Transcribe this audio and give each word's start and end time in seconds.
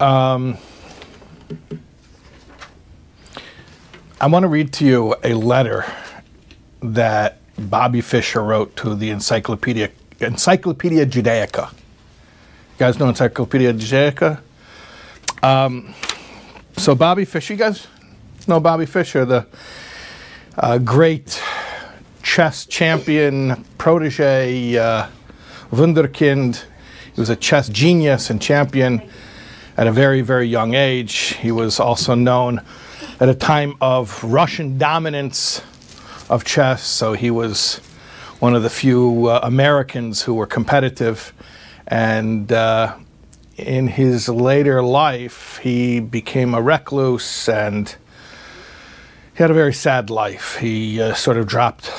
Um, 0.00 0.56
I 4.20 4.28
want 4.28 4.44
to 4.44 4.48
read 4.48 4.72
to 4.74 4.84
you 4.84 5.16
a 5.24 5.34
letter 5.34 5.84
that 6.80 7.38
Bobby 7.58 8.00
Fischer 8.00 8.40
wrote 8.40 8.76
to 8.76 8.94
the 8.94 9.10
Encyclopedia 9.10 9.90
Encyclopedia 10.20 11.04
Judaica. 11.04 11.72
You 11.72 12.78
guys 12.78 12.98
know 13.00 13.08
Encyclopedia 13.08 13.72
Judaica? 13.72 14.40
Um, 15.42 15.92
so 16.76 16.94
Bobby 16.94 17.24
Fischer, 17.24 17.54
you 17.54 17.58
guys 17.58 17.88
know 18.46 18.60
Bobby 18.60 18.86
Fischer, 18.86 19.24
the 19.24 19.46
uh, 20.56 20.78
great 20.78 21.42
chess 22.22 22.66
champion, 22.66 23.64
protege, 23.78 24.76
uh, 24.78 25.08
wunderkind. 25.72 26.62
He 27.14 27.20
was 27.20 27.30
a 27.30 27.36
chess 27.36 27.68
genius 27.68 28.30
and 28.30 28.40
champion 28.40 29.02
at 29.78 29.86
a 29.86 29.92
very, 29.92 30.22
very 30.22 30.48
young 30.48 30.74
age. 30.74 31.36
He 31.40 31.52
was 31.52 31.78
also 31.78 32.16
known 32.16 32.60
at 33.20 33.28
a 33.28 33.34
time 33.34 33.76
of 33.80 34.22
Russian 34.24 34.76
dominance 34.76 35.62
of 36.28 36.44
chess, 36.44 36.82
so 36.82 37.12
he 37.12 37.30
was 37.30 37.76
one 38.40 38.56
of 38.56 38.64
the 38.64 38.70
few 38.70 39.28
uh, 39.28 39.38
Americans 39.44 40.22
who 40.22 40.34
were 40.34 40.46
competitive. 40.46 41.32
And 41.86 42.52
uh, 42.52 42.96
in 43.56 43.86
his 43.86 44.28
later 44.28 44.82
life, 44.82 45.58
he 45.58 46.00
became 46.00 46.54
a 46.54 46.60
recluse 46.60 47.48
and 47.48 47.88
he 49.34 49.44
had 49.44 49.52
a 49.52 49.54
very 49.54 49.72
sad 49.72 50.10
life. 50.10 50.56
He 50.56 51.00
uh, 51.00 51.14
sort 51.14 51.36
of 51.36 51.46
dropped 51.46 51.92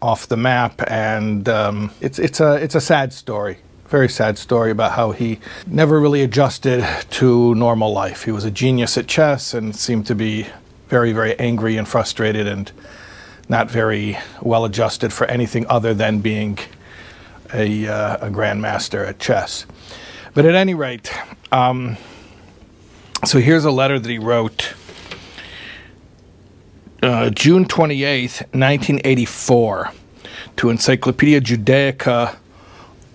off 0.00 0.28
the 0.28 0.36
map, 0.36 0.82
and 0.86 1.46
um, 1.48 1.90
it's, 2.00 2.18
it's, 2.18 2.40
a, 2.40 2.54
it's 2.54 2.74
a 2.74 2.80
sad 2.80 3.12
story 3.12 3.58
very 3.88 4.08
sad 4.08 4.36
story 4.38 4.70
about 4.70 4.92
how 4.92 5.12
he 5.12 5.38
never 5.66 6.00
really 6.00 6.22
adjusted 6.22 6.84
to 7.10 7.54
normal 7.54 7.92
life. 7.92 8.24
He 8.24 8.32
was 8.32 8.44
a 8.44 8.50
genius 8.50 8.98
at 8.98 9.06
chess 9.06 9.54
and 9.54 9.74
seemed 9.76 10.06
to 10.06 10.14
be 10.14 10.46
very, 10.88 11.12
very 11.12 11.38
angry 11.38 11.76
and 11.76 11.86
frustrated 11.86 12.46
and 12.46 12.70
not 13.48 13.70
very 13.70 14.18
well 14.42 14.64
adjusted 14.64 15.12
for 15.12 15.26
anything 15.28 15.66
other 15.68 15.94
than 15.94 16.20
being 16.20 16.58
a, 17.54 17.86
uh, 17.86 18.26
a 18.26 18.30
grandmaster 18.30 19.06
at 19.06 19.18
chess. 19.18 19.66
But 20.34 20.44
at 20.44 20.54
any 20.54 20.74
rate, 20.74 21.12
um, 21.52 21.96
so 23.24 23.38
here's 23.38 23.64
a 23.64 23.70
letter 23.70 23.98
that 23.98 24.10
he 24.10 24.18
wrote 24.18 24.74
uh, 27.02 27.30
June 27.30 27.64
28th, 27.64 28.40
1984, 28.52 29.92
to 30.56 30.70
Encyclopedia 30.70 31.40
Judaica 31.40 32.36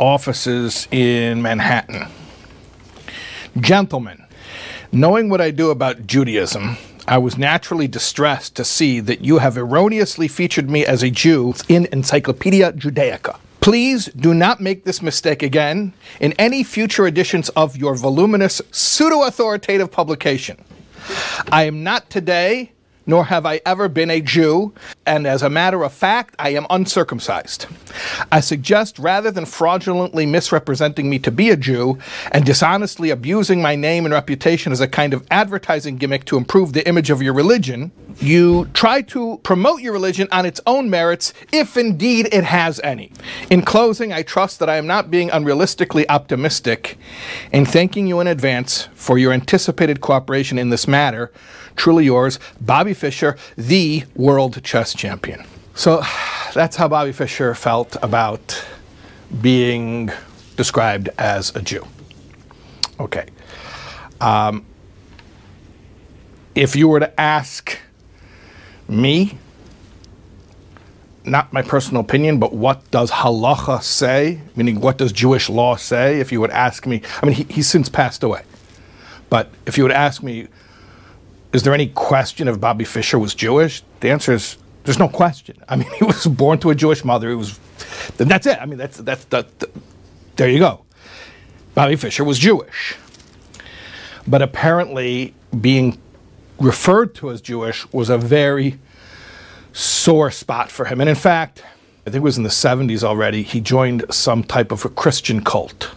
offices 0.02 0.88
in 0.92 1.42
Manhattan. 1.42 2.08
Gentlemen, 3.60 4.26
knowing 4.92 5.30
what 5.30 5.40
I 5.40 5.52
do 5.52 5.70
about 5.70 6.08
Judaism, 6.08 6.78
I 7.08 7.20
was 7.20 7.38
naturally 7.38 7.88
distressed 7.88 8.56
to 8.56 8.66
see 8.66 9.00
that 9.00 9.22
you 9.22 9.38
have 9.38 9.58
erroneously 9.58 10.28
featured 10.28 10.70
me 10.70 10.86
as 10.86 11.04
a 11.04 11.10
Jew 11.12 11.54
in 11.70 11.88
Encyclopedia 11.92 12.74
Judaica. 12.74 13.38
Please 13.60 14.06
do 14.08 14.34
not 14.34 14.60
make 14.60 14.86
this 14.86 15.04
mistake 15.04 15.44
again 15.44 15.94
in 16.20 16.34
any 16.34 16.64
future 16.64 17.06
editions 17.06 17.50
of 17.50 17.78
your 17.78 17.96
voluminous 17.96 18.60
pseudo 18.72 19.22
authoritative 19.24 19.92
publication. 19.92 20.64
I 21.52 21.64
am 21.64 21.84
not 21.84 22.10
today 22.10 22.72
nor 23.06 23.26
have 23.26 23.46
I 23.46 23.62
ever 23.66 23.90
been 23.90 24.10
a 24.10 24.22
Jew, 24.22 24.74
and 25.06 25.26
as 25.26 25.42
a 25.42 25.50
matter 25.50 25.84
of 25.84 25.94
fact, 25.94 26.36
I 26.38 26.50
am 26.50 26.68
uncircumcised. 26.70 27.66
I 28.32 28.40
suggest 28.40 29.00
rather 29.00 29.32
than 29.32 29.46
fraudulently 29.46 30.26
misrepresenting 30.26 31.10
me 31.10 31.20
to 31.20 31.32
be 31.32 31.50
a 31.50 31.58
Jew 31.58 31.98
and 32.32 32.46
dishonestly 32.46 33.10
abusing 33.10 33.62
my 33.62 33.76
name 33.76 34.06
and 34.06 34.14
reputation 34.14 34.72
as 34.72 34.82
a 34.82 34.88
kind 34.88 35.14
of 35.14 35.26
advertising 35.32 35.98
gimmick 35.98 36.26
to 36.26 36.38
improve 36.38 36.74
the 36.74 36.88
image 36.88 37.10
of 37.10 37.22
your 37.22 37.34
religion, 37.34 37.92
you 38.20 38.66
try 38.74 39.02
to 39.02 39.40
promote 39.44 39.82
your 39.82 39.94
religion 39.94 40.28
on 40.32 40.46
its 40.46 40.62
own 40.68 40.90
merits, 40.90 41.34
if 41.52 41.78
indeed 41.78 42.30
it 42.32 42.44
has 42.44 42.80
any. 42.84 43.12
In 43.50 43.62
closing, 43.62 44.14
I 44.14 44.22
trust 44.22 44.60
that 44.60 44.70
I 44.70 44.78
am 44.78 44.86
not 44.86 45.10
being 45.10 45.30
unrealistically 45.30 46.06
optimistic 46.10 46.98
in 47.52 47.66
thanking 47.66 48.08
you 48.08 48.20
in 48.20 48.28
advance 48.28 48.90
for 48.94 49.18
your 49.18 49.34
anticipated 49.34 50.02
cooperation 50.02 50.58
in 50.58 50.70
this 50.70 50.88
matter 50.88 51.32
Truly 51.76 52.06
yours, 52.06 52.40
Bobby 52.60 52.94
Fischer, 52.94 53.38
the 53.58 54.04
world 54.16 54.64
chess 54.64 54.94
champion. 54.94 55.46
So 55.76 56.02
that's 56.54 56.76
how 56.76 56.88
Bobby 56.88 57.12
Fischer 57.12 57.56
felt 57.56 57.96
about 58.02 58.64
being 59.42 60.12
described 60.58 61.10
as 61.18 61.56
a 61.56 61.62
Jew. 61.62 61.86
Okay. 63.00 63.26
Um, 64.20 64.66
if 66.54 66.76
you 66.76 66.88
were 66.88 67.00
to 67.00 67.20
ask 67.20 67.80
me, 68.88 69.38
not 71.24 71.54
my 71.54 71.62
personal 71.62 72.02
opinion, 72.02 72.40
but 72.40 72.54
what 72.54 72.90
does 72.92 73.12
halacha 73.12 73.82
say? 73.82 74.42
Meaning, 74.56 74.82
what 74.82 74.98
does 74.98 75.12
Jewish 75.12 75.50
law 75.50 75.76
say? 75.76 76.20
If 76.20 76.32
you 76.32 76.42
would 76.42 76.52
ask 76.52 76.86
me, 76.86 77.02
I 77.22 77.26
mean, 77.26 77.36
he, 77.36 77.44
he's 77.46 77.68
since 77.68 77.90
passed 77.90 78.24
away. 78.24 78.44
But 79.30 79.50
if 79.66 79.78
you 79.78 79.84
would 79.84 79.94
ask 79.94 80.22
me, 80.22 80.48
is 81.54 81.64
there 81.64 81.74
any 81.74 81.88
question 81.88 82.48
if 82.48 82.60
Bobby 82.60 82.86
Fischer 82.86 83.20
was 83.20 83.36
Jewish? 83.36 83.84
The 84.00 84.10
answer 84.10 84.34
is 84.34 84.58
there's 84.84 85.00
no 85.00 85.10
question. 85.10 85.58
I 85.68 85.76
mean, 85.76 85.90
he 85.98 86.04
was 86.04 86.26
born 86.26 86.60
to 86.60 86.70
a 86.70 86.76
Jewish 86.76 87.04
mother. 87.04 87.30
He 87.30 87.36
was, 87.36 87.60
then 88.18 88.28
that's 88.28 88.48
it. 88.48 88.58
I 88.62 88.66
mean, 88.66 88.78
that's 88.78 88.98
that's 88.98 89.26
that. 89.26 89.60
The, 89.60 89.70
there 90.36 90.50
you 90.50 90.60
go. 90.60 90.86
Bobby 91.76 91.96
Fischer 91.96 92.24
was 92.24 92.40
Jewish, 92.40 92.96
but 94.28 94.42
apparently 94.42 95.34
being 95.60 95.98
referred 96.60 97.16
to 97.16 97.32
as 97.32 97.42
Jewish 97.42 97.92
was 97.92 98.10
a 98.10 98.18
very 98.18 98.80
sore 99.74 100.32
spot 100.32 100.70
for 100.70 100.86
him. 100.86 101.00
And 101.00 101.10
in 101.10 101.16
fact, 101.16 101.64
I 102.06 102.10
think 102.10 102.18
it 102.18 102.24
was 102.24 102.38
in 102.38 102.44
the 102.44 102.50
70s 102.50 103.04
already, 103.04 103.44
he 103.44 103.62
joined 103.62 104.06
some 104.10 104.44
type 104.44 104.72
of 104.72 104.84
a 104.86 104.90
Christian 104.90 105.44
cult. 105.44 105.92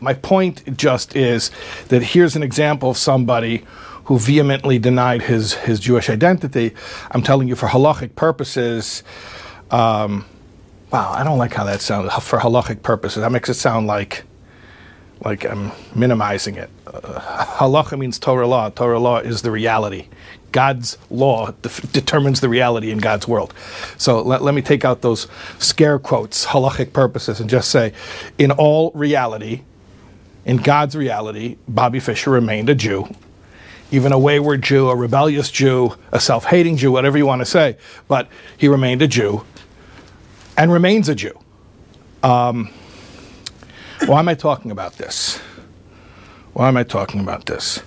My 0.00 0.14
point 0.14 0.76
just 0.76 1.14
is 1.14 1.50
that 1.88 2.02
here's 2.02 2.34
an 2.34 2.42
example 2.42 2.90
of 2.90 2.98
somebody 2.98 3.64
who 4.04 4.18
vehemently 4.18 4.78
denied 4.78 5.22
his, 5.22 5.54
his 5.54 5.80
Jewish 5.80 6.10
identity. 6.10 6.74
I'm 7.10 7.22
telling 7.22 7.48
you, 7.48 7.56
for 7.56 7.68
halachic 7.68 8.14
purposes, 8.14 9.02
um, 9.70 10.24
wow, 10.90 11.12
I 11.12 11.24
don't 11.24 11.38
like 11.38 11.54
how 11.54 11.64
that 11.64 11.80
sounds. 11.80 12.12
For 12.22 12.38
halachic 12.38 12.82
purposes, 12.82 13.22
that 13.22 13.32
makes 13.32 13.48
it 13.48 13.54
sound 13.54 13.86
like 13.86 14.24
like 15.24 15.44
I'm 15.44 15.70
minimizing 15.94 16.56
it. 16.56 16.68
Uh, 16.86 17.20
halacha 17.58 17.96
means 17.96 18.18
Torah 18.18 18.46
law. 18.46 18.70
Torah 18.70 18.98
law 18.98 19.18
is 19.18 19.42
the 19.42 19.52
reality. 19.52 20.08
God's 20.50 20.98
law 21.10 21.52
def- 21.62 21.92
determines 21.92 22.40
the 22.40 22.48
reality 22.48 22.90
in 22.90 22.98
God's 22.98 23.28
world. 23.28 23.54
So 23.96 24.20
let, 24.20 24.42
let 24.42 24.52
me 24.52 24.62
take 24.62 24.84
out 24.84 25.00
those 25.00 25.28
scare 25.58 26.00
quotes, 26.00 26.46
halachic 26.46 26.92
purposes, 26.92 27.40
and 27.40 27.48
just 27.48 27.70
say, 27.70 27.92
in 28.36 28.50
all 28.50 28.90
reality, 28.94 29.62
in 30.44 30.56
God's 30.56 30.96
reality, 30.96 31.56
Bobby 31.68 32.00
Fischer 32.00 32.30
remained 32.30 32.68
a 32.68 32.74
Jew 32.74 33.08
even 33.92 34.10
a 34.10 34.18
wayward 34.18 34.62
Jew, 34.62 34.88
a 34.88 34.96
rebellious 34.96 35.50
Jew, 35.50 35.94
a 36.10 36.18
self 36.18 36.46
hating 36.46 36.78
Jew, 36.78 36.90
whatever 36.90 37.18
you 37.18 37.26
want 37.26 37.40
to 37.40 37.46
say, 37.46 37.76
but 38.08 38.26
he 38.56 38.66
remained 38.66 39.02
a 39.02 39.06
Jew 39.06 39.44
and 40.56 40.72
remains 40.72 41.08
a 41.08 41.14
Jew. 41.14 41.38
Um, 42.22 42.70
why 44.06 44.18
am 44.18 44.28
I 44.28 44.34
talking 44.34 44.70
about 44.70 44.94
this? 44.94 45.38
Why 46.54 46.68
am 46.68 46.76
I 46.76 46.84
talking 46.84 47.20
about 47.20 47.46
this? 47.46 47.82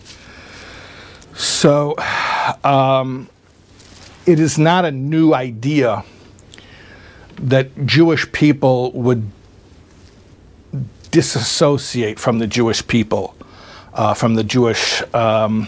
So, 1.33 1.95
um, 2.63 3.27
it 4.25 4.39
is 4.39 4.57
not 4.57 4.85
a 4.85 4.91
new 4.91 5.33
idea 5.33 6.03
that 7.37 7.85
Jewish 7.85 8.31
people 8.31 8.91
would 8.93 9.29
disassociate 11.11 12.19
from 12.19 12.39
the 12.39 12.47
Jewish 12.47 12.85
people, 12.85 13.35
uh, 13.93 14.13
from 14.13 14.35
the 14.35 14.43
Jewish 14.43 15.01
um, 15.13 15.67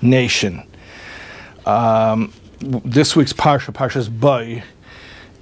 nation. 0.00 0.62
Um, 1.66 2.32
this 2.60 3.14
week's 3.14 3.32
Parsha, 3.32 3.72
Parsha's 3.72 4.08
Boy, 4.08 4.62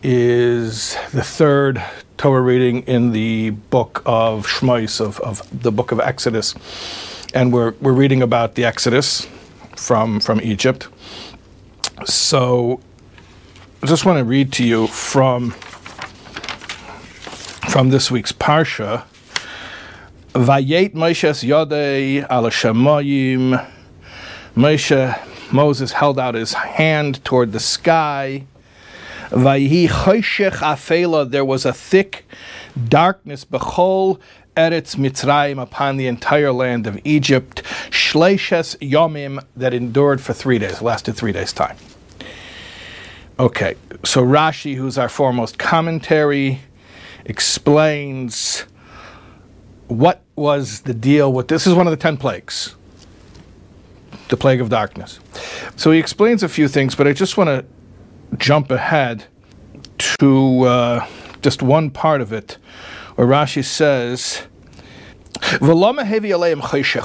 is 0.03 0.97
the 1.13 1.23
third 1.23 1.83
Torah 2.19 2.43
reading 2.43 2.83
in 2.83 3.13
the 3.13 3.51
book 3.51 4.03
of 4.07 4.47
Shmos, 4.47 5.01
of, 5.01 5.21
of 5.21 5.43
the 5.63 5.73
book 5.73 5.93
of 5.93 6.01
Exodus. 6.01 6.55
And 7.35 7.53
we're, 7.53 7.73
we're 7.81 7.93
reading 7.93 8.23
about 8.23 8.55
the 8.55 8.65
Exodus 8.65 9.29
from, 9.77 10.21
from 10.21 10.41
Egypt. 10.41 10.89
So 12.05 12.81
I 13.83 13.87
just 13.87 14.05
want 14.05 14.19
to 14.19 14.25
read 14.25 14.53
to 14.55 14.65
you 14.65 14.87
from, 14.87 15.51
from 17.71 17.91
this 17.91 18.11
week's 18.11 18.33
Parsha. 18.33 19.05
Vayet 20.33 20.95
Moshe's 20.95 21.43
Yodei 21.43 22.27
al 22.29 22.45
Moshe, 24.57 25.53
Moses 25.53 25.93
held 25.93 26.19
out 26.19 26.35
his 26.35 26.55
hand 26.55 27.23
toward 27.27 27.53
the 27.53 27.61
sky. 27.61 28.47
There 29.31 29.45
was 31.45 31.67
a 31.67 31.73
thick 31.75 32.25
darkness, 32.89 33.45
bechol 33.45 34.19
Eretz 34.57 34.97
Mitzrayim 34.97 35.61
upon 35.61 35.99
the 35.99 36.07
entire 36.07 36.53
land 36.53 36.87
of 36.87 36.99
Egypt, 37.05 37.63
Shleishes 37.91 38.79
Yomim 38.79 39.45
that 39.55 39.75
endured 39.75 40.23
for 40.23 40.33
three 40.33 40.59
days, 40.59 40.81
lasted 40.81 41.13
three 41.13 41.33
days' 41.33 41.53
time. 41.53 41.77
Okay, 43.39 43.75
so 44.05 44.25
Rashi, 44.25 44.77
who's 44.77 44.97
our 44.97 45.11
foremost 45.11 45.59
commentary, 45.59 46.61
explains 47.27 48.65
what 49.89 50.23
was 50.35 50.81
the 50.81 50.95
deal 50.95 51.31
with 51.31 51.49
this 51.49 51.67
is 51.67 51.75
one 51.75 51.87
of 51.87 51.91
the 51.91 51.99
ten 51.99 52.17
plagues 52.17 52.75
the 54.29 54.37
plague 54.37 54.61
of 54.61 54.69
darkness 54.69 55.21
so 55.77 55.91
he 55.91 55.99
explains 55.99 56.43
a 56.43 56.49
few 56.49 56.69
things 56.69 56.95
but 56.95 57.07
i 57.07 57.13
just 57.13 57.37
want 57.37 57.49
to 57.49 57.65
jump 58.39 58.71
ahead 58.71 59.25
to 59.99 60.63
uh, 60.63 61.07
just 61.43 61.63
one 61.63 61.91
part 61.91 62.21
of 62.21 62.33
it 62.33 62.59
where 63.15 63.27
rashi 63.27 63.65
says 63.65 64.47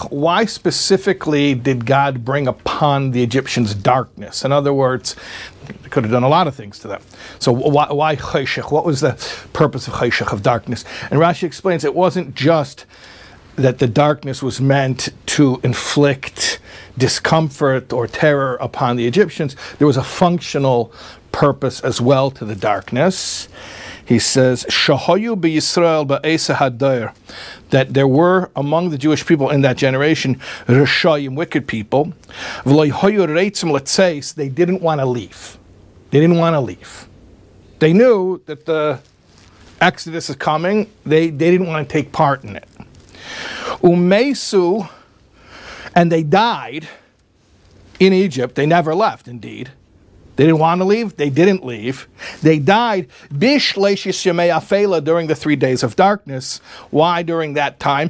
why 0.10 0.46
specifically 0.46 1.54
did 1.54 1.86
God 1.86 2.24
bring 2.24 2.48
upon 2.48 3.12
the 3.12 3.24
Egyptians 3.24 3.76
darkness? 3.76 4.46
In 4.46 4.52
other 4.52 4.74
words, 4.74 5.16
they 5.66 5.90
could 5.90 6.04
have 6.04 6.12
done 6.12 6.24
a 6.24 6.30
lot 6.30 6.48
of 6.48 6.56
things 6.56 6.80
to 6.80 6.88
them. 6.88 7.02
So 7.40 7.52
why, 7.52 7.92
why 7.92 8.16
What 8.16 8.86
was 8.86 9.02
the 9.02 9.14
purpose 9.54 9.88
of 9.88 9.96
chayshech, 9.96 10.32
of 10.32 10.42
darkness? 10.42 10.86
And 11.10 11.20
Rashi 11.20 11.44
explains 11.44 11.84
it 11.84 11.96
wasn't 11.96 12.36
just 12.36 12.86
that 13.58 13.80
the 13.80 13.88
darkness 13.88 14.42
was 14.42 14.62
meant 14.62 15.10
to 15.28 15.60
inflict 15.64 16.60
discomfort 16.98 17.94
or 17.94 18.08
terror 18.08 18.56
upon 18.56 18.96
the 18.96 19.08
Egyptians. 19.08 19.56
There 19.78 19.88
was 19.88 19.98
a 19.98 20.04
functional 20.04 20.94
purpose 21.32 21.80
as 21.82 22.02
well 22.02 22.32
to 22.32 22.46
the 22.46 22.56
darkness. 22.56 23.48
He 24.06 24.20
says, 24.20 24.66
Shahoyu 24.66 25.36
Yisrael 25.38 26.06
ba'esa 26.06 27.14
that 27.70 27.94
there 27.94 28.08
were 28.08 28.52
among 28.56 28.90
the 28.90 28.98
Jewish 28.98 29.26
people 29.26 29.50
in 29.50 29.62
that 29.62 29.78
generation 29.78 30.36
Rishayim, 30.68 31.36
wicked 31.36 31.68
people. 31.68 32.14
They 32.66 34.50
didn't 34.50 34.82
want 34.82 35.00
to 35.00 35.06
leave. 35.06 35.58
They 36.10 36.20
didn't 36.20 36.38
want 36.38 36.54
to 36.56 36.60
leave. 36.60 37.08
They 37.80 37.94
knew 37.94 38.42
that 38.46 38.66
the 38.66 39.00
Exodus 39.80 40.30
is 40.30 40.36
coming. 40.36 40.92
They, 41.06 41.30
they 41.30 41.50
didn't 41.50 41.68
want 41.68 41.88
to 41.88 41.92
take 41.92 42.12
part 42.12 42.44
in 42.44 42.58
it. 42.58 42.68
Umesu, 43.82 44.90
and 45.96 46.12
they 46.12 46.24
died 46.24 46.88
in 48.00 48.14
Egypt. 48.14 48.56
They 48.56 48.66
never 48.66 48.96
left, 48.96 49.28
indeed. 49.28 49.72
They 50.36 50.46
didn't 50.46 50.60
want 50.60 50.80
to 50.82 50.86
leave. 50.86 51.18
They 51.18 51.30
didn't 51.30 51.64
leave. 51.66 52.08
They 52.42 52.58
died 52.58 53.10
Bish 53.38 53.74
Laishame 53.76 54.50
Afaila 54.52 55.04
during 55.04 55.28
the 55.28 55.36
three 55.36 55.56
days 55.56 55.84
of 55.84 55.96
darkness. 55.96 56.60
Why 56.90 57.22
during 57.22 57.54
that 57.54 57.80
time? 57.80 58.10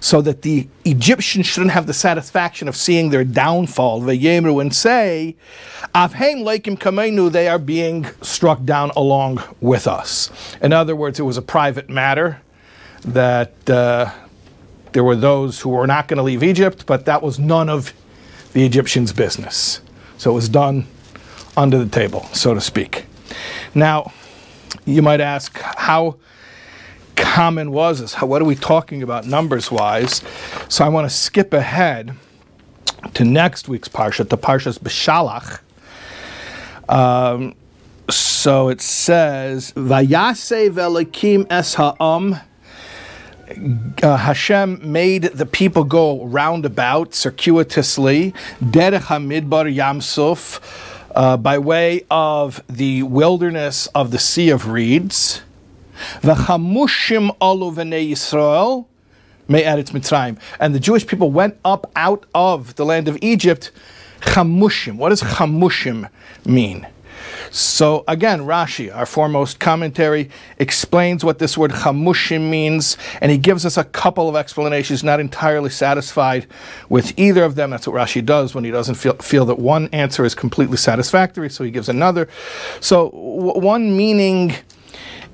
So 0.00 0.20
that 0.22 0.42
the 0.42 0.68
Egyptians 0.84 1.46
shouldn't 1.46 1.70
have 1.70 1.86
the 1.86 1.94
satisfaction 1.94 2.66
of 2.66 2.74
seeing 2.74 3.10
their 3.10 3.22
downfall. 3.22 4.00
Vayemru 4.02 4.60
and 4.60 4.74
say, 4.74 5.36
Avheim 5.94 6.42
leikim 6.42 6.76
kamenu, 6.76 7.30
they 7.30 7.46
are 7.46 7.60
being 7.60 8.06
struck 8.20 8.64
down 8.64 8.90
along 8.96 9.40
with 9.60 9.86
us. 9.86 10.30
In 10.60 10.72
other 10.72 10.96
words, 10.96 11.20
it 11.20 11.24
was 11.24 11.36
a 11.36 11.42
private 11.42 11.88
matter 11.88 12.40
that 13.02 13.70
uh, 13.70 14.10
there 14.92 15.04
were 15.04 15.16
those 15.16 15.60
who 15.60 15.70
were 15.70 15.86
not 15.86 16.08
going 16.08 16.18
to 16.18 16.22
leave 16.22 16.42
Egypt, 16.42 16.86
but 16.86 17.04
that 17.04 17.22
was 17.22 17.38
none 17.38 17.68
of 17.68 17.92
the 18.52 18.64
Egyptians' 18.64 19.12
business. 19.12 19.80
So 20.16 20.30
it 20.30 20.34
was 20.34 20.48
done 20.48 20.86
under 21.56 21.78
the 21.78 21.88
table, 21.88 22.24
so 22.32 22.54
to 22.54 22.60
speak. 22.60 23.06
Now, 23.74 24.12
you 24.84 25.02
might 25.02 25.20
ask, 25.20 25.58
how 25.58 26.16
common 27.16 27.70
was 27.72 28.00
this? 28.00 28.14
How, 28.14 28.26
what 28.26 28.40
are 28.40 28.46
we 28.46 28.54
talking 28.54 29.02
about 29.02 29.26
numbers 29.26 29.70
wise? 29.70 30.22
So 30.68 30.84
I 30.84 30.88
want 30.88 31.08
to 31.08 31.14
skip 31.14 31.52
ahead 31.52 32.14
to 33.14 33.24
next 33.24 33.68
week's 33.68 33.88
Parsha, 33.88 34.28
the 34.28 34.38
Parsha's 34.38 34.78
Beshalach. 34.78 35.60
Um, 36.88 37.54
so 38.08 38.68
it 38.68 38.80
says, 38.80 39.72
Vayase 39.72 40.70
velikim 40.70 41.46
es 41.50 41.74
ha'am 41.74 42.36
uh, 44.02 44.16
Hashem 44.16 44.80
made 44.92 45.22
the 45.22 45.46
people 45.46 45.84
go 45.84 46.24
roundabout, 46.24 47.14
circuitously, 47.14 48.32
derech 48.60 49.02
hamidbar 49.02 49.74
yamsuf, 49.74 50.60
uh, 51.14 51.36
by 51.36 51.58
way 51.58 52.04
of 52.10 52.62
the 52.68 53.02
wilderness 53.02 53.86
of 53.94 54.10
the 54.10 54.18
Sea 54.18 54.50
of 54.50 54.68
Reeds. 54.68 55.42
V'chamushim 56.22 57.36
olu 57.38 57.74
v'nei 57.74 58.10
Yisrael, 58.10 58.86
me'eretz 59.48 59.90
Mitzrayim. 59.90 60.38
And 60.60 60.74
the 60.74 60.80
Jewish 60.80 61.06
people 61.06 61.30
went 61.30 61.58
up 61.64 61.90
out 61.96 62.26
of 62.34 62.76
the 62.76 62.84
land 62.84 63.08
of 63.08 63.18
Egypt, 63.22 63.70
chamushim. 64.20 64.96
What 64.96 65.08
does 65.08 65.22
chamushim 65.22 66.08
mean? 66.44 66.86
So 67.50 68.04
again, 68.06 68.40
Rashi, 68.40 68.94
our 68.94 69.06
foremost 69.06 69.60
commentary, 69.60 70.30
explains 70.58 71.24
what 71.24 71.38
this 71.38 71.56
word 71.56 71.70
chamushim 71.70 72.50
means, 72.50 72.96
and 73.20 73.30
he 73.30 73.38
gives 73.38 73.64
us 73.64 73.76
a 73.76 73.84
couple 73.84 74.28
of 74.28 74.36
explanations, 74.36 75.02
not 75.02 75.20
entirely 75.20 75.70
satisfied 75.70 76.46
with 76.88 77.18
either 77.18 77.44
of 77.44 77.54
them. 77.54 77.70
That's 77.70 77.86
what 77.86 77.96
Rashi 77.96 78.24
does 78.24 78.54
when 78.54 78.64
he 78.64 78.70
doesn't 78.70 78.96
feel, 78.96 79.14
feel 79.14 79.44
that 79.46 79.58
one 79.58 79.88
answer 79.92 80.24
is 80.24 80.34
completely 80.34 80.76
satisfactory, 80.76 81.50
so 81.50 81.64
he 81.64 81.70
gives 81.70 81.88
another. 81.88 82.28
So 82.80 83.10
w- 83.10 83.60
one 83.60 83.96
meaning 83.96 84.54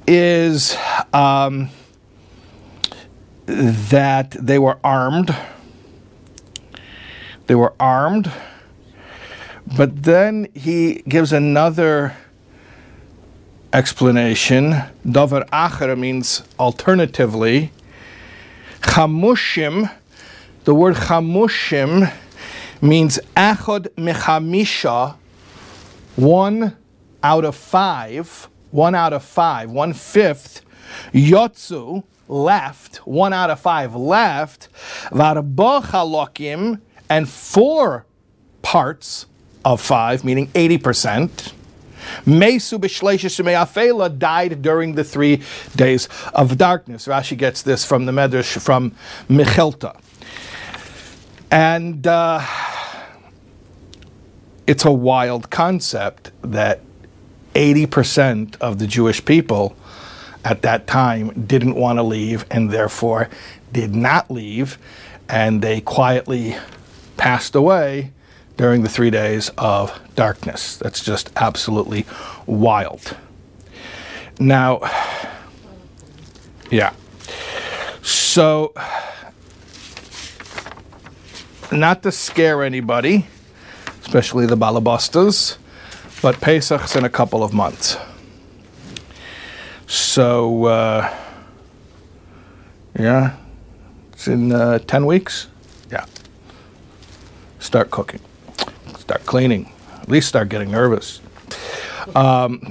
is 0.06 0.76
um, 1.12 1.70
that 3.46 4.32
they 4.32 4.58
were 4.58 4.78
armed. 4.84 5.34
They 7.46 7.54
were 7.54 7.74
armed 7.78 8.30
but 9.66 10.02
then 10.02 10.48
he 10.54 11.02
gives 11.08 11.32
another 11.32 12.14
explanation. 13.72 14.72
Davar 15.04 15.48
acher 15.50 15.98
means 15.98 16.42
alternatively. 16.58 17.72
Chamushim, 18.80 19.90
the 20.64 20.74
word 20.74 20.94
chamushim 20.94 22.12
means 22.80 23.18
achod 23.36 23.88
mechamisha, 23.96 25.16
one 26.16 26.76
out 27.22 27.44
of 27.44 27.56
five, 27.56 28.48
one 28.70 28.94
out 28.94 29.12
of 29.12 29.24
five, 29.24 29.70
one 29.70 29.94
fifth. 29.94 30.60
Yotzu, 31.12 32.04
left, 32.28 32.98
one 33.06 33.32
out 33.32 33.50
of 33.50 33.58
five 33.58 33.96
left. 33.96 34.68
Varbo 35.10 35.80
chalokim, 35.80 36.80
and 37.08 37.28
four 37.28 38.06
parts 38.62 39.26
of 39.64 39.80
five, 39.80 40.24
meaning 40.24 40.48
80%. 40.48 41.52
Mesu 42.26 42.78
b'shleisha 42.78 44.18
died 44.18 44.62
during 44.62 44.94
the 44.94 45.04
three 45.04 45.42
days 45.74 46.08
of 46.34 46.58
darkness. 46.58 47.06
Rashi 47.06 47.36
gets 47.36 47.62
this 47.62 47.84
from 47.84 48.06
the 48.06 48.12
Medrash 48.12 48.60
from 48.60 48.92
Mechilta. 49.28 49.98
And 51.50 52.06
uh, 52.06 52.44
it's 54.66 54.84
a 54.84 54.92
wild 54.92 55.50
concept 55.50 56.30
that 56.42 56.80
80% 57.54 58.56
of 58.60 58.78
the 58.78 58.86
Jewish 58.86 59.24
people 59.24 59.76
at 60.44 60.62
that 60.62 60.86
time 60.86 61.46
didn't 61.46 61.74
want 61.74 61.98
to 61.98 62.02
leave 62.02 62.44
and 62.50 62.70
therefore 62.70 63.28
did 63.72 63.94
not 63.94 64.30
leave, 64.30 64.78
and 65.28 65.62
they 65.62 65.80
quietly 65.80 66.56
passed 67.16 67.54
away 67.54 68.12
during 68.56 68.82
the 68.82 68.88
three 68.88 69.10
days 69.10 69.50
of 69.58 69.98
darkness. 70.14 70.76
That's 70.76 71.02
just 71.04 71.30
absolutely 71.36 72.06
wild. 72.46 73.16
Now, 74.38 74.80
yeah. 76.70 76.92
So, 78.02 78.72
not 81.72 82.02
to 82.02 82.12
scare 82.12 82.62
anybody, 82.62 83.26
especially 84.02 84.46
the 84.46 84.56
balabustas, 84.56 85.56
but 86.22 86.40
Pesach's 86.40 86.96
in 86.96 87.04
a 87.04 87.10
couple 87.10 87.42
of 87.42 87.52
months. 87.52 87.96
So, 89.86 90.64
uh, 90.64 91.14
yeah, 92.98 93.36
it's 94.12 94.28
in 94.28 94.52
uh, 94.52 94.78
10 94.80 95.06
weeks. 95.06 95.48
Yeah. 95.90 96.06
Start 97.58 97.90
cooking 97.90 98.20
start 99.04 99.26
cleaning, 99.26 99.70
at 100.00 100.08
least 100.08 100.28
start 100.28 100.48
getting 100.48 100.70
nervous. 100.70 101.20
Um, 102.14 102.60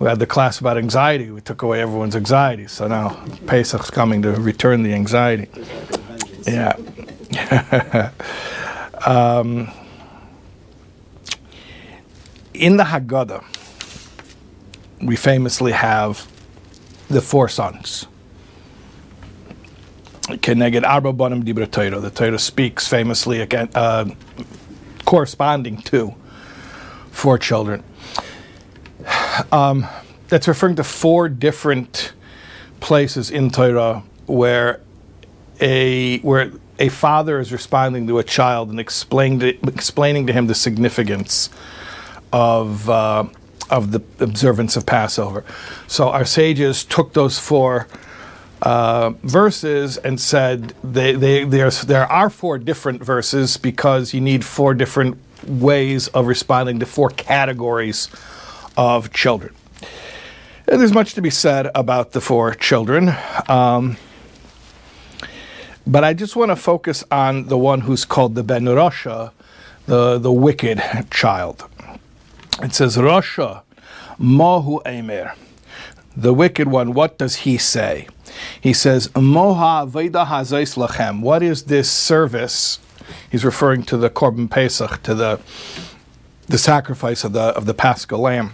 we 0.00 0.08
had 0.08 0.18
the 0.18 0.26
class 0.26 0.58
about 0.58 0.76
anxiety. 0.76 1.30
We 1.30 1.40
took 1.40 1.62
away 1.62 1.80
everyone's 1.80 2.16
anxiety. 2.16 2.66
So 2.66 2.88
now 2.88 3.10
Pesach's 3.46 3.90
coming 3.90 4.22
to 4.22 4.32
return 4.32 4.82
the 4.82 4.92
anxiety. 4.92 5.48
Yeah. 6.48 6.74
um, 9.06 9.70
in 12.54 12.76
the 12.76 12.84
Haggadah, 12.84 13.44
we 15.00 15.14
famously 15.14 15.70
have 15.70 16.26
the 17.08 17.20
four 17.20 17.48
sons. 17.48 18.08
Keneged 20.28 20.84
Arba 20.84 21.12
Bonim 21.12 21.44
Dibra 21.44 21.70
Torah. 21.70 22.00
The 22.00 22.10
Torah 22.10 22.38
speaks 22.38 22.88
famously 22.88 23.40
again, 23.40 23.68
uh, 23.74 24.10
corresponding 25.04 25.78
to 25.82 26.14
four 27.10 27.38
children. 27.38 27.84
Um, 29.52 29.86
that's 30.28 30.48
referring 30.48 30.76
to 30.76 30.84
four 30.84 31.28
different 31.28 32.12
places 32.80 33.30
in 33.30 33.50
Torah 33.50 34.02
where 34.26 34.80
a 35.60 36.18
where 36.18 36.52
a 36.78 36.88
father 36.88 37.38
is 37.38 37.52
responding 37.52 38.06
to 38.08 38.18
a 38.18 38.24
child 38.24 38.68
and 38.70 38.80
explaining 38.80 39.42
explaining 39.66 40.26
to 40.26 40.32
him 40.32 40.46
the 40.46 40.54
significance 40.54 41.48
of 42.32 42.90
uh, 42.90 43.24
of 43.70 43.92
the 43.92 44.00
observance 44.20 44.76
of 44.76 44.86
Passover. 44.86 45.44
So 45.86 46.08
our 46.08 46.24
sages 46.24 46.84
took 46.84 47.12
those 47.12 47.38
four 47.38 47.86
uh, 48.62 49.10
verses 49.22 49.96
and 49.98 50.20
said 50.20 50.74
they, 50.82 51.14
they, 51.14 51.44
there 51.44 52.10
are 52.10 52.30
four 52.30 52.58
different 52.58 53.02
verses 53.02 53.56
because 53.56 54.14
you 54.14 54.20
need 54.20 54.44
four 54.44 54.74
different 54.74 55.18
ways 55.46 56.08
of 56.08 56.26
responding 56.26 56.80
to 56.80 56.86
four 56.86 57.10
categories 57.10 58.08
of 58.76 59.12
children. 59.12 59.54
And 60.68 60.80
there's 60.80 60.92
much 60.92 61.14
to 61.14 61.20
be 61.20 61.30
said 61.30 61.70
about 61.74 62.12
the 62.12 62.20
four 62.20 62.54
children. 62.54 63.14
Um, 63.48 63.96
but 65.86 66.02
I 66.02 66.14
just 66.14 66.34
want 66.34 66.50
to 66.50 66.56
focus 66.56 67.04
on 67.12 67.46
the 67.46 67.56
one 67.56 67.82
who's 67.82 68.04
called 68.04 68.34
the 68.34 68.42
Ben 68.42 68.64
Rasha, 68.64 69.30
the, 69.86 70.18
the 70.18 70.32
wicked 70.32 70.82
child. 71.10 71.68
It 72.60 72.74
says, 72.74 72.96
Rasha, 72.96 73.62
Mahu 74.18 74.80
Emer. 74.86 75.34
The 76.16 76.34
wicked 76.34 76.66
one, 76.66 76.94
what 76.94 77.18
does 77.18 77.36
he 77.36 77.58
say? 77.58 78.08
He 78.60 78.72
says, 78.72 79.08
Moha 79.08 79.88
Veda 79.88 80.24
Lachem. 80.24 81.20
What 81.20 81.42
is 81.42 81.64
this 81.64 81.90
service? 81.90 82.78
He's 83.30 83.44
referring 83.44 83.84
to 83.84 83.96
the 83.96 84.10
Korban 84.10 84.50
Pesach, 84.50 85.02
to 85.02 85.14
the, 85.14 85.40
the 86.46 86.58
sacrifice 86.58 87.24
of 87.24 87.32
the, 87.32 87.40
of 87.40 87.66
the 87.66 87.74
Paschal 87.74 88.20
lamb. 88.20 88.52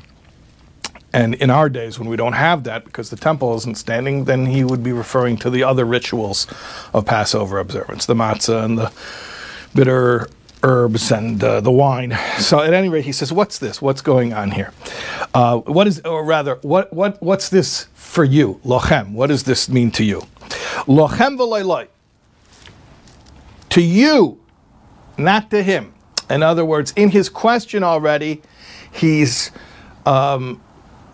And 1.13 1.35
in 1.35 1.51
our 1.51 1.69
days, 1.69 1.99
when 1.99 2.09
we 2.09 2.17
don't 2.17 2.33
have 2.33 2.65
that 2.65 2.85
because 2.85 3.11
the 3.11 3.17
temple 3.17 3.55
isn't 3.57 3.77
standing, 3.77 4.25
then 4.25 4.47
he 4.47 4.65
would 4.65 4.83
be 4.83 4.93
referring 4.93 5.37
to 5.39 5.51
the 5.51 5.63
other 5.63 5.85
rituals 5.85 6.47
of 6.95 7.05
Passover 7.05 7.59
observance, 7.59 8.07
the 8.07 8.15
matzah 8.15 8.65
and 8.65 8.79
the 8.79 8.93
bitter 9.75 10.29
herbs 10.63 11.11
and 11.11 11.43
uh, 11.43 11.61
the 11.61 11.71
wine. 11.71 12.17
So 12.39 12.61
at 12.61 12.73
any 12.73 12.89
rate, 12.89 13.05
he 13.05 13.13
says, 13.13 13.33
"What's 13.33 13.59
this? 13.59 13.83
What's 13.83 14.03
going 14.03 14.33
on 14.33 14.51
here? 14.51 14.73
Uh, 15.35 15.59
what 15.59 15.87
is, 15.87 16.01
or 16.01 16.25
rather, 16.25 16.57
what 16.63 16.93
what 16.93 17.23
what's 17.23 17.49
this 17.49 17.89
for 17.95 18.25
you, 18.25 18.61
lochem? 18.65 19.13
What 19.13 19.29
does 19.29 19.45
this 19.45 19.69
mean 19.69 19.91
to 19.93 20.05
you? 20.05 20.23
Lochem 20.87 21.37
v'loyloi. 21.39 21.89
To 23.71 23.81
you, 23.81 24.41
not 25.17 25.51
to 25.51 25.63
him. 25.63 25.95
In 26.29 26.43
other 26.43 26.65
words, 26.65 26.93
in 26.97 27.11
his 27.11 27.29
question 27.29 27.83
already, 27.83 28.43
he's." 28.93 29.51
Um, 30.05 30.61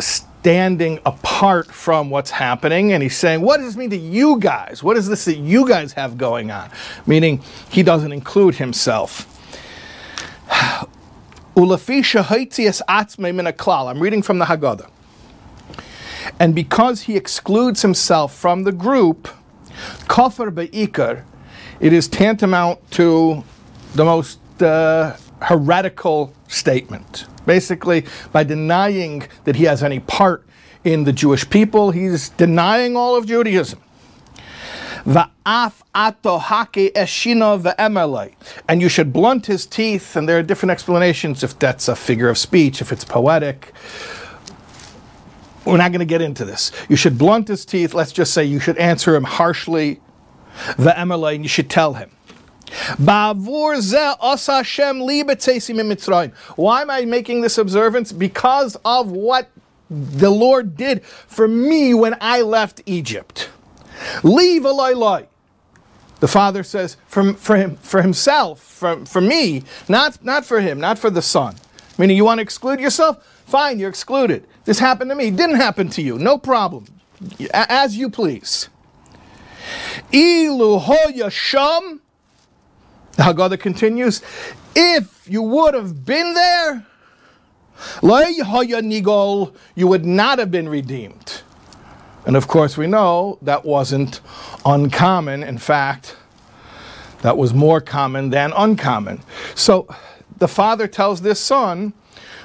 standing 0.00 0.98
apart 1.04 1.66
from 1.66 2.08
what's 2.08 2.30
happening 2.30 2.92
and 2.92 3.02
he's 3.02 3.16
saying, 3.16 3.40
What 3.40 3.58
does 3.58 3.66
this 3.66 3.76
mean 3.76 3.90
to 3.90 3.96
you 3.96 4.38
guys? 4.38 4.82
What 4.82 4.96
is 4.96 5.08
this 5.08 5.24
that 5.26 5.36
you 5.36 5.68
guys 5.68 5.92
have 5.92 6.16
going 6.16 6.50
on? 6.50 6.70
Meaning 7.06 7.42
he 7.68 7.82
doesn't 7.82 8.12
include 8.12 8.54
himself. 8.54 9.37
I'm 13.88 14.00
reading 14.00 14.22
from 14.22 14.38
the 14.38 14.44
Haggadah. 14.44 14.88
And 16.38 16.54
because 16.54 17.02
he 17.02 17.16
excludes 17.16 17.82
himself 17.82 18.34
from 18.34 18.64
the 18.64 18.72
group, 18.72 19.28
kafir 20.08 20.50
be'ikar, 20.50 21.24
it 21.80 21.92
is 21.92 22.08
tantamount 22.08 22.78
to 22.92 23.42
the 23.94 24.04
most 24.04 24.38
uh, 24.62 25.16
heretical 25.42 26.32
statement. 26.48 27.26
Basically, 27.46 28.04
by 28.32 28.44
denying 28.44 29.26
that 29.44 29.56
he 29.56 29.64
has 29.64 29.82
any 29.82 30.00
part 30.00 30.46
in 30.84 31.04
the 31.04 31.12
Jewish 31.12 31.48
people, 31.48 31.90
he's 31.90 32.28
denying 32.30 32.96
all 32.96 33.16
of 33.16 33.26
Judaism. 33.26 33.80
And 38.68 38.82
you 38.82 38.90
should 38.90 39.10
blunt 39.10 39.46
his 39.46 39.64
teeth, 39.64 40.16
and 40.16 40.28
there 40.28 40.38
are 40.38 40.42
different 40.42 40.70
explanations 40.70 41.42
if 41.42 41.58
that's 41.58 41.88
a 41.88 41.96
figure 41.96 42.28
of 42.28 42.36
speech, 42.36 42.82
if 42.82 42.92
it's 42.92 43.06
poetic. 43.06 43.72
We're 45.64 45.78
not 45.78 45.92
going 45.92 46.00
to 46.00 46.04
get 46.04 46.20
into 46.20 46.44
this. 46.44 46.72
You 46.90 46.96
should 46.96 47.16
blunt 47.16 47.48
his 47.48 47.64
teeth. 47.64 47.94
Let's 47.94 48.12
just 48.12 48.34
say 48.34 48.44
you 48.44 48.60
should 48.60 48.76
answer 48.76 49.16
him 49.16 49.24
harshly, 49.24 50.00
and 50.76 51.42
you 51.42 51.48
should 51.48 51.70
tell 51.70 51.94
him. 51.94 52.10
Why 56.56 56.82
am 56.82 56.90
I 56.90 57.06
making 57.06 57.40
this 57.40 57.56
observance? 57.56 58.12
Because 58.12 58.76
of 58.84 59.10
what 59.10 59.48
the 59.88 60.30
Lord 60.30 60.76
did 60.76 61.02
for 61.02 61.48
me 61.48 61.94
when 61.94 62.14
I 62.20 62.42
left 62.42 62.82
Egypt. 62.84 63.48
Leave 64.22 64.64
a 64.64 65.28
The 66.20 66.28
father 66.28 66.62
says 66.62 66.96
for, 67.06 67.32
for, 67.34 67.56
him, 67.56 67.76
for 67.76 68.02
himself, 68.02 68.60
for, 68.60 69.06
for 69.06 69.20
me, 69.20 69.62
not, 69.88 70.24
not 70.24 70.44
for 70.44 70.60
him, 70.60 70.80
not 70.80 70.98
for 70.98 71.10
the 71.10 71.22
son. 71.22 71.56
Meaning 71.96 72.16
you 72.16 72.24
want 72.24 72.38
to 72.38 72.42
exclude 72.42 72.80
yourself? 72.80 73.24
Fine, 73.46 73.78
you're 73.78 73.88
excluded. 73.88 74.46
This 74.64 74.78
happened 74.78 75.10
to 75.10 75.14
me. 75.14 75.30
Didn't 75.30 75.56
happen 75.56 75.88
to 75.90 76.02
you. 76.02 76.18
No 76.18 76.38
problem. 76.38 76.86
As 77.52 77.96
you 77.96 78.10
please. 78.10 78.68
Ilu 80.12 80.80
hoya 80.80 81.30
sham 81.30 82.00
the 83.18 83.24
Haggadah 83.24 83.58
continues, 83.58 84.22
if 84.76 85.28
you 85.28 85.42
would 85.42 85.74
have 85.74 86.04
been 86.04 86.34
there, 86.34 86.86
you 89.74 89.86
would 89.88 90.06
not 90.06 90.38
have 90.38 90.50
been 90.52 90.68
redeemed. 90.68 91.42
And 92.28 92.36
of 92.36 92.46
course, 92.46 92.76
we 92.76 92.86
know 92.86 93.38
that 93.42 93.64
wasn't 93.64 94.20
uncommon. 94.64 95.42
In 95.42 95.58
fact, 95.58 96.14
that 97.22 97.36
was 97.36 97.52
more 97.52 97.80
common 97.80 98.30
than 98.30 98.52
uncommon. 98.56 99.20
So 99.56 99.88
the 100.38 100.46
father 100.46 100.86
tells 100.86 101.22
this 101.22 101.40
son, 101.40 101.92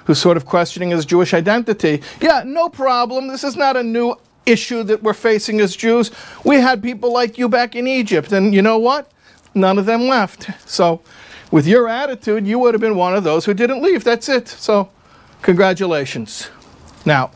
who's 0.05 0.17
sort 0.17 0.37
of 0.37 0.47
questioning 0.47 0.89
his 0.89 1.05
Jewish 1.05 1.35
identity, 1.35 2.01
yeah, 2.19 2.41
no 2.43 2.67
problem. 2.67 3.27
This 3.27 3.43
is 3.43 3.55
not 3.55 3.77
a 3.77 3.83
new 3.83 4.15
issue 4.47 4.81
that 4.83 5.03
we're 5.03 5.13
facing 5.13 5.61
as 5.61 5.75
Jews. 5.75 6.09
We 6.43 6.55
had 6.55 6.81
people 6.81 7.13
like 7.13 7.37
you 7.37 7.47
back 7.47 7.75
in 7.75 7.85
Egypt. 7.85 8.31
And 8.31 8.55
you 8.55 8.63
know 8.63 8.79
what? 8.79 9.11
none 9.55 9.77
of 9.77 9.85
them 9.85 10.07
left. 10.07 10.49
So, 10.69 11.01
with 11.51 11.67
your 11.67 11.87
attitude, 11.87 12.47
you 12.47 12.57
would 12.59 12.73
have 12.73 12.81
been 12.81 12.95
one 12.95 13.15
of 13.15 13.23
those 13.23 13.45
who 13.45 13.53
didn't 13.53 13.81
leave. 13.81 14.03
That's 14.03 14.27
it. 14.29 14.47
So, 14.47 14.89
congratulations. 15.41 16.49
Now, 17.05 17.31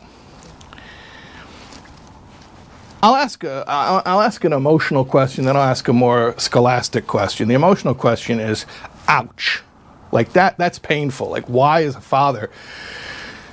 I'll 3.02 3.14
ask 3.14 3.44
a, 3.44 3.64
I'll, 3.68 4.02
I'll 4.04 4.20
ask 4.20 4.42
an 4.44 4.52
emotional 4.52 5.04
question, 5.04 5.44
then 5.44 5.56
I'll 5.56 5.62
ask 5.62 5.86
a 5.86 5.92
more 5.92 6.34
scholastic 6.38 7.06
question. 7.06 7.46
The 7.46 7.54
emotional 7.54 7.94
question 7.94 8.40
is, 8.40 8.66
ouch. 9.06 9.62
Like 10.10 10.32
that, 10.32 10.58
that's 10.58 10.78
painful. 10.78 11.30
Like, 11.30 11.46
why 11.46 11.80
is 11.80 11.94
a 11.94 12.00
father 12.00 12.50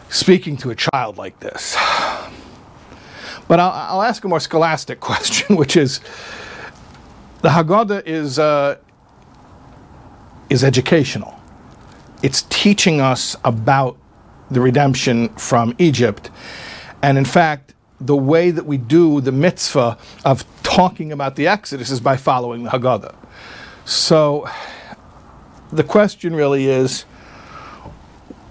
speaking 0.10 0.58
to 0.58 0.72
a 0.72 0.76
child 0.76 1.18
like 1.18 1.40
this? 1.42 1.76
But 3.48 3.60
I'll, 3.60 3.70
I'll 3.72 4.02
ask 4.02 4.24
a 4.24 4.28
more 4.28 4.40
scholastic 4.40 5.00
question, 5.12 5.56
which 5.56 5.78
is, 5.78 6.00
the 7.42 7.50
Haggadah 7.50 8.08
is, 8.08 8.40
uh, 8.40 8.78
is 10.50 10.64
educational. 10.64 11.40
It's 12.24 12.42
teaching 12.44 13.00
us 13.02 13.36
about 13.44 13.98
the 14.50 14.62
redemption 14.62 15.30
from 15.36 15.76
Egypt. 15.78 16.32
And 17.04 17.20
in 17.20 17.26
fact, 17.26 17.75
the 18.00 18.16
way 18.16 18.52
that 18.52 18.66
we 18.66 18.78
do 18.78 19.22
the 19.22 19.32
mitzvah 19.32 19.98
of 20.24 20.46
talking 20.64 21.12
about 21.12 21.36
the 21.36 21.48
Exodus 21.48 21.90
is 21.90 22.00
by 22.00 22.18
following 22.18 22.64
the 22.64 22.70
Haggadah. 22.70 23.16
So 23.86 24.50
the 25.72 25.84
question 25.84 26.36
really 26.36 26.68
is 26.68 27.06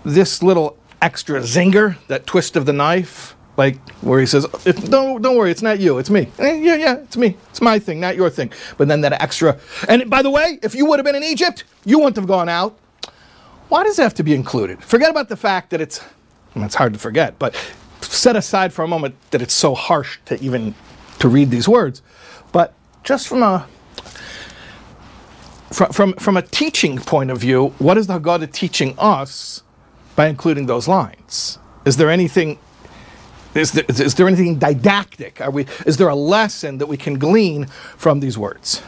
this 0.05 0.43
little 0.43 0.77
extra 1.03 1.41
zinger, 1.41 1.97
that 2.09 2.27
twist 2.27 2.57
of 2.57 2.67
the 2.67 2.73
knife, 2.73 3.35
like 3.57 3.77
where 4.01 4.21
he 4.21 4.27
says, 4.27 4.47
"Don't 4.89 5.23
don't 5.23 5.37
worry, 5.37 5.51
it's 5.51 5.63
not 5.63 5.79
you, 5.79 5.99
it's 5.99 6.11
me." 6.11 6.29
Eh, 6.39 6.55
yeah, 6.55 6.77
yeah, 6.77 6.97
it's 6.97 7.17
me. 7.17 7.37
It's 7.51 7.61
my 7.61 7.79
thing, 7.79 8.01
not 8.01 8.17
your 8.17 8.31
thing. 8.31 8.51
But 8.79 8.89
then 8.89 9.01
that 9.03 9.13
extra. 9.23 9.59
And 9.89 10.11
by 10.11 10.23
the 10.23 10.31
way, 10.31 10.59
if 10.63 10.75
you 10.75 10.87
would 10.87 10.99
have 10.99 11.05
been 11.05 11.15
in 11.15 11.23
Egypt, 11.23 11.65
you 11.85 11.99
wouldn't 11.99 12.17
have 12.17 12.27
gone 12.27 12.49
out. 12.49 12.77
Why 13.69 13.85
does 13.85 13.99
it 13.99 14.03
have 14.03 14.15
to 14.15 14.23
be 14.23 14.35
included? 14.35 14.83
Forget 14.83 15.11
about 15.11 15.29
the 15.29 15.37
fact 15.37 15.71
that 15.71 15.81
it's. 15.81 16.01
Well, 16.55 16.65
it's 16.65 16.75
hard 16.77 16.93
to 16.93 16.99
forget, 16.99 17.39
but 17.39 17.55
set 18.13 18.37
aside 18.37 18.73
for 18.73 18.83
a 18.85 18.89
moment 18.89 19.15
that 19.31 19.43
it's 19.43 19.55
so 19.55 19.75
harsh 19.75 20.19
to 20.27 20.41
even 20.43 20.75
to 21.19 21.29
read 21.29 21.51
these 21.51 21.69
words. 21.69 22.03
But 22.53 22.75
just 23.03 23.29
from 23.29 23.43
a 23.43 23.67
from, 25.73 25.93
from, 25.93 26.13
from 26.15 26.37
a 26.37 26.43
teaching 26.43 26.99
point 26.99 27.31
of 27.33 27.39
view, 27.39 27.75
what 27.79 27.99
is 27.99 28.07
the 28.07 28.21
Haggadah 28.21 28.53
teaching 28.53 28.95
us 28.97 29.65
by 30.15 30.29
including 30.29 30.67
those 30.67 30.87
lines? 30.87 31.59
Is 31.85 31.97
there 31.97 32.11
anything 32.11 32.59
is 33.55 33.71
there, 33.71 33.85
is 33.89 34.15
there 34.17 34.27
anything 34.27 34.57
didactic? 34.57 35.41
Are 35.41 35.51
we, 35.51 35.67
is 35.87 35.97
there 35.97 36.09
a 36.09 36.15
lesson 36.15 36.79
that 36.79 36.87
we 36.87 36.97
can 36.97 37.19
glean 37.19 37.67
from 37.97 38.19
these 38.19 38.37
words? 38.37 38.83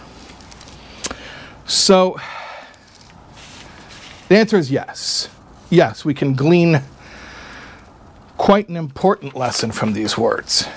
So, 1.66 2.18
the 4.28 4.36
answer 4.36 4.56
is 4.56 4.70
yes. 4.70 5.28
Yes, 5.70 6.04
we 6.04 6.14
can 6.14 6.34
glean 6.34 6.82
quite 8.36 8.68
an 8.68 8.76
important 8.76 9.34
lesson 9.34 9.72
from 9.72 9.92
these 9.92 10.16
words. 10.16 10.68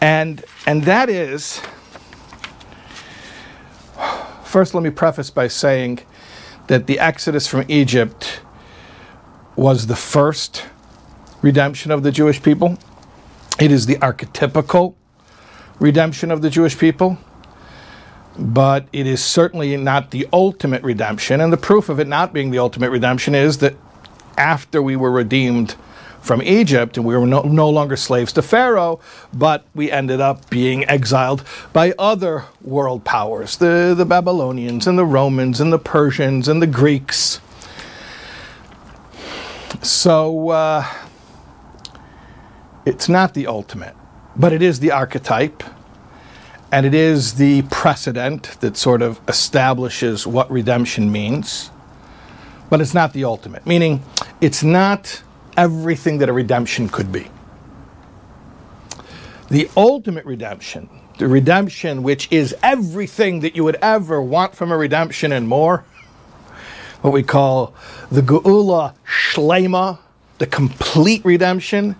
And, 0.00 0.44
and 0.66 0.84
that 0.84 1.08
is, 1.08 1.60
first, 4.44 4.74
let 4.74 4.82
me 4.82 4.90
preface 4.90 5.30
by 5.30 5.48
saying 5.48 6.00
that 6.68 6.86
the 6.86 6.98
exodus 6.98 7.46
from 7.46 7.64
Egypt 7.68 8.40
was 9.56 9.86
the 9.86 9.96
first 9.96 10.66
redemption 11.42 11.90
of 11.90 12.02
the 12.02 12.12
Jewish 12.12 12.42
people. 12.42 12.78
It 13.58 13.72
is 13.72 13.86
the 13.86 13.96
archetypical 13.96 14.94
redemption 15.80 16.30
of 16.30 16.42
the 16.42 16.50
Jewish 16.50 16.78
people, 16.78 17.18
but 18.38 18.86
it 18.92 19.06
is 19.06 19.24
certainly 19.24 19.76
not 19.76 20.12
the 20.12 20.28
ultimate 20.32 20.82
redemption. 20.82 21.40
And 21.40 21.52
the 21.52 21.56
proof 21.56 21.88
of 21.88 21.98
it 21.98 22.06
not 22.06 22.32
being 22.32 22.50
the 22.50 22.58
ultimate 22.58 22.90
redemption 22.90 23.34
is 23.34 23.58
that 23.58 23.74
after 24.36 24.80
we 24.80 24.94
were 24.94 25.10
redeemed 25.10 25.74
from 26.28 26.42
Egypt 26.42 26.98
and 26.98 27.06
we 27.06 27.16
were 27.16 27.26
no, 27.26 27.40
no, 27.40 27.70
longer 27.70 27.96
slaves 27.96 28.34
to 28.34 28.42
Pharaoh, 28.42 29.00
but 29.32 29.64
we 29.74 29.90
ended 29.90 30.20
up 30.20 30.50
being 30.50 30.84
exiled 30.84 31.42
by 31.72 31.94
other 31.98 32.44
world 32.60 33.02
powers 33.02 33.56
the, 33.56 33.94
the 33.96 34.04
Babylonians 34.04 34.86
and 34.86 34.98
the 34.98 35.06
Romans 35.06 35.58
and 35.58 35.72
the 35.72 35.78
Persians 35.78 36.46
and 36.46 36.60
the 36.60 36.66
Greeks. 36.66 37.40
So 39.80 40.50
uh, 40.50 40.86
it's 42.84 43.08
not 43.08 43.32
the 43.32 43.46
ultimate, 43.46 43.96
but 44.36 44.52
it 44.52 44.60
is 44.60 44.80
the 44.80 44.92
archetype. 44.92 45.64
And 46.70 46.84
it 46.84 46.92
is 46.92 47.36
the 47.36 47.62
precedent 47.62 48.60
that 48.60 48.76
sort 48.76 49.00
of 49.00 49.18
establishes 49.26 50.26
what 50.26 50.50
redemption 50.50 51.10
means. 51.10 51.70
But 52.68 52.82
it's 52.82 52.92
not 52.92 53.14
the 53.14 53.24
ultimate, 53.24 53.66
meaning 53.66 54.02
it's 54.42 54.62
not 54.62 55.22
everything 55.58 56.18
that 56.18 56.28
a 56.28 56.32
redemption 56.32 56.88
could 56.88 57.10
be. 57.12 57.26
The 59.50 59.68
ultimate 59.76 60.24
redemption, 60.24 60.88
the 61.18 61.26
redemption 61.26 62.02
which 62.02 62.30
is 62.30 62.54
everything 62.62 63.40
that 63.40 63.56
you 63.56 63.64
would 63.64 63.76
ever 63.82 64.22
want 64.22 64.54
from 64.54 64.70
a 64.70 64.76
redemption 64.76 65.32
and 65.32 65.48
more, 65.48 65.84
what 67.02 67.12
we 67.12 67.22
call 67.22 67.74
the 68.10 68.22
Geula 68.22 68.94
Shlema, 69.04 69.98
the 70.38 70.46
complete 70.46 71.24
redemption. 71.24 71.96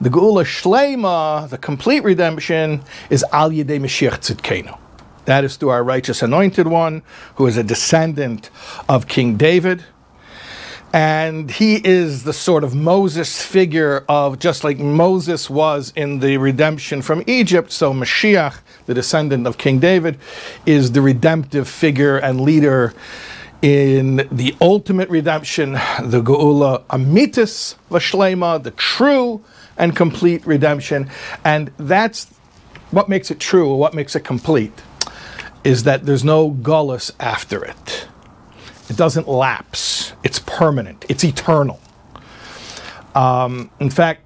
The 0.00 0.10
Geula 0.10 0.44
Shlema, 0.44 1.48
the 1.48 1.58
complete 1.58 2.04
redemption, 2.04 2.82
is 3.10 3.24
Al 3.32 3.50
Yedei 3.50 3.80
Mashiach 3.80 4.20
Tzidkenu. 4.20 4.78
That 5.24 5.44
is 5.44 5.56
through 5.56 5.70
our 5.70 5.82
righteous 5.82 6.22
anointed 6.22 6.68
one, 6.68 7.02
who 7.34 7.46
is 7.46 7.56
a 7.56 7.64
descendant 7.64 8.50
of 8.88 9.08
King 9.08 9.36
David. 9.36 9.84
And 10.92 11.50
he 11.50 11.76
is 11.86 12.24
the 12.24 12.32
sort 12.32 12.64
of 12.64 12.74
Moses 12.74 13.42
figure 13.42 14.04
of 14.08 14.38
just 14.38 14.64
like 14.64 14.78
Moses 14.78 15.50
was 15.50 15.92
in 15.94 16.20
the 16.20 16.38
redemption 16.38 17.02
from 17.02 17.22
Egypt, 17.26 17.70
so 17.72 17.92
Mashiach, 17.92 18.60
the 18.86 18.94
descendant 18.94 19.46
of 19.46 19.58
King 19.58 19.80
David, 19.80 20.18
is 20.64 20.92
the 20.92 21.02
redemptive 21.02 21.68
figure 21.68 22.16
and 22.16 22.40
leader 22.40 22.94
in 23.60 24.28
the 24.32 24.56
ultimate 24.60 25.10
redemption, 25.10 25.72
the 25.72 26.22
Geula 26.22 26.84
Amitis 26.84 27.74
Vashlema, 27.90 28.62
the 28.62 28.70
true 28.70 29.44
and 29.76 29.94
complete 29.94 30.46
redemption. 30.46 31.10
And 31.44 31.70
that's 31.76 32.28
what 32.90 33.08
makes 33.10 33.30
it 33.30 33.38
true, 33.38 33.74
what 33.74 33.92
makes 33.92 34.16
it 34.16 34.20
complete, 34.24 34.72
is 35.64 35.82
that 35.82 36.06
there's 36.06 36.24
no 36.24 36.50
gullus 36.50 37.10
after 37.20 37.62
it. 37.62 38.07
It 38.88 38.96
doesn't 38.96 39.28
lapse. 39.28 40.12
It's 40.22 40.38
permanent. 40.38 41.04
It's 41.08 41.24
eternal. 41.24 41.80
Um, 43.14 43.70
in 43.80 43.90
fact, 43.90 44.22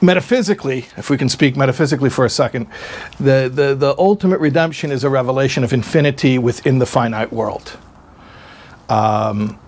metaphysically, 0.00 0.86
if 0.96 1.10
we 1.10 1.18
can 1.18 1.28
speak 1.28 1.56
metaphysically 1.56 2.10
for 2.10 2.24
a 2.24 2.30
second, 2.30 2.66
the, 3.18 3.50
the, 3.52 3.74
the 3.74 3.94
ultimate 3.98 4.40
redemption 4.40 4.90
is 4.90 5.04
a 5.04 5.10
revelation 5.10 5.64
of 5.64 5.72
infinity 5.72 6.38
within 6.38 6.78
the 6.78 6.86
finite 6.86 7.32
world. 7.32 7.76
Um, 8.88 9.58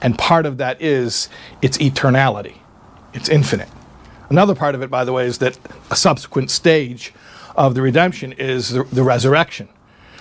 and 0.00 0.18
part 0.18 0.46
of 0.46 0.56
that 0.58 0.80
is 0.80 1.28
its 1.62 1.78
eternality, 1.78 2.56
it's 3.12 3.28
infinite. 3.28 3.68
Another 4.30 4.54
part 4.54 4.74
of 4.74 4.82
it, 4.82 4.90
by 4.90 5.04
the 5.04 5.12
way, 5.12 5.26
is 5.26 5.38
that 5.38 5.58
a 5.90 5.96
subsequent 5.96 6.50
stage 6.50 7.12
of 7.56 7.74
the 7.74 7.82
redemption 7.82 8.32
is 8.32 8.70
the, 8.70 8.84
the 8.84 9.02
resurrection, 9.02 9.68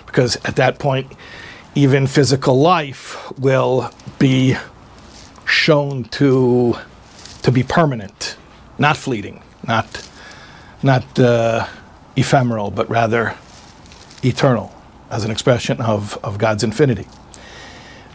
because 0.05 0.35
at 0.45 0.55
that 0.57 0.77
point, 0.77 1.11
even 1.75 2.05
physical 2.07 2.59
life 2.59 3.31
will 3.39 3.91
be 4.19 4.55
shown 5.45 6.03
to, 6.05 6.75
to 7.41 7.51
be 7.51 7.63
permanent, 7.63 8.37
not 8.77 8.95
fleeting, 8.95 9.41
not, 9.67 10.07
not 10.83 11.19
uh, 11.19 11.67
ephemeral, 12.15 12.69
but 12.69 12.89
rather 12.89 13.35
eternal 14.23 14.73
as 15.09 15.25
an 15.25 15.31
expression 15.31 15.81
of, 15.81 16.17
of 16.23 16.37
God's 16.37 16.63
infinity. 16.63 17.07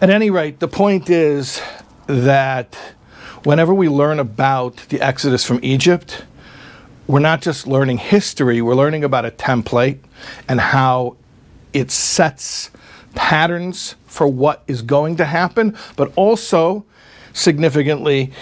At 0.01 0.11
any 0.11 0.31
rate, 0.31 0.61
the 0.61 0.69
point 0.69 1.11
is 1.11 1.61
that 2.07 2.77
whenever 3.43 3.75
we 3.75 3.89
learn 3.89 4.21
about 4.21 4.77
the 4.89 5.01
Exodus 5.01 5.45
from 5.45 5.59
Egypt, 5.63 6.25
we're 7.09 7.19
not 7.19 7.43
just 7.43 7.67
learning 7.67 7.99
history, 7.99 8.63
we're 8.63 8.75
learning 8.75 9.03
about 9.03 9.25
a 9.25 9.31
template 9.31 9.99
and 10.49 10.61
how 10.61 11.17
it 11.73 11.91
sets 11.91 12.71
patterns 13.15 13.95
for 14.07 14.27
what 14.27 14.63
is 14.67 14.83
going 14.83 15.17
to 15.17 15.25
happen, 15.25 15.77
but 15.97 16.13
also 16.17 16.85
significantly 17.33 18.33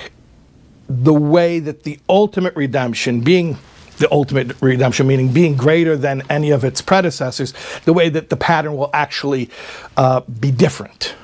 the 0.88 1.14
way 1.14 1.58
that 1.58 1.82
the 1.82 1.98
ultimate 2.08 2.54
redemption, 2.56 3.20
being 3.20 3.58
the 3.98 4.10
ultimate 4.12 4.60
redemption, 4.60 5.06
meaning 5.06 5.32
being 5.32 5.56
greater 5.56 5.96
than 5.96 6.22
any 6.30 6.50
of 6.50 6.64
its 6.64 6.80
predecessors, 6.82 7.52
the 7.84 7.92
way 7.92 8.08
that 8.08 8.28
the 8.28 8.36
pattern 8.36 8.76
will 8.76 8.90
actually 8.92 9.50
uh, 9.96 10.20
be 10.20 10.50
different 10.50 11.14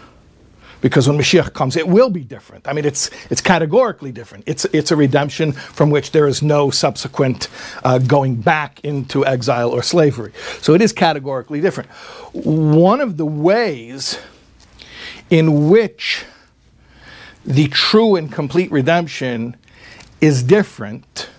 because 0.83 1.09
when 1.09 1.17
Mashiach 1.17 1.55
comes, 1.55 1.77
it 1.77 1.89
will 1.89 2.11
be 2.11 2.23
different. 2.25 2.69
I 2.69 2.75
mean, 2.75 2.85
it's 2.85 3.11
it's 3.31 3.41
categorically 3.41 4.13
different. 4.13 4.45
It's 4.47 4.67
it's 4.67 4.91
a 4.91 4.97
redemption 4.97 5.53
from 5.53 5.89
which 5.89 6.11
there 6.11 6.27
is 6.29 6.43
no 6.43 6.71
subsequent 6.71 7.49
uh, 7.85 7.99
going 7.99 8.35
back 8.35 8.81
into 8.85 9.25
exile 9.25 9.71
or 9.71 9.83
slavery. 9.83 10.33
So 10.61 10.75
it 10.75 10.83
is 10.83 10.93
categorically 10.93 11.63
different. 11.63 11.89
One 12.33 13.01
of 13.01 13.17
the 13.17 13.25
ways 13.25 14.19
in 15.31 15.71
which 15.71 16.27
the 17.45 17.69
true 17.69 18.17
and 18.17 18.31
complete 18.31 18.71
redemption 18.71 19.57
is 20.21 20.43
different 20.43 21.31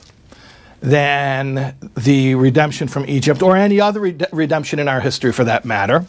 than 0.82 1.76
the 1.96 2.36
redemption 2.36 2.88
from 2.88 3.06
Egypt 3.08 3.42
or 3.42 3.56
any 3.56 3.80
other 3.80 4.02
redemption 4.02 4.80
in 4.80 4.88
our 4.88 5.00
history 5.00 5.32
for 5.32 5.46
that 5.46 5.64
matter 5.64 6.06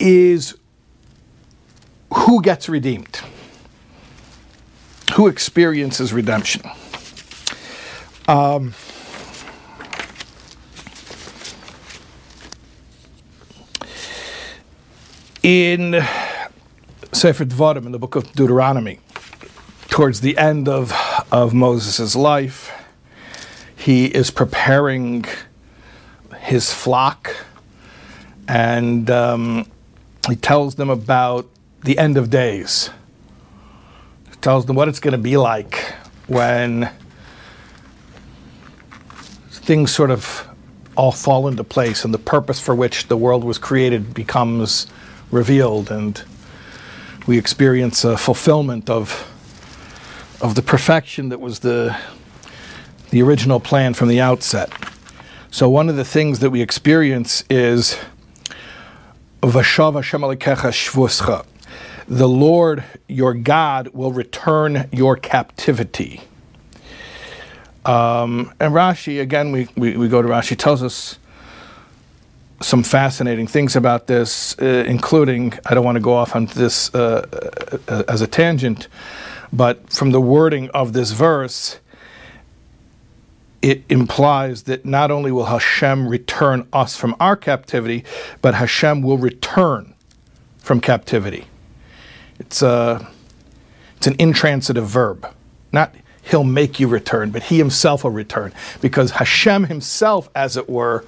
is 0.00 0.56
who 2.16 2.42
gets 2.42 2.68
redeemed? 2.68 3.20
Who 5.14 5.28
experiences 5.28 6.12
redemption? 6.12 6.62
Um, 8.26 8.74
in 15.42 16.02
Sefer 17.12 17.44
Dvarim, 17.44 17.86
in 17.86 17.92
the 17.92 17.98
book 17.98 18.16
of 18.16 18.32
Deuteronomy, 18.32 18.98
towards 19.88 20.20
the 20.20 20.36
end 20.36 20.68
of, 20.68 20.92
of 21.30 21.54
Moses' 21.54 22.16
life, 22.16 22.72
he 23.76 24.06
is 24.06 24.30
preparing 24.30 25.24
his 26.40 26.72
flock 26.72 27.36
and 28.48 29.08
um, 29.10 29.70
he 30.28 30.34
tells 30.34 30.74
them 30.74 30.90
about 30.90 31.48
the 31.86 31.98
end 31.98 32.16
of 32.16 32.30
days. 32.30 32.90
It 34.32 34.42
tells 34.42 34.66
them 34.66 34.74
what 34.74 34.88
it's 34.88 34.98
going 34.98 35.12
to 35.12 35.18
be 35.18 35.36
like 35.36 35.94
when 36.26 36.90
things 39.50 39.92
sort 39.94 40.10
of 40.10 40.48
all 40.96 41.12
fall 41.12 41.46
into 41.46 41.62
place 41.62 42.04
and 42.04 42.12
the 42.12 42.18
purpose 42.18 42.60
for 42.60 42.74
which 42.74 43.06
the 43.06 43.16
world 43.16 43.44
was 43.44 43.56
created 43.58 44.14
becomes 44.14 44.88
revealed 45.30 45.90
and 45.90 46.24
we 47.26 47.38
experience 47.38 48.04
a 48.04 48.16
fulfillment 48.16 48.90
of 48.90 49.32
of 50.40 50.54
the 50.56 50.62
perfection 50.62 51.28
that 51.28 51.40
was 51.40 51.60
the 51.60 51.96
the 53.10 53.22
original 53.22 53.60
plan 53.60 53.94
from 53.94 54.08
the 54.08 54.20
outset. 54.20 54.72
So 55.52 55.70
one 55.70 55.88
of 55.88 55.94
the 55.94 56.04
things 56.04 56.40
that 56.40 56.50
we 56.50 56.62
experience 56.62 57.44
is 57.48 57.96
Vashava 59.40 60.02
Shemalekecha 60.02 60.72
Shvuscha 60.72 61.46
the 62.08 62.28
Lord 62.28 62.84
your 63.08 63.34
God 63.34 63.88
will 63.88 64.12
return 64.12 64.88
your 64.92 65.16
captivity. 65.16 66.22
Um, 67.84 68.52
and 68.58 68.74
Rashi, 68.74 69.20
again, 69.20 69.52
we, 69.52 69.68
we, 69.76 69.96
we, 69.96 70.08
go 70.08 70.20
to 70.20 70.28
Rashi, 70.28 70.56
tells 70.56 70.82
us 70.82 71.18
some 72.60 72.82
fascinating 72.82 73.46
things 73.46 73.76
about 73.76 74.06
this, 74.06 74.58
uh, 74.58 74.84
including, 74.86 75.52
I 75.66 75.74
don't 75.74 75.84
want 75.84 75.96
to 75.96 76.00
go 76.00 76.14
off 76.14 76.34
on 76.34 76.46
this 76.46 76.92
uh, 76.94 77.26
uh, 77.88 78.02
as 78.08 78.22
a 78.22 78.26
tangent, 78.26 78.88
but 79.52 79.92
from 79.92 80.10
the 80.10 80.20
wording 80.20 80.68
of 80.70 80.94
this 80.94 81.12
verse, 81.12 81.78
it 83.62 83.84
implies 83.88 84.64
that 84.64 84.84
not 84.84 85.10
only 85.10 85.30
will 85.30 85.46
Hashem 85.46 86.08
return 86.08 86.66
us 86.72 86.96
from 86.96 87.14
our 87.20 87.36
captivity, 87.36 88.04
but 88.42 88.54
Hashem 88.54 89.02
will 89.02 89.18
return 89.18 89.94
from 90.58 90.80
captivity. 90.80 91.46
It's 92.38 92.62
a 92.62 93.08
it's 93.96 94.06
an 94.06 94.16
intransitive 94.18 94.86
verb. 94.86 95.26
Not 95.72 95.94
he'll 96.22 96.44
make 96.44 96.80
you 96.80 96.88
return, 96.88 97.30
but 97.30 97.44
he 97.44 97.58
himself 97.58 98.04
will 98.04 98.10
return. 98.10 98.52
Because 98.80 99.12
Hashem 99.12 99.64
himself, 99.64 100.28
as 100.34 100.56
it 100.56 100.68
were, 100.68 101.04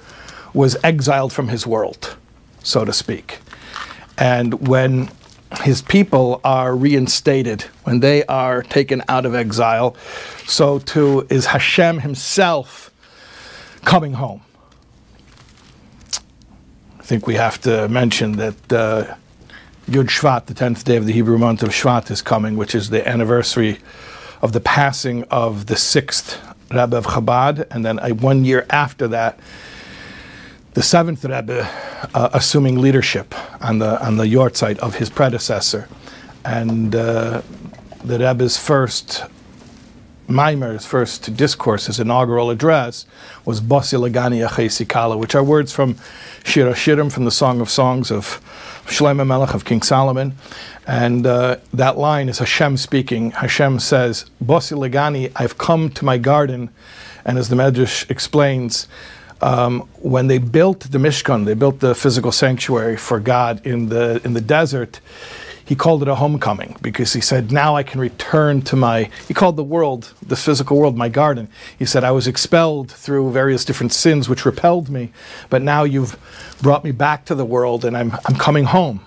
was 0.53 0.77
exiled 0.83 1.33
from 1.33 1.49
his 1.49 1.67
world, 1.67 2.15
so 2.63 2.85
to 2.85 2.93
speak. 2.93 3.39
And 4.17 4.67
when 4.67 5.09
his 5.61 5.81
people 5.81 6.41
are 6.43 6.75
reinstated, 6.75 7.63
when 7.83 7.99
they 7.99 8.23
are 8.25 8.63
taken 8.63 9.01
out 9.07 9.25
of 9.25 9.35
exile, 9.35 9.95
so 10.45 10.79
too 10.79 11.25
is 11.29 11.47
Hashem 11.47 11.99
himself 11.99 12.91
coming 13.83 14.13
home. 14.13 14.41
I 16.99 17.03
think 17.03 17.25
we 17.25 17.35
have 17.35 17.59
to 17.61 17.87
mention 17.89 18.33
that 18.33 18.73
uh, 18.73 19.15
Yud 19.89 20.05
Shvat, 20.05 20.45
the 20.45 20.53
10th 20.53 20.83
day 20.83 20.97
of 20.97 21.07
the 21.07 21.13
Hebrew 21.13 21.39
month 21.39 21.63
of 21.63 21.69
Shvat, 21.69 22.11
is 22.11 22.21
coming, 22.21 22.55
which 22.57 22.75
is 22.75 22.91
the 22.91 23.07
anniversary 23.07 23.79
of 24.39 24.53
the 24.53 24.59
passing 24.59 25.23
of 25.31 25.65
the 25.65 25.75
sixth 25.75 26.39
Rebbe 26.69 26.95
of 26.95 27.07
Chabad, 27.07 27.65
and 27.71 27.83
then 27.83 27.97
uh, 27.97 28.09
one 28.09 28.45
year 28.45 28.67
after 28.69 29.07
that, 29.07 29.39
the 30.75 30.83
seventh 30.83 31.25
Rebbe 31.25 31.67
uh, 32.13 32.29
assuming 32.33 32.79
leadership 32.79 33.33
on 33.63 33.79
the 33.79 33.99
on 34.05 34.17
the 34.17 34.25
yahrzeit 34.25 34.77
of 34.77 34.93
his 34.97 35.09
predecessor, 35.09 35.89
and 36.45 36.95
uh, 36.95 37.41
the 38.03 38.19
Rebbe's 38.19 38.59
first 38.59 39.23
Maimer, 40.29 40.73
his 40.73 40.85
first 40.85 41.35
discourse, 41.35 41.87
his 41.87 41.99
inaugural 41.99 42.51
address, 42.51 43.05
was 43.45 43.59
Bosi 43.59 43.99
Lagani 43.99 44.87
Kala, 44.87 45.17
which 45.17 45.33
are 45.33 45.43
words 45.43 45.73
from 45.73 45.97
Shir 46.43 46.71
Shirim, 46.73 47.11
from 47.11 47.25
the 47.25 47.31
Song 47.31 47.59
of 47.61 47.69
Songs 47.69 48.11
of 48.11 48.39
Shlomo 48.85 49.25
Melech 49.25 49.55
of 49.55 49.65
King 49.65 49.81
Solomon. 49.81 50.35
And 50.85 51.25
uh, 51.25 51.57
that 51.73 51.97
line 51.97 52.29
is 52.29 52.39
Hashem 52.39 52.77
speaking. 52.77 53.31
Hashem 53.31 53.79
says, 53.79 54.25
Bosi 54.43 54.77
Lagani, 54.77 55.31
I've 55.35 55.57
come 55.57 55.89
to 55.89 56.05
my 56.05 56.17
garden. 56.17 56.69
And 57.25 57.37
as 57.37 57.49
the 57.49 57.55
Medrash 57.55 58.09
explains, 58.09 58.87
um, 59.41 59.81
when 60.01 60.27
they 60.27 60.37
built 60.37 60.81
the 60.91 60.97
Mishkan, 60.97 61.45
they 61.45 61.53
built 61.53 61.79
the 61.79 61.95
physical 61.95 62.31
sanctuary 62.31 62.97
for 62.97 63.19
God 63.19 63.65
in 63.65 63.89
the 63.89 64.21
in 64.23 64.33
the 64.33 64.41
desert. 64.41 64.99
He 65.69 65.75
called 65.75 66.01
it 66.01 66.07
a 66.07 66.15
homecoming 66.15 66.77
because 66.81 67.13
he 67.13 67.21
said, 67.21 67.51
"Now 67.51 67.75
I 67.75 67.83
can 67.83 68.01
return 68.01 68.63
to 68.63 68.75
my." 68.75 69.07
He 69.27 69.35
called 69.35 69.55
the 69.55 69.63
world, 69.63 70.15
the 70.25 70.35
physical 70.35 70.79
world, 70.79 70.97
my 70.97 71.09
garden. 71.09 71.47
He 71.77 71.85
said, 71.85 72.03
"I 72.03 72.09
was 72.09 72.25
expelled 72.25 72.89
through 72.89 73.31
various 73.31 73.63
different 73.65 73.93
sins 73.93 74.27
which 74.27 74.47
repelled 74.47 74.89
me, 74.89 75.11
but 75.47 75.61
now 75.61 75.83
you've 75.83 76.17
brought 76.59 76.83
me 76.83 76.91
back 76.91 77.23
to 77.25 77.35
the 77.35 77.45
world, 77.45 77.85
and 77.85 77.95
I'm 77.95 78.17
I'm 78.25 78.35
coming 78.35 78.63
home. 78.63 79.01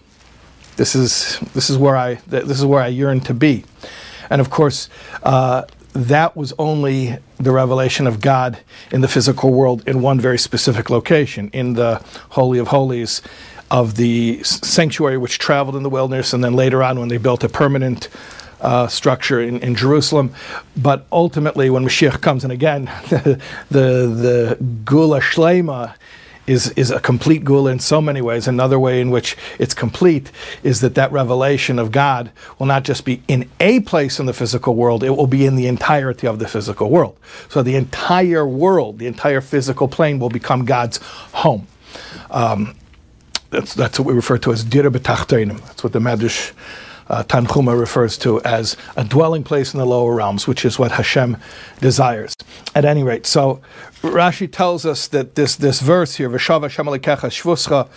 This 0.77 0.95
is 0.95 1.41
this 1.53 1.69
is 1.69 1.79
where 1.79 1.97
I 1.97 2.21
this 2.29 2.61
is 2.61 2.65
where 2.65 2.81
I 2.81 2.87
yearn 2.87 3.19
to 3.23 3.35
be." 3.35 3.65
And 4.31 4.41
of 4.41 4.49
course, 4.49 4.89
uh, 5.25 5.63
that 5.95 6.37
was 6.37 6.55
only 6.61 7.19
the 7.39 7.51
revelation 7.51 8.07
of 8.07 8.21
God 8.21 8.59
in 8.93 9.01
the 9.01 9.09
physical 9.09 9.53
world 9.53 9.83
in 9.85 10.01
one 10.01 10.21
very 10.21 10.39
specific 10.39 10.91
location, 10.91 11.51
in 11.53 11.75
the 11.75 12.01
Holy 12.31 12.61
of 12.61 12.69
Holies 12.69 13.21
of 13.73 13.97
the 13.97 14.43
sanctuary 14.43 15.17
which 15.17 15.39
traveled 15.39 15.75
in 15.75 15.83
the 15.83 15.89
wilderness, 15.89 16.35
and 16.35 16.45
then 16.45 16.53
later 16.53 16.83
on 16.83 17.01
when 17.01 17.09
they 17.09 17.17
built 17.17 17.43
a 17.43 17.49
permanent 17.49 18.11
uh, 18.61 18.87
structure 18.87 19.41
in, 19.41 19.59
in, 19.61 19.75
Jerusalem. 19.75 20.35
But 20.77 21.07
ultimately, 21.11 21.71
when 21.71 21.83
Mashiach 21.83 22.21
comes, 22.21 22.45
and 22.45 22.53
again, 22.53 22.85
the, 23.09 23.41
the, 23.71 24.59
Gula 24.85 25.21
Shlema 25.21 25.95
is, 26.47 26.69
is 26.73 26.91
a 26.91 27.01
complete 27.01 27.45
gula 27.45 27.71
in 27.71 27.79
so 27.79 28.03
many 28.03 28.21
ways. 28.21 28.47
Another 28.47 28.79
way 28.79 29.01
in 29.01 29.11
which 29.11 29.39
it's 29.59 29.73
complete 29.73 30.31
is 30.63 30.83
that 30.83 30.95
that 30.97 31.11
revelation 31.11 31.79
of 31.79 31.91
God 31.91 32.31
will 32.59 32.67
not 32.67 32.83
just 32.83 33.07
be 33.07 33.23
in 33.27 33.49
a 33.59 33.81
place 33.81 34.21
in 34.21 34.27
the 34.27 34.35
physical 34.35 34.75
world, 34.75 35.03
it 35.03 35.11
will 35.11 35.27
be 35.27 35.47
in 35.47 35.57
the 35.57 35.67
entirety 35.67 36.27
of 36.27 36.39
the 36.39 36.47
physical 36.47 36.91
world. 36.91 37.17
So 37.49 37.63
the 37.63 37.77
entire 37.77 38.47
world, 38.47 38.99
the 38.99 39.07
entire 39.07 39.41
physical 39.41 39.89
plane 39.89 40.19
will 40.19 40.31
become 40.31 40.67
God's 40.67 40.99
home. 41.33 41.67
Um, 42.31 42.75
that's, 43.53 43.75
that's 43.75 43.99
what 43.99 44.09
we 44.09 44.15
refer 44.15 44.39
to 44.39 44.53
as 44.53 44.65
dir 44.65 44.91
b'tachtenim. 44.91 45.61
That's 45.67 45.85
what 45.85 45.93
the 45.93 45.99
Medrash 46.01 46.53
uh, 47.09 47.23
Tanchuma 47.25 47.79
refers 47.79 48.17
to 48.19 48.41
as 48.43 48.77
a 48.97 49.05
dwelling 49.05 49.45
place 49.45 49.75
in 49.75 49.79
the 49.79 49.87
lower 49.87 50.15
realms, 50.15 50.49
which 50.49 50.65
is 50.65 50.79
what 50.79 50.93
Hashem 50.93 51.37
desires. 51.81 52.35
At 52.75 52.85
any 52.85 53.03
rate, 53.03 53.27
so 53.27 53.61
Rashi 54.01 54.51
tells 54.51 54.87
us 54.87 55.07
that 55.09 55.35
this, 55.35 55.57
this 55.57 55.81
verse 55.81 56.17
here, 56.17 56.31
V'shav 56.31 56.63
Hashem 56.63 56.87
shvuscha, 56.87 57.89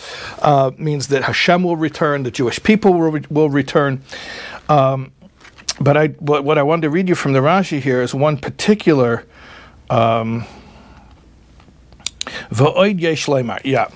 uh, 0.41 0.71
means 0.77 1.07
that 1.07 1.23
Hashem 1.23 1.63
will 1.63 1.77
return, 1.77 2.23
the 2.23 2.31
Jewish 2.31 2.61
people 2.61 2.93
will, 2.93 3.19
will 3.29 3.49
return. 3.49 4.03
Um, 4.67 5.13
but 5.79 5.95
I, 5.95 6.07
what, 6.07 6.43
what, 6.43 6.57
I 6.57 6.63
wanted 6.63 6.83
to 6.83 6.89
read 6.89 7.07
you 7.07 7.15
from 7.15 7.33
the 7.33 7.39
Rashi 7.39 7.79
here 7.79 8.01
is 8.01 8.13
one 8.13 8.37
particular. 8.37 9.25
Um, 9.89 10.45
yeah. 13.63 13.87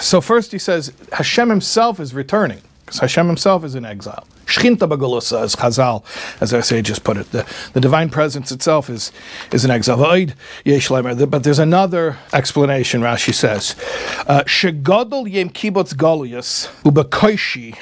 So 0.00 0.20
first 0.20 0.52
he 0.52 0.58
says 0.58 0.92
Hashem 1.12 1.48
himself 1.48 2.00
is 2.00 2.14
returning 2.14 2.62
because 2.84 3.00
Hashem 3.00 3.26
himself 3.26 3.64
is 3.64 3.74
in 3.74 3.84
exile. 3.84 4.26
Shchinta 4.46 4.90
as 5.44 5.54
Chazal, 5.56 6.02
as 6.40 6.54
I 6.54 6.60
say, 6.60 6.80
just 6.80 7.04
put 7.04 7.18
it. 7.18 7.30
The, 7.32 7.46
the 7.74 7.80
divine 7.80 8.08
presence 8.08 8.50
itself 8.50 8.88
is, 8.88 9.12
is 9.52 9.62
in 9.62 9.70
exile. 9.70 9.98
But 9.98 11.42
there's 11.42 11.58
another 11.58 12.16
explanation, 12.32 13.02
Rashi 13.02 13.34
says. 13.34 13.76
Uh, 14.26 14.44
Shegadol 14.44 15.30
yem 15.30 15.50
kibbutz 15.50 15.94
galuyas 15.94 16.68
ubakoishi, 16.82 17.76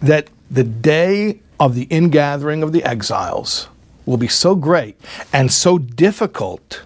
that 0.00 0.30
the 0.50 0.64
day 0.64 1.40
of 1.60 1.74
the 1.74 1.86
ingathering 1.90 2.62
of 2.62 2.72
the 2.72 2.82
exiles 2.84 3.68
will 4.06 4.16
be 4.16 4.28
so 4.28 4.54
great 4.54 4.98
and 5.34 5.52
so 5.52 5.76
difficult 5.76 6.82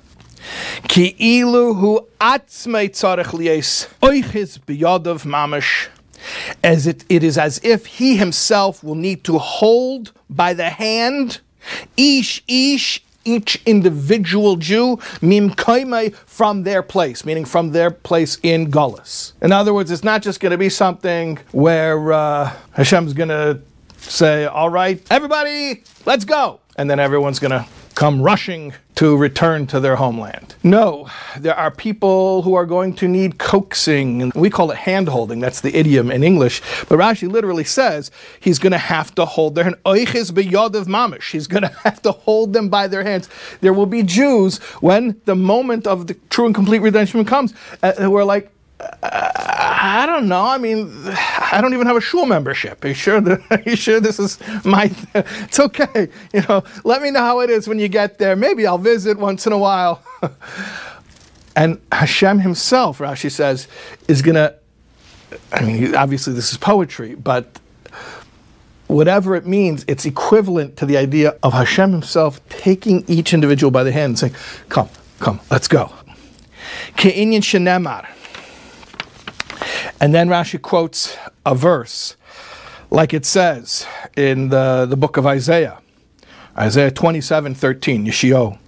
Ki 0.88 1.14
ilu 1.18 1.74
hu 1.74 2.00
atzmei 2.20 2.90
tzarech 2.90 3.32
lies 3.32 3.88
oichis 4.02 4.58
biyadav 4.58 5.24
mamash 5.24 5.88
as 6.62 6.86
it, 6.86 7.04
it 7.08 7.24
is 7.24 7.36
as 7.36 7.60
if 7.62 7.86
he 7.86 8.16
himself 8.16 8.82
will 8.84 8.94
need 8.94 9.24
to 9.24 9.38
hold 9.38 10.12
by 10.30 10.54
the 10.54 10.70
hand 10.70 11.40
ish 11.96 12.42
ish 12.46 13.02
each 13.24 13.62
individual 13.66 14.56
Jew 14.56 14.98
mim 15.20 15.50
from 16.26 16.64
their 16.64 16.82
place, 16.82 17.24
meaning 17.24 17.44
from 17.44 17.70
their 17.70 17.90
place 17.90 18.38
in 18.42 18.70
Gullus. 18.70 19.32
In 19.40 19.52
other 19.52 19.72
words, 19.72 19.92
it's 19.92 20.02
not 20.02 20.22
just 20.22 20.40
going 20.40 20.50
to 20.50 20.58
be 20.58 20.68
something 20.68 21.38
where 21.52 22.12
uh, 22.12 22.52
Hashem's 22.72 23.12
going 23.12 23.28
to 23.28 23.60
say, 23.98 24.46
"All 24.46 24.70
right, 24.70 25.00
everybody, 25.10 25.84
let's 26.04 26.24
go," 26.24 26.60
and 26.76 26.90
then 26.90 26.98
everyone's 26.98 27.38
going 27.38 27.52
to 27.52 27.64
come 27.94 28.22
rushing 28.22 28.74
to 28.94 29.16
return 29.16 29.66
to 29.66 29.81
their 29.81 29.96
homeland. 29.96 30.55
No, 30.62 31.09
there 31.38 31.55
are 31.55 31.70
people 31.70 32.42
who 32.42 32.55
are 32.55 32.66
going 32.66 32.94
to 32.96 33.09
need 33.09 33.38
coaxing, 33.38 34.22
and 34.22 34.33
we 34.35 34.50
call 34.50 34.70
it 34.70 34.76
hand 34.76 35.09
holding. 35.09 35.40
That's 35.40 35.61
the 35.61 35.74
idiom 35.74 36.11
in 36.11 36.22
English. 36.22 36.61
But 36.88 36.98
Rashi 36.98 37.31
literally 37.31 37.64
says 37.64 38.11
he's 38.38 38.59
going 38.59 38.72
to 38.72 38.78
have 38.78 39.14
to 39.14 39.24
hold 39.24 39.55
their 39.55 39.64
hand. 39.64 39.76
mamish. 39.85 41.31
He's 41.31 41.46
going 41.46 41.62
to 41.68 41.74
have 41.85 42.02
to 42.02 42.12
hold 42.12 42.52
them 42.52 42.68
by 42.68 42.87
their 42.87 43.02
hands. 43.02 43.28
There 43.61 43.72
will 43.72 43.87
be 43.87 44.02
Jews 44.02 44.59
when 44.81 45.20
the 45.24 45.37
moment 45.37 45.87
of 45.87 46.07
the 46.07 46.14
true 46.31 46.46
and 46.46 46.55
complete 46.55 46.81
redemption 46.81 47.24
comes, 47.24 47.55
uh, 47.83 47.92
who 47.94 48.14
are 48.16 48.24
like, 48.24 48.51
I 49.02 50.06
don't 50.06 50.28
know. 50.28 50.44
I 50.44 50.58
mean, 50.58 50.90
I 51.06 51.58
don't 51.60 51.74
even 51.74 51.86
have 51.86 51.96
a 51.96 52.00
shul 52.00 52.26
membership. 52.26 52.84
Are 52.84 52.88
you 52.88 52.94
sure? 52.94 53.20
That, 53.20 53.40
are 53.50 53.62
you 53.68 53.76
sure 53.76 54.00
this 54.00 54.18
is 54.18 54.38
my? 54.64 54.90
It's 55.14 55.60
okay. 55.60 56.08
You 56.32 56.42
know, 56.48 56.64
let 56.84 57.02
me 57.02 57.10
know 57.10 57.20
how 57.20 57.40
it 57.40 57.50
is 57.50 57.68
when 57.68 57.78
you 57.78 57.88
get 57.88 58.18
there. 58.18 58.36
Maybe 58.36 58.66
I'll 58.66 58.78
visit 58.78 59.18
once 59.18 59.46
in 59.46 59.52
a 59.52 59.58
while. 59.58 60.02
and 61.56 61.80
Hashem 61.90 62.40
Himself, 62.40 62.98
Rashi 62.98 63.30
says, 63.30 63.68
is 64.08 64.22
gonna. 64.22 64.54
I 65.52 65.64
mean, 65.64 65.94
obviously 65.94 66.32
this 66.32 66.52
is 66.52 66.58
poetry, 66.58 67.14
but 67.14 67.58
whatever 68.86 69.34
it 69.34 69.46
means, 69.46 69.84
it's 69.88 70.04
equivalent 70.04 70.76
to 70.76 70.86
the 70.86 70.96
idea 70.96 71.36
of 71.42 71.52
Hashem 71.54 71.90
Himself 71.92 72.46
taking 72.48 73.04
each 73.08 73.34
individual 73.34 73.70
by 73.70 73.84
the 73.84 73.92
hand 73.92 74.10
and 74.10 74.18
saying, 74.18 74.34
"Come, 74.68 74.88
come, 75.18 75.40
let's 75.50 75.68
go." 75.68 75.92
Ke'inyan 76.96 77.42
shenemar. 77.42 78.06
And 80.00 80.14
then 80.14 80.28
Rashi 80.28 80.60
quotes 80.60 81.16
a 81.44 81.54
verse 81.54 82.16
Like 82.90 83.14
it 83.14 83.24
says 83.24 83.86
in 84.16 84.48
the, 84.50 84.86
the 84.88 84.96
book 84.96 85.16
of 85.16 85.26
Isaiah, 85.26 85.78
Isaiah 86.56 86.90
27 86.90 87.54
13, 87.54 88.06
Yeshio. 88.06 88.58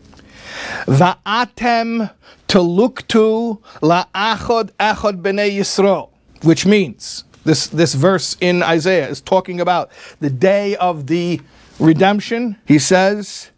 Va'atem 0.86 2.10
teluktu 2.48 3.60
la'achod 3.80 4.70
echod 4.78 5.22
b'nei 5.22 5.52
Yisrael, 5.58 6.10
which 6.42 6.64
means 6.64 7.24
this, 7.44 7.66
this 7.66 7.94
verse 7.94 8.36
in 8.40 8.62
Isaiah 8.62 9.08
is 9.08 9.20
talking 9.20 9.60
about 9.60 9.90
the 10.20 10.30
day 10.30 10.76
of 10.76 11.06
the 11.06 11.40
redemption. 11.78 12.56
He 12.64 12.78
says 12.78 13.50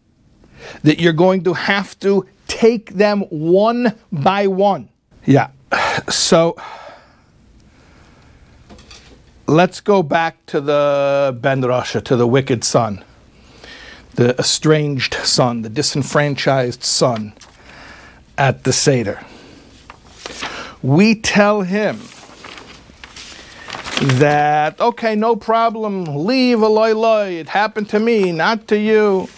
that 0.83 0.99
you're 0.99 1.13
going 1.13 1.45
to 1.45 1.53
have 1.53 1.99
to 2.01 2.27
take 2.49 2.95
them 2.95 3.21
one 3.31 3.95
by 4.11 4.47
one. 4.47 4.89
Yeah. 5.25 5.51
So 6.09 6.57
let's 9.47 9.81
go 9.81 10.03
back 10.03 10.45
to 10.47 10.61
the 10.61 11.37
Ben 11.41 11.63
Rasha, 11.63 12.03
to 12.05 12.17
the 12.17 12.27
wicked 12.27 12.65
son, 12.65 13.05
the 14.15 14.39
estranged 14.39 15.15
son, 15.15 15.63
the 15.63 15.69
disenfranchised 15.69 16.83
son 16.83 17.33
at 18.37 18.65
the 18.65 18.73
Seder. 18.73 19.21
We 20.83 21.15
tell 21.15 21.63
him 21.63 22.01
that, 24.19 24.79
okay, 24.81 25.15
no 25.15 25.37
problem, 25.37 26.05
leave 26.05 26.61
loy 26.61 26.95
loy, 26.95 27.35
it 27.35 27.49
happened 27.49 27.89
to 27.91 27.99
me, 27.99 28.33
not 28.33 28.69
to 28.69 28.79
you. 28.79 29.29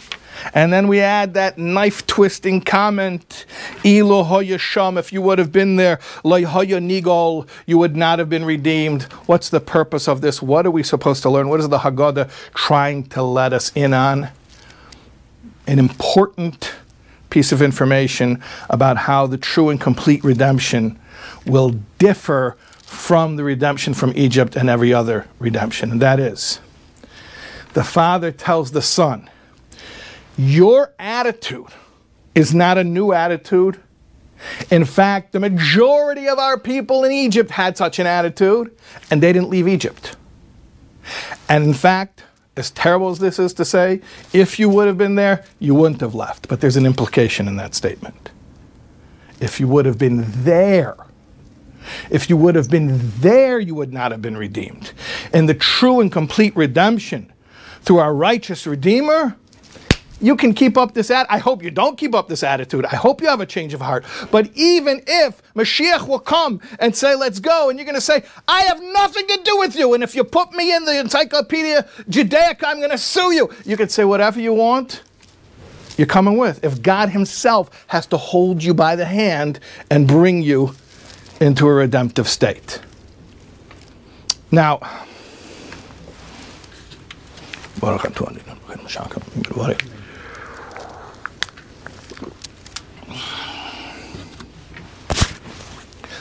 And 0.54 0.72
then 0.72 0.88
we 0.88 1.00
add 1.00 1.34
that 1.34 1.58
knife 1.58 2.06
twisting 2.06 2.60
comment, 2.60 3.46
Elo 3.84 4.22
hoya 4.22 4.58
sham, 4.58 4.98
if 4.98 5.12
you 5.12 5.22
would 5.22 5.38
have 5.38 5.52
been 5.52 5.76
there, 5.76 6.00
loy 6.24 6.44
hoya 6.44 6.80
nigol, 6.80 7.48
you 7.66 7.78
would 7.78 7.96
not 7.96 8.18
have 8.18 8.28
been 8.28 8.44
redeemed. 8.44 9.04
What's 9.26 9.48
the 9.48 9.60
purpose 9.60 10.08
of 10.08 10.20
this? 10.20 10.40
What 10.42 10.66
are 10.66 10.70
we 10.70 10.82
supposed 10.82 11.22
to 11.22 11.30
learn? 11.30 11.48
What 11.48 11.60
is 11.60 11.68
the 11.68 11.78
Haggadah 11.78 12.30
trying 12.54 13.04
to 13.08 13.22
let 13.22 13.52
us 13.52 13.72
in 13.74 13.94
on? 13.94 14.28
An 15.66 15.78
important 15.78 16.72
piece 17.30 17.52
of 17.52 17.60
information 17.60 18.42
about 18.70 18.96
how 18.96 19.26
the 19.26 19.36
true 19.36 19.68
and 19.68 19.80
complete 19.80 20.24
redemption 20.24 20.98
will 21.46 21.70
differ 21.98 22.56
from 22.70 23.36
the 23.36 23.44
redemption 23.44 23.92
from 23.92 24.12
Egypt 24.16 24.56
and 24.56 24.70
every 24.70 24.94
other 24.94 25.26
redemption. 25.38 25.90
And 25.92 26.00
that 26.00 26.18
is, 26.18 26.60
the 27.74 27.84
Father 27.84 28.32
tells 28.32 28.70
the 28.70 28.80
Son, 28.80 29.28
Your 30.38 30.94
attitude 30.98 31.66
is 32.34 32.54
not 32.54 32.78
a 32.78 32.84
new 32.84 33.12
attitude. 33.12 33.80
In 34.70 34.84
fact, 34.84 35.32
the 35.32 35.40
majority 35.40 36.28
of 36.28 36.38
our 36.38 36.58
people 36.58 37.02
in 37.02 37.10
Egypt 37.10 37.50
had 37.50 37.76
such 37.76 37.98
an 37.98 38.06
attitude, 38.06 38.74
and 39.10 39.20
they 39.20 39.32
didn't 39.32 39.50
leave 39.50 39.66
Egypt. 39.66 40.16
And 41.48 41.64
in 41.64 41.74
fact, 41.74 42.22
as 42.56 42.70
terrible 42.70 43.10
as 43.10 43.18
this 43.18 43.38
is 43.40 43.52
to 43.54 43.64
say, 43.64 44.00
if 44.32 44.58
you 44.58 44.68
would 44.68 44.86
have 44.86 44.96
been 44.96 45.16
there, 45.16 45.44
you 45.58 45.74
wouldn't 45.74 46.00
have 46.00 46.14
left. 46.14 46.48
But 46.48 46.60
there's 46.60 46.76
an 46.76 46.86
implication 46.86 47.48
in 47.48 47.56
that 47.56 47.74
statement. 47.74 48.30
If 49.40 49.58
you 49.58 49.66
would 49.66 49.86
have 49.86 49.98
been 49.98 50.24
there, 50.44 50.96
if 52.10 52.28
you 52.28 52.36
would 52.36 52.54
have 52.54 52.70
been 52.70 53.10
there, 53.20 53.58
you 53.58 53.74
would 53.74 53.92
not 53.92 54.12
have 54.12 54.22
been 54.22 54.36
redeemed. 54.36 54.92
And 55.32 55.48
the 55.48 55.54
true 55.54 56.00
and 56.00 56.12
complete 56.12 56.54
redemption 56.54 57.32
through 57.82 57.98
our 57.98 58.14
righteous 58.14 58.66
Redeemer, 58.66 59.36
you 60.20 60.36
can 60.36 60.52
keep 60.52 60.76
up 60.76 60.94
this 60.94 61.10
at 61.10 61.30
I 61.30 61.38
hope 61.38 61.62
you 61.62 61.70
don't 61.70 61.96
keep 61.96 62.14
up 62.14 62.28
this 62.28 62.42
attitude. 62.42 62.84
I 62.84 62.96
hope 62.96 63.20
you 63.20 63.28
have 63.28 63.40
a 63.40 63.46
change 63.46 63.74
of 63.74 63.80
heart. 63.80 64.04
But 64.30 64.50
even 64.54 65.02
if 65.06 65.42
Mashiach 65.54 66.08
will 66.08 66.18
come 66.18 66.60
and 66.80 66.94
say, 66.94 67.14
let's 67.14 67.40
go, 67.40 67.70
and 67.70 67.78
you're 67.78 67.86
going 67.86 67.94
to 67.94 68.00
say, 68.00 68.24
I 68.46 68.62
have 68.62 68.82
nothing 68.82 69.26
to 69.26 69.40
do 69.44 69.58
with 69.58 69.76
you. 69.76 69.94
And 69.94 70.02
if 70.02 70.14
you 70.14 70.24
put 70.24 70.52
me 70.52 70.74
in 70.74 70.84
the 70.84 70.98
Encyclopedia 70.98 71.88
Judaica, 72.10 72.64
I'm 72.64 72.78
going 72.78 72.90
to 72.90 72.98
sue 72.98 73.32
you. 73.32 73.50
You 73.64 73.76
can 73.76 73.88
say 73.88 74.04
whatever 74.04 74.40
you 74.40 74.52
want. 74.52 75.02
You're 75.96 76.06
coming 76.06 76.36
with. 76.36 76.64
If 76.64 76.82
God 76.82 77.10
Himself 77.10 77.84
has 77.88 78.06
to 78.06 78.16
hold 78.16 78.62
you 78.62 78.74
by 78.74 78.96
the 78.96 79.04
hand 79.04 79.60
and 79.90 80.06
bring 80.06 80.42
you 80.42 80.74
into 81.40 81.66
a 81.66 81.72
redemptive 81.72 82.28
state. 82.28 82.80
Now, 84.50 85.06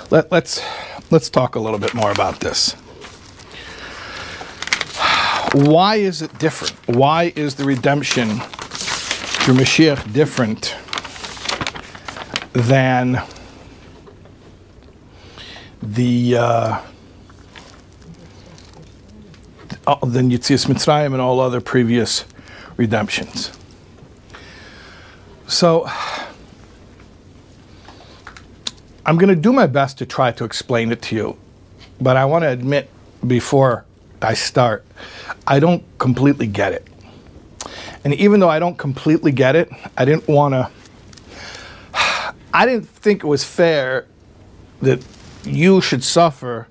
let, 0.09 0.31
let's 0.31 0.61
let's 1.11 1.29
talk 1.29 1.55
a 1.55 1.59
little 1.59 1.79
bit 1.79 1.93
more 1.93 2.11
about 2.11 2.39
this. 2.39 2.73
Why 5.53 5.95
is 5.95 6.21
it 6.21 6.37
different? 6.39 6.75
Why 6.87 7.33
is 7.35 7.55
the 7.55 7.63
redemption 7.63 8.39
through 8.39 9.55
Mashiach 9.55 10.11
different 10.13 10.75
than 12.53 13.21
the 15.81 16.37
uh, 16.37 16.81
Oh, 19.89 20.05
than 20.05 20.29
Yitzias 20.29 20.65
Mitzrayim 20.65 21.13
and 21.13 21.21
all 21.21 21.39
other 21.39 21.61
previous 21.61 22.25
redemptions. 22.75 23.57
So 25.47 25.89
I'm 29.05 29.17
going 29.17 29.33
to 29.33 29.41
do 29.41 29.53
my 29.53 29.65
best 29.65 29.97
to 29.99 30.05
try 30.05 30.33
to 30.33 30.43
explain 30.43 30.91
it 30.91 31.01
to 31.03 31.15
you, 31.15 31.37
but 32.01 32.17
I 32.17 32.25
want 32.25 32.43
to 32.43 32.49
admit 32.49 32.89
before 33.25 33.85
I 34.21 34.33
start, 34.33 34.85
I 35.47 35.61
don't 35.61 35.85
completely 35.99 36.47
get 36.47 36.73
it. 36.73 36.85
And 38.03 38.13
even 38.15 38.41
though 38.41 38.49
I 38.49 38.59
don't 38.59 38.77
completely 38.77 39.31
get 39.31 39.55
it, 39.55 39.69
I 39.97 40.03
didn't 40.03 40.27
want 40.27 40.53
to. 40.53 40.69
I 42.53 42.65
didn't 42.65 42.89
think 42.89 43.23
it 43.23 43.27
was 43.27 43.45
fair 43.45 44.05
that 44.81 45.01
you 45.45 45.79
should 45.79 46.03
suffer 46.03 46.67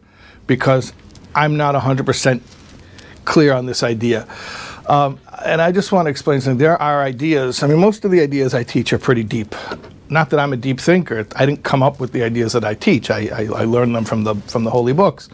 because 0.47 0.93
I'm 1.35 1.57
not 1.57 1.75
100% 1.75 2.43
clear 3.27 3.53
on 3.53 3.67
this 3.67 3.83
idea. 3.83 4.27
Um, 4.87 5.19
and 5.45 5.61
I 5.61 5.73
just 5.73 5.93
want 5.93 6.07
to 6.07 6.11
explain 6.11 6.41
something. 6.41 6.59
There 6.59 6.81
are 6.81 7.03
ideas, 7.03 7.63
I 7.63 7.67
mean, 7.67 7.79
most 7.79 8.05
of 8.05 8.11
the 8.11 8.21
ideas 8.21 8.55
I 8.55 8.63
teach 8.63 8.93
are 8.93 8.99
pretty 8.99 9.25
deep. 9.25 9.55
Not 10.09 10.31
that 10.31 10.41
I'm 10.41 10.53
a 10.53 10.57
deep 10.57 10.81
thinker. 10.81 11.27
I 11.37 11.45
didn't 11.45 11.65
come 11.65 11.83
up 11.83 12.01
with 12.01 12.13
the 12.13 12.23
ideas 12.23 12.53
that 12.53 12.65
I 12.65 12.75
teach. 12.75 13.11
I, 13.11 13.27
I, 13.27 13.63
I 13.63 13.65
learned 13.65 13.95
them 13.95 14.05
from 14.05 14.25
the, 14.25 14.37
from 14.37 14.65
the 14.65 14.71
holy 14.71 14.93
books. 14.93 15.29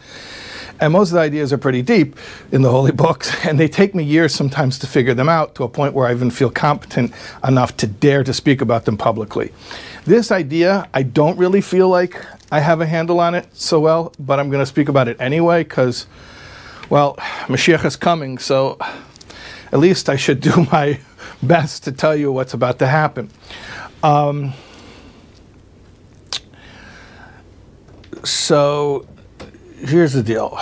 And 0.79 0.91
most 0.91 1.09
of 1.09 1.13
the 1.13 1.21
ideas 1.21 1.53
are 1.53 1.57
pretty 1.57 1.81
deep 1.81 2.17
in 2.51 2.61
the 2.61 2.71
holy 2.71 2.91
books, 3.05 3.33
and 3.45 3.59
they 3.59 3.67
take 3.67 3.95
me 3.95 4.03
years 4.03 4.33
sometimes 4.33 4.79
to 4.79 4.87
figure 4.87 5.13
them 5.13 5.29
out 5.29 5.55
to 5.55 5.63
a 5.63 5.69
point 5.69 5.93
where 5.93 6.07
I 6.07 6.11
even 6.11 6.31
feel 6.31 6.49
competent 6.49 7.13
enough 7.47 7.77
to 7.77 7.87
dare 7.87 8.23
to 8.23 8.33
speak 8.33 8.61
about 8.61 8.85
them 8.85 8.97
publicly. 8.97 9.53
This 10.05 10.31
idea, 10.31 10.89
I 10.93 11.03
don't 11.03 11.37
really 11.37 11.61
feel 11.61 11.87
like 11.87 12.19
I 12.51 12.59
have 12.59 12.81
a 12.81 12.85
handle 12.85 13.19
on 13.19 13.35
it 13.35 13.47
so 13.55 13.79
well, 13.79 14.13
but 14.19 14.39
I'm 14.39 14.49
going 14.49 14.61
to 14.61 14.65
speak 14.65 14.89
about 14.89 15.07
it 15.07 15.15
anyway 15.21 15.63
because, 15.63 16.07
well, 16.93 17.15
Mashiach 17.47 17.85
is 17.85 17.95
coming, 17.95 18.37
so 18.37 18.77
at 19.71 19.79
least 19.79 20.09
I 20.09 20.15
should 20.15 20.39
do 20.51 20.67
my 20.71 20.99
best 21.41 21.85
to 21.85 21.91
tell 21.91 22.15
you 22.15 22.31
what's 22.31 22.53
about 22.53 22.77
to 22.77 22.85
happen. 22.85 23.31
Um, 24.03 24.53
so 28.23 29.07
here's 29.79 30.13
the 30.13 30.21
deal. 30.21 30.59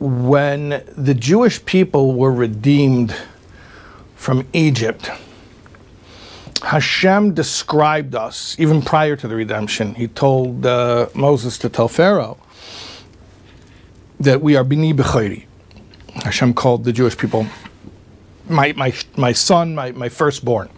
When 0.00 0.84
the 0.94 1.14
Jewish 1.14 1.64
people 1.64 2.14
were 2.14 2.32
redeemed 2.32 3.16
from 4.16 4.46
Egypt, 4.52 5.08
Hashem 6.62 7.32
described 7.32 8.14
us 8.14 8.54
even 8.58 8.82
prior 8.82 9.16
to 9.16 9.26
the 9.26 9.34
redemption. 9.34 9.94
He 9.94 10.08
told 10.08 10.66
uh, 10.66 11.06
Moses 11.14 11.56
to 11.60 11.70
tell 11.70 11.88
Pharaoh 11.88 12.36
that 14.20 14.40
we 14.42 14.56
are 14.56 14.64
bini 14.64 14.92
b'chayri. 14.92 15.44
Hashem 16.24 16.54
called 16.54 16.84
the 16.84 16.92
Jewish 16.92 17.16
people 17.16 17.46
my, 18.48 18.72
my, 18.72 18.94
my 19.16 19.32
son, 19.32 19.74
my, 19.74 19.92
my 19.92 20.08
firstborn. 20.08 20.68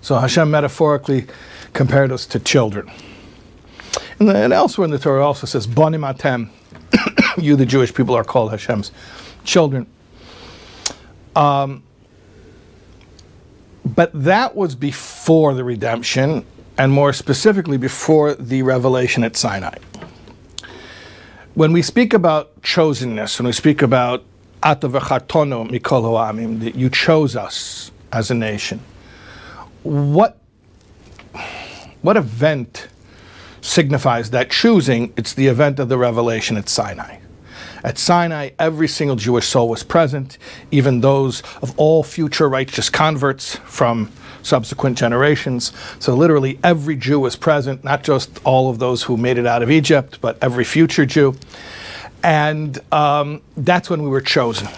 So 0.00 0.18
Hashem 0.18 0.50
metaphorically 0.50 1.26
compared 1.72 2.12
us 2.12 2.26
to 2.26 2.40
children. 2.40 2.90
And 4.18 4.28
then 4.28 4.52
elsewhere 4.52 4.84
in 4.84 4.90
the 4.90 4.98
Torah 4.98 5.24
also 5.24 5.46
says, 5.46 5.66
Banim 5.66 6.02
atem, 6.02 6.50
you 7.36 7.56
the 7.56 7.66
Jewish 7.66 7.94
people 7.94 8.14
are 8.14 8.24
called 8.24 8.50
Hashem's 8.50 8.92
children. 9.44 9.86
Um, 11.34 11.82
but 13.84 14.10
that 14.14 14.54
was 14.54 14.74
before 14.74 15.54
the 15.54 15.64
redemption, 15.64 16.44
and 16.78 16.92
more 16.92 17.12
specifically, 17.12 17.76
before 17.76 18.34
the 18.34 18.62
revelation 18.62 19.24
at 19.24 19.36
Sinai. 19.36 19.76
When 21.54 21.74
we 21.74 21.82
speak 21.82 22.14
about 22.14 22.62
chosenness, 22.62 23.38
when 23.38 23.46
we 23.46 23.52
speak 23.52 23.82
about 23.82 24.24
atavachatono 24.62 25.68
mikol 25.70 26.00
ho'amim, 26.00 26.60
that 26.60 26.76
you 26.76 26.88
chose 26.88 27.36
us 27.36 27.90
as 28.10 28.30
a 28.30 28.34
nation, 28.34 28.80
what, 29.82 30.38
what 32.00 32.16
event 32.16 32.88
signifies 33.60 34.30
that 34.30 34.50
choosing, 34.50 35.12
it's 35.18 35.34
the 35.34 35.48
event 35.48 35.78
of 35.78 35.90
the 35.90 35.98
revelation 35.98 36.56
at 36.56 36.70
Sinai. 36.70 37.18
At 37.84 37.98
Sinai, 37.98 38.50
every 38.58 38.88
single 38.88 39.16
Jewish 39.16 39.46
soul 39.46 39.68
was 39.68 39.82
present, 39.82 40.38
even 40.70 41.02
those 41.02 41.42
of 41.60 41.78
all 41.78 42.02
future 42.02 42.48
righteous 42.48 42.88
converts 42.88 43.56
from 43.56 44.10
subsequent 44.42 44.98
generations. 44.98 45.72
So, 45.98 46.14
literally, 46.14 46.58
every 46.62 46.96
Jew 46.96 47.20
was 47.20 47.36
present, 47.36 47.84
not 47.84 48.04
just 48.04 48.40
all 48.44 48.70
of 48.70 48.78
those 48.78 49.02
who 49.02 49.16
made 49.16 49.38
it 49.38 49.46
out 49.46 49.62
of 49.62 49.70
Egypt, 49.70 50.18
but 50.20 50.38
every 50.42 50.64
future 50.64 51.06
Jew. 51.06 51.34
And 52.22 52.78
um, 52.92 53.42
that's 53.56 53.90
when 53.90 54.02
we 54.02 54.08
were 54.08 54.20
chosen. 54.20 54.68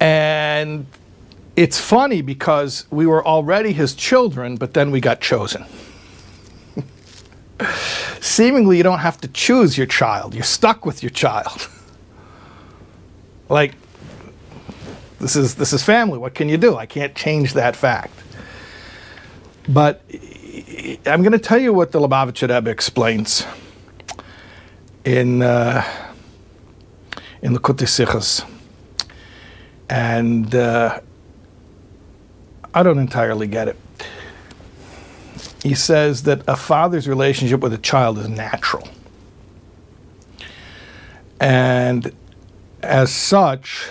And 0.00 0.86
it's 1.54 1.78
funny 1.78 2.22
because 2.22 2.86
we 2.90 3.06
were 3.06 3.24
already 3.24 3.72
his 3.72 3.94
children, 3.94 4.56
but 4.56 4.74
then 4.74 4.90
we 4.90 5.00
got 5.00 5.20
chosen. 5.20 5.64
Seemingly, 8.20 8.76
you 8.76 8.82
don't 8.82 8.98
have 8.98 9.20
to 9.20 9.28
choose 9.28 9.78
your 9.78 9.86
child, 9.86 10.34
you're 10.34 10.42
stuck 10.42 10.84
with 10.84 11.02
your 11.02 11.10
child. 11.10 11.68
like, 13.48 13.74
this 15.22 15.36
is, 15.36 15.54
this 15.54 15.72
is 15.72 15.84
family. 15.84 16.18
What 16.18 16.34
can 16.34 16.48
you 16.48 16.56
do? 16.56 16.76
I 16.76 16.84
can't 16.84 17.14
change 17.14 17.52
that 17.52 17.76
fact. 17.76 18.12
But 19.68 20.02
I'm 21.06 21.22
going 21.22 21.30
to 21.30 21.38
tell 21.38 21.60
you 21.60 21.72
what 21.72 21.92
the 21.92 22.00
Lubavitcher 22.00 22.52
Rebbe 22.52 22.68
explains 22.68 23.46
in, 25.04 25.40
uh, 25.40 25.84
in 27.40 27.52
the 27.52 27.60
Sichas. 27.60 28.44
And 29.88 30.52
uh, 30.52 30.98
I 32.74 32.82
don't 32.82 32.98
entirely 32.98 33.46
get 33.46 33.68
it. 33.68 33.78
He 35.62 35.76
says 35.76 36.24
that 36.24 36.42
a 36.48 36.56
father's 36.56 37.06
relationship 37.06 37.60
with 37.60 37.72
a 37.72 37.78
child 37.78 38.18
is 38.18 38.28
natural. 38.28 38.88
And 41.38 42.12
as 42.82 43.12
such, 43.12 43.88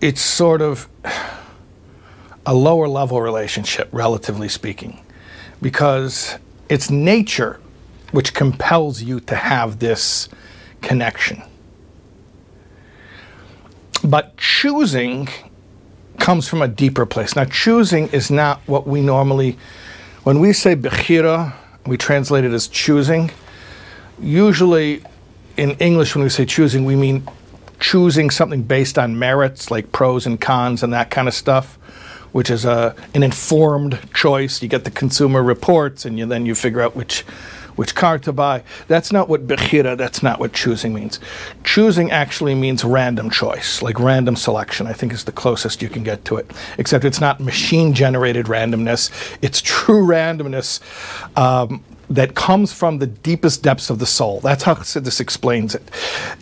it's 0.00 0.20
sort 0.20 0.62
of 0.62 0.88
a 2.46 2.54
lower 2.54 2.88
level 2.88 3.20
relationship, 3.20 3.88
relatively 3.92 4.48
speaking, 4.48 5.04
because 5.60 6.36
it's 6.68 6.90
nature 6.90 7.60
which 8.12 8.32
compels 8.32 9.02
you 9.02 9.20
to 9.20 9.34
have 9.34 9.78
this 9.80 10.28
connection. 10.80 11.42
But 14.04 14.36
choosing 14.36 15.28
comes 16.18 16.48
from 16.48 16.62
a 16.62 16.68
deeper 16.68 17.04
place. 17.04 17.36
Now, 17.36 17.44
choosing 17.44 18.08
is 18.08 18.30
not 18.30 18.60
what 18.66 18.86
we 18.86 19.00
normally, 19.00 19.58
when 20.22 20.40
we 20.40 20.52
say 20.52 20.76
bechira, 20.76 21.54
we 21.86 21.96
translate 21.96 22.44
it 22.44 22.52
as 22.52 22.68
choosing. 22.68 23.30
Usually, 24.20 25.02
in 25.56 25.72
English, 25.72 26.14
when 26.14 26.22
we 26.22 26.30
say 26.30 26.44
choosing, 26.44 26.84
we 26.84 26.96
mean 26.96 27.28
choosing 27.80 28.30
something 28.30 28.62
based 28.62 28.98
on 28.98 29.18
merits, 29.18 29.70
like 29.70 29.92
pros 29.92 30.26
and 30.26 30.40
cons 30.40 30.82
and 30.82 30.92
that 30.92 31.10
kind 31.10 31.28
of 31.28 31.34
stuff, 31.34 31.74
which 32.32 32.50
is 32.50 32.64
a, 32.64 32.94
an 33.14 33.22
informed 33.22 33.98
choice. 34.14 34.62
You 34.62 34.68
get 34.68 34.84
the 34.84 34.90
consumer 34.90 35.42
reports, 35.42 36.04
and 36.04 36.18
you, 36.18 36.26
then 36.26 36.46
you 36.46 36.54
figure 36.54 36.80
out 36.80 36.96
which 36.96 37.24
which 37.78 37.94
car 37.94 38.18
to 38.18 38.32
buy. 38.32 38.64
That's 38.88 39.12
not 39.12 39.28
what 39.28 39.46
bechira, 39.46 39.96
that's 39.96 40.20
not 40.20 40.40
what 40.40 40.52
choosing 40.52 40.92
means. 40.92 41.20
Choosing 41.62 42.10
actually 42.10 42.56
means 42.56 42.82
random 42.82 43.30
choice, 43.30 43.82
like 43.82 44.00
random 44.00 44.34
selection, 44.34 44.88
I 44.88 44.92
think 44.92 45.12
is 45.12 45.22
the 45.22 45.32
closest 45.32 45.80
you 45.80 45.88
can 45.88 46.02
get 46.02 46.24
to 46.24 46.36
it. 46.38 46.50
Except 46.76 47.04
it's 47.04 47.20
not 47.20 47.38
machine 47.38 47.94
generated 47.94 48.46
randomness, 48.46 49.12
it's 49.42 49.60
true 49.62 50.04
randomness. 50.04 50.80
Um, 51.38 51.84
that 52.10 52.34
comes 52.34 52.72
from 52.72 52.98
the 52.98 53.06
deepest 53.06 53.62
depths 53.62 53.90
of 53.90 53.98
the 53.98 54.06
soul. 54.06 54.40
That's 54.40 54.62
how 54.62 54.74
this 54.74 55.20
explains 55.20 55.74
it. 55.74 55.82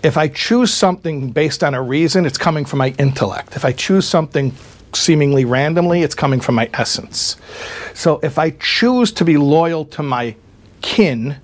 If 0.02 0.16
I 0.16 0.29
choose 0.29 0.72
something 0.72 1.33
based 1.33 1.64
on 1.64 1.74
a 1.74 1.83
reason, 1.83 2.24
it's 2.24 2.38
coming 2.38 2.64
from 2.64 2.79
my 2.79 2.94
intellect. 2.98 3.57
If 3.57 3.64
I 3.64 3.72
choose 3.72 4.07
something 4.07 4.55
seemingly 4.94 5.44
randomly, 5.44 6.02
it's 6.02 6.14
coming 6.14 6.40
from 6.40 6.55
my 6.55 6.70
essence. 6.72 7.37
So 7.94 8.20
if 8.22 8.38
I 8.38 8.50
choose 8.50 9.11
to 9.12 9.24
be 9.24 9.37
loyal 9.37 9.85
to 9.87 10.02
my 10.02 10.37
kin, 10.83 11.37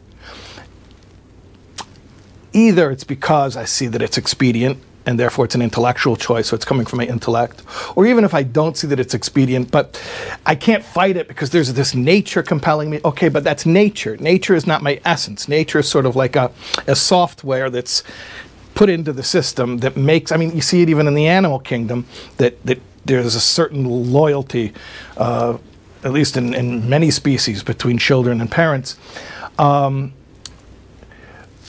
either 2.52 2.90
it's 2.90 3.04
because 3.04 3.56
I 3.56 3.64
see 3.64 3.88
that 3.88 4.02
it's 4.02 4.16
expedient 4.16 4.78
and 5.06 5.18
therefore 5.18 5.44
it's 5.44 5.54
an 5.54 5.62
intellectual 5.62 6.16
choice, 6.16 6.48
so 6.48 6.54
it's 6.54 6.64
coming 6.64 6.86
from 6.86 6.98
my 6.98 7.06
intellect, 7.06 7.62
or 7.96 8.06
even 8.06 8.24
if 8.24 8.34
I 8.34 8.42
don't 8.42 8.76
see 8.76 8.86
that 8.88 9.00
it's 9.00 9.14
expedient, 9.14 9.70
but 9.70 10.00
I 10.46 10.54
can't 10.54 10.84
fight 10.84 11.16
it 11.16 11.28
because 11.28 11.50
there's 11.50 11.72
this 11.72 11.94
nature 11.94 12.42
compelling 12.42 12.90
me. 12.90 13.00
Okay, 13.04 13.28
but 13.28 13.44
that's 13.44 13.66
nature. 13.66 14.16
Nature 14.16 14.54
is 14.54 14.66
not 14.66 14.82
my 14.82 15.00
essence. 15.04 15.48
Nature 15.48 15.80
is 15.80 15.88
sort 15.88 16.06
of 16.06 16.16
like 16.16 16.36
a, 16.36 16.50
a 16.86 16.96
software 16.96 17.70
that's 17.70 18.02
put 18.74 18.88
into 18.88 19.12
the 19.12 19.22
system 19.22 19.78
that 19.78 19.96
makes, 19.96 20.32
I 20.32 20.36
mean, 20.36 20.54
you 20.54 20.62
see 20.62 20.82
it 20.82 20.88
even 20.88 21.06
in 21.06 21.14
the 21.14 21.26
animal 21.26 21.58
kingdom, 21.58 22.06
that, 22.38 22.64
that 22.64 22.80
there's 23.04 23.34
a 23.34 23.40
certain 23.40 23.84
loyalty. 23.84 24.72
Uh, 25.16 25.58
at 26.04 26.12
least 26.12 26.36
in, 26.36 26.52
in 26.52 26.88
many 26.88 27.10
species, 27.10 27.62
between 27.62 27.96
children 27.98 28.40
and 28.40 28.50
parents. 28.50 28.96
Um, 29.58 30.12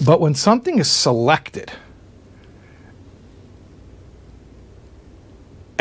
but 0.03 0.19
when 0.19 0.33
something 0.33 0.79
is 0.79 0.89
selected, 0.89 1.71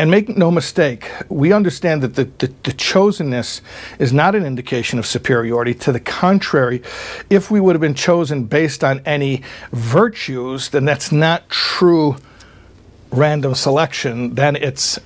and 0.02 0.10
make 0.10 0.28
no 0.36 0.50
mistake, 0.50 1.08
we 1.28 1.52
understand 1.52 2.02
that 2.02 2.16
the, 2.16 2.24
the, 2.24 2.48
the, 2.64 2.72
chosenness 2.72 3.60
is 4.00 4.12
not 4.12 4.34
an 4.34 4.44
indication 4.44 4.98
of 4.98 5.06
superiority. 5.06 5.74
To 5.74 5.92
the 5.92 6.00
contrary, 6.00 6.82
if 7.30 7.52
we 7.52 7.60
would 7.60 7.76
have 7.76 7.80
been 7.80 7.94
chosen 7.94 8.46
based 8.46 8.82
on 8.82 9.00
any 9.06 9.44
virtues, 9.70 10.70
then 10.70 10.84
that's 10.84 11.12
not 11.12 11.48
true 11.48 12.16
random 13.12 13.54
selection. 13.54 14.34
Then 14.34 14.56
it's 14.56 14.98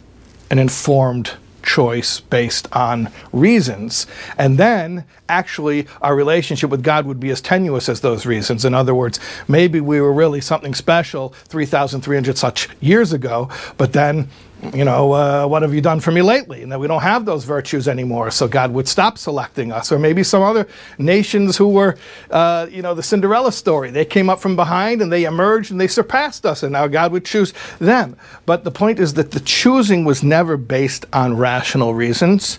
an 0.51 0.59
informed 0.59 1.33
choice 1.63 2.21
based 2.21 2.67
on 2.75 3.11
reasons. 3.33 4.07
And 4.39 4.57
then 4.57 5.05
actually 5.29 5.89
our 6.01 6.17
relationship 6.17 6.71
with 6.71 6.83
God 6.83 7.05
would 7.05 7.21
be 7.21 7.29
as 7.29 7.43
tenuous 7.43 7.91
as 7.91 8.01
those 8.01 8.25
reasons. 8.25 8.65
In 8.65 8.73
other 8.73 8.95
words, 8.95 9.21
maybe 9.47 9.79
we 9.79 10.01
were 10.01 10.13
really 10.13 10.41
something 10.41 10.73
special 10.73 11.31
3,300 11.49 12.39
such 12.39 12.71
years 12.81 13.13
ago, 13.13 13.51
but 13.77 13.93
then 13.93 14.31
you 14.75 14.85
know, 14.85 15.13
uh, 15.13 15.47
what 15.47 15.63
have 15.63 15.75
you 15.75 15.81
done 15.81 16.01
for 16.01 16.11
me 16.11 16.23
lately? 16.23 16.63
And 16.63 16.73
that 16.73 16.81
we 16.81 16.87
don't 16.87 17.03
have 17.03 17.25
those 17.25 17.45
virtues 17.45 17.89
anymore. 17.89 18.31
So 18.31 18.49
God 18.49 18.73
would 18.73 18.89
stop 18.89 19.19
selecting 19.19 19.71
us. 19.71 19.93
Or 19.93 19.99
maybe 19.99 20.23
some 20.23 20.43
other 20.43 20.67
nations 20.99 21.57
who 21.57 21.69
were, 21.69 21.97
uh, 22.31 22.67
you 22.71 22.83
know, 22.83 22.95
the 22.95 23.03
Cinderella 23.03 23.53
story. 23.53 23.91
They 23.91 24.05
came 24.05 24.31
up 24.31 24.41
from 24.41 24.57
behind 24.57 25.03
and 25.03 25.13
they 25.13 25.25
emerged 25.25 25.71
and 25.71 25.81
they 25.81 25.89
surpassed 25.89 26.47
us. 26.47 26.63
And 26.63 26.73
now 26.73 26.87
God 26.87 27.13
would 27.13 27.25
choose 27.25 27.53
them. 27.79 28.17
But 28.47 28.65
the 28.65 28.71
point 28.71 28.99
is 28.99 29.15
that 29.15 29.33
the 29.33 29.41
choosing 29.41 30.05
was 30.05 30.23
never 30.23 30.57
based 30.57 31.05
on 31.13 31.37
rational 31.37 31.95
reasons. 31.95 32.59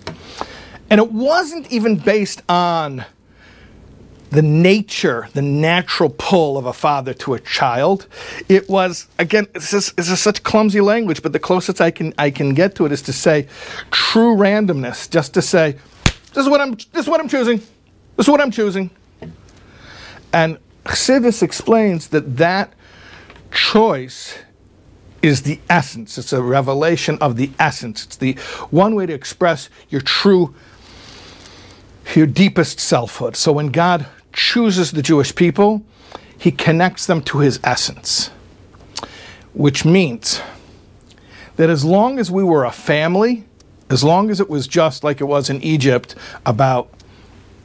And 0.89 1.01
it 1.01 1.11
wasn't 1.11 1.69
even 1.71 1.97
based 1.97 2.41
on 2.47 3.05
the 4.29 4.41
nature, 4.41 5.29
the 5.33 5.41
natural 5.41 6.13
pull 6.17 6.57
of 6.57 6.65
a 6.65 6.73
father 6.73 7.13
to 7.13 7.33
a 7.33 7.39
child. 7.39 8.07
It 8.49 8.69
was 8.69 9.07
again, 9.19 9.47
this 9.53 9.73
is, 9.73 9.91
this 9.93 10.09
is 10.09 10.19
such 10.19 10.43
clumsy 10.43 10.81
language, 10.81 11.21
but 11.21 11.33
the 11.33 11.39
closest 11.39 11.79
I 11.81 11.91
can 11.91 12.13
I 12.17 12.31
can 12.31 12.53
get 12.53 12.75
to 12.75 12.85
it 12.85 12.91
is 12.91 13.01
to 13.03 13.13
say 13.13 13.47
true 13.91 14.35
randomness, 14.35 15.09
just 15.09 15.33
to 15.35 15.41
say, 15.41 15.77
this 16.33 16.43
is 16.43 16.49
what 16.49 16.61
I'm 16.61 16.73
this 16.73 17.03
is 17.03 17.07
what 17.07 17.19
I'm 17.19 17.29
choosing. 17.29 17.57
This 18.15 18.25
is 18.25 18.29
what 18.29 18.41
I'm 18.41 18.51
choosing. 18.51 18.89
And 20.33 20.57
Chassidus 20.85 21.41
explains 21.41 22.09
that 22.09 22.37
that 22.37 22.73
choice 23.51 24.37
is 25.21 25.43
the 25.43 25.59
essence. 25.69 26.17
It's 26.17 26.33
a 26.33 26.41
revelation 26.41 27.17
of 27.19 27.37
the 27.37 27.51
essence. 27.59 28.05
It's 28.05 28.17
the 28.17 28.33
one 28.69 28.95
way 28.95 29.05
to 29.05 29.13
express 29.13 29.69
your 29.89 30.01
true, 30.01 30.53
your 32.15 32.27
deepest 32.27 32.79
selfhood. 32.79 33.35
So 33.35 33.51
when 33.51 33.67
God 33.67 34.05
chooses 34.37 34.91
the 34.91 35.01
Jewish 35.01 35.35
people, 35.35 35.83
he 36.37 36.51
connects 36.51 37.07
them 37.07 37.21
to 37.23 37.39
his 37.39 37.59
essence, 37.63 38.29
which 39.53 39.83
means 39.83 40.39
that 41.55 41.71
as 41.71 41.83
long 41.83 42.19
as 42.19 42.29
we 42.29 42.43
were 42.43 42.63
a 42.63 42.71
family, 42.71 43.45
as 43.89 44.03
long 44.03 44.29
as 44.29 44.39
it 44.39 44.47
was 44.47 44.67
just 44.67 45.03
like 45.03 45.19
it 45.19 45.23
was 45.23 45.49
in 45.49 45.61
Egypt 45.63 46.13
about, 46.45 46.89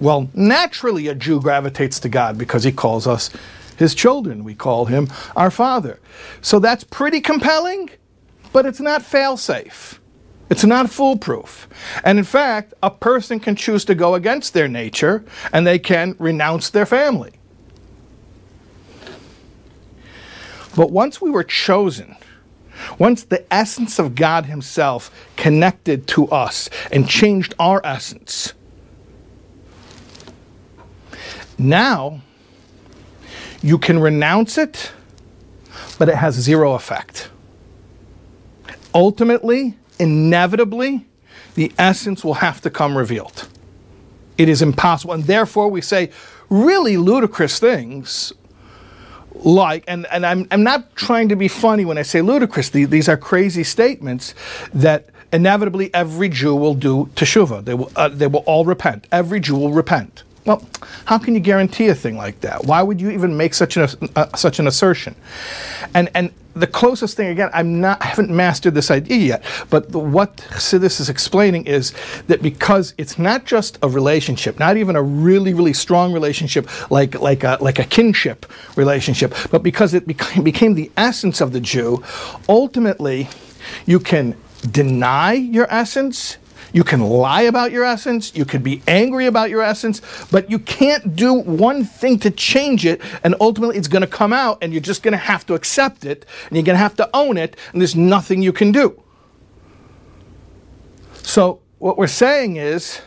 well, 0.01 0.31
naturally 0.35 1.09
a 1.09 1.15
Jew 1.15 1.41
gravitates 1.41 2.01
to 2.01 2.09
God 2.09 2.39
because 2.39 2.65
he 2.65 2.73
calls 2.73 3.07
us 3.07 3.29
his 3.77 3.95
children. 3.95 4.43
We 4.43 4.55
call 4.55 4.87
him 4.87 5.09
our 5.37 5.51
father. 5.51 6.01
So 6.41 6.59
that's 6.59 6.85
pretty 6.85 7.21
compelling, 7.21 7.91
but 8.51 8.65
it's 8.65 8.81
not 8.81 9.03
fail 9.03 9.37
safe. 9.37 10.01
It's 10.53 10.65
not 10.65 10.91
foolproof. 10.91 11.67
And 12.05 12.19
in 12.19 12.27
fact, 12.27 12.75
a 12.83 12.91
person 12.91 13.41
can 13.41 13.57
choose 13.57 13.87
to 13.87 13.95
go 13.95 14.15
against 14.15 14.53
their 14.53 14.69
nature 14.69 15.25
and 15.51 15.67
they 15.67 15.79
can 15.79 16.15
renounce 16.19 16.69
their 16.69 16.85
family. 16.85 17.33
But 20.77 20.91
once 20.91 21.23
we 21.23 21.31
were 21.31 21.43
chosen, 21.43 22.17
once 22.99 23.25
the 23.25 23.51
essence 23.51 23.99
of 23.99 24.15
God 24.15 24.45
Himself 24.45 25.11
connected 25.39 26.07
to 26.09 26.29
us 26.29 26.69
and 26.93 27.09
changed 27.09 27.55
our 27.59 27.81
essence, 27.83 28.53
now 31.57 32.21
you 33.63 33.79
can 33.79 33.99
renounce 33.99 34.59
it, 34.59 34.93
but 35.99 36.11
it 36.11 36.17
has 36.17 36.35
zero 36.35 36.75
effect. 36.75 37.31
Ultimately, 38.95 39.79
inevitably, 39.99 41.07
the 41.55 41.73
essence 41.79 42.25
will 42.25 42.35
have 42.35 42.61
to 42.63 42.71
come 42.71 42.97
revealed. 42.97 43.49
It 44.39 44.49
is 44.49 44.63
impossible. 44.63 45.15
And 45.15 45.25
therefore, 45.25 45.69
we 45.69 45.81
say 45.81 46.11
really 46.49 46.97
ludicrous 46.97 47.59
things 47.59 48.33
like, 49.35 49.85
and, 49.89 50.07
and 50.13 50.25
I'm, 50.27 50.47
I'm 50.51 50.63
not 50.63 50.95
trying 50.95 51.29
to 51.31 51.37
be 51.37 51.49
funny 51.49 51.85
when 51.85 51.99
I 51.99 52.03
say 52.03 52.23
ludicrous, 52.23 52.71
these, 52.71 52.89
these 52.89 53.09
are 53.09 53.17
crazy 53.17 53.65
statements 53.65 54.35
that 54.75 55.09
inevitably 55.33 55.93
every 55.95 56.29
Jew 56.29 56.55
will 56.55 56.75
do 56.75 57.07
teshuvah. 57.15 57.65
They 57.65 57.75
will, 57.75 57.91
uh, 57.97 58.09
they 58.09 58.27
will 58.27 58.41
all 58.41 58.65
repent. 58.65 59.07
Every 59.11 59.41
Jew 59.41 59.57
will 59.57 59.73
repent. 59.73 60.23
Well, 60.45 60.67
how 61.05 61.19
can 61.19 61.35
you 61.35 61.41
guarantee 61.41 61.87
a 61.89 61.95
thing 61.95 62.17
like 62.17 62.41
that? 62.41 62.65
Why 62.65 62.83
would 62.83 63.01
you 63.01 63.11
even 63.11 63.37
make 63.37 63.55
such 63.55 63.77
an 63.77 63.89
uh, 64.17 64.35
such 64.37 64.59
an 64.59 64.67
assertion? 64.67 65.15
And 65.95 66.11
and 66.15 66.33
the 66.55 66.67
closest 66.67 67.17
thing 67.17 67.29
again, 67.29 67.49
I'm 67.55 67.81
not, 67.81 68.03
I 68.03 68.07
haven't 68.07 68.29
mastered 68.31 68.75
this 68.75 68.91
idea 68.91 69.17
yet, 69.17 69.45
but 69.71 69.91
the, 69.93 69.99
what 69.99 70.37
Chassidus 70.37 71.01
is 71.01 71.09
explaining 71.09 71.67
is 71.67 71.95
that 72.27 72.43
because 72.43 72.93
it's 72.99 73.19
not 73.19 73.47
just 73.47 73.79
a 73.83 73.89
relationship, 73.89 74.59
not 74.59 74.77
even 74.77 74.97
a 74.97 75.03
really 75.03 75.55
really 75.55 75.73
strong 75.73 76.13
relationship 76.13 76.69
like 76.91 77.19
like 77.21 77.45
a 77.45 77.59
like 77.61 77.79
a 77.79 77.85
kinship 77.85 78.47
relationship, 78.77 79.35
but 79.51 79.63
because 79.63 79.95
it 79.95 80.07
became, 80.09 80.43
became 80.43 80.75
the 80.75 80.91
essence 80.97 81.41
of 81.41 81.53
the 81.53 81.61
Jew, 81.61 82.03
ultimately, 82.49 83.29
you 83.87 84.01
can 84.01 84.37
deny 84.71 85.33
your 85.33 85.67
essence 85.73 86.37
you 86.73 86.85
can 86.85 87.01
lie 87.01 87.43
about 87.43 87.71
your 87.71 87.85
essence, 87.85 88.35
you 88.35 88.45
can 88.45 88.63
be 88.63 88.83
angry 88.89 89.27
about 89.27 89.51
your 89.51 89.63
essence, 89.63 90.01
but 90.31 90.51
you 90.51 90.59
can't 90.59 91.15
do 91.15 91.35
one 91.35 91.85
thing 91.85 92.19
to 92.21 92.31
change 92.31 92.87
it, 92.87 93.01
and 93.23 93.35
ultimately 93.41 93.77
it's 93.77 93.89
going 93.89 94.03
to 94.03 94.07
come 94.07 94.33
out, 94.33 94.59
and 94.63 94.73
you're 94.73 94.81
just 94.81 95.03
going 95.03 95.13
to 95.13 95.19
have 95.19 95.45
to 95.47 95.55
accept 95.55 96.05
it, 96.05 96.25
and 96.49 96.57
you're 96.57 96.65
going 96.65 96.75
to 96.75 96.83
have 96.83 96.97
to 96.97 97.09
own 97.13 97.37
it, 97.37 97.57
and 97.73 97.81
there's 97.81 97.97
nothing 97.97 98.43
you 98.43 98.53
can 98.53 98.73
do. 98.73 99.01
So, 101.23 101.61
what 101.79 101.99
we're 101.99 102.07
saying 102.07 102.57
is 102.57 103.03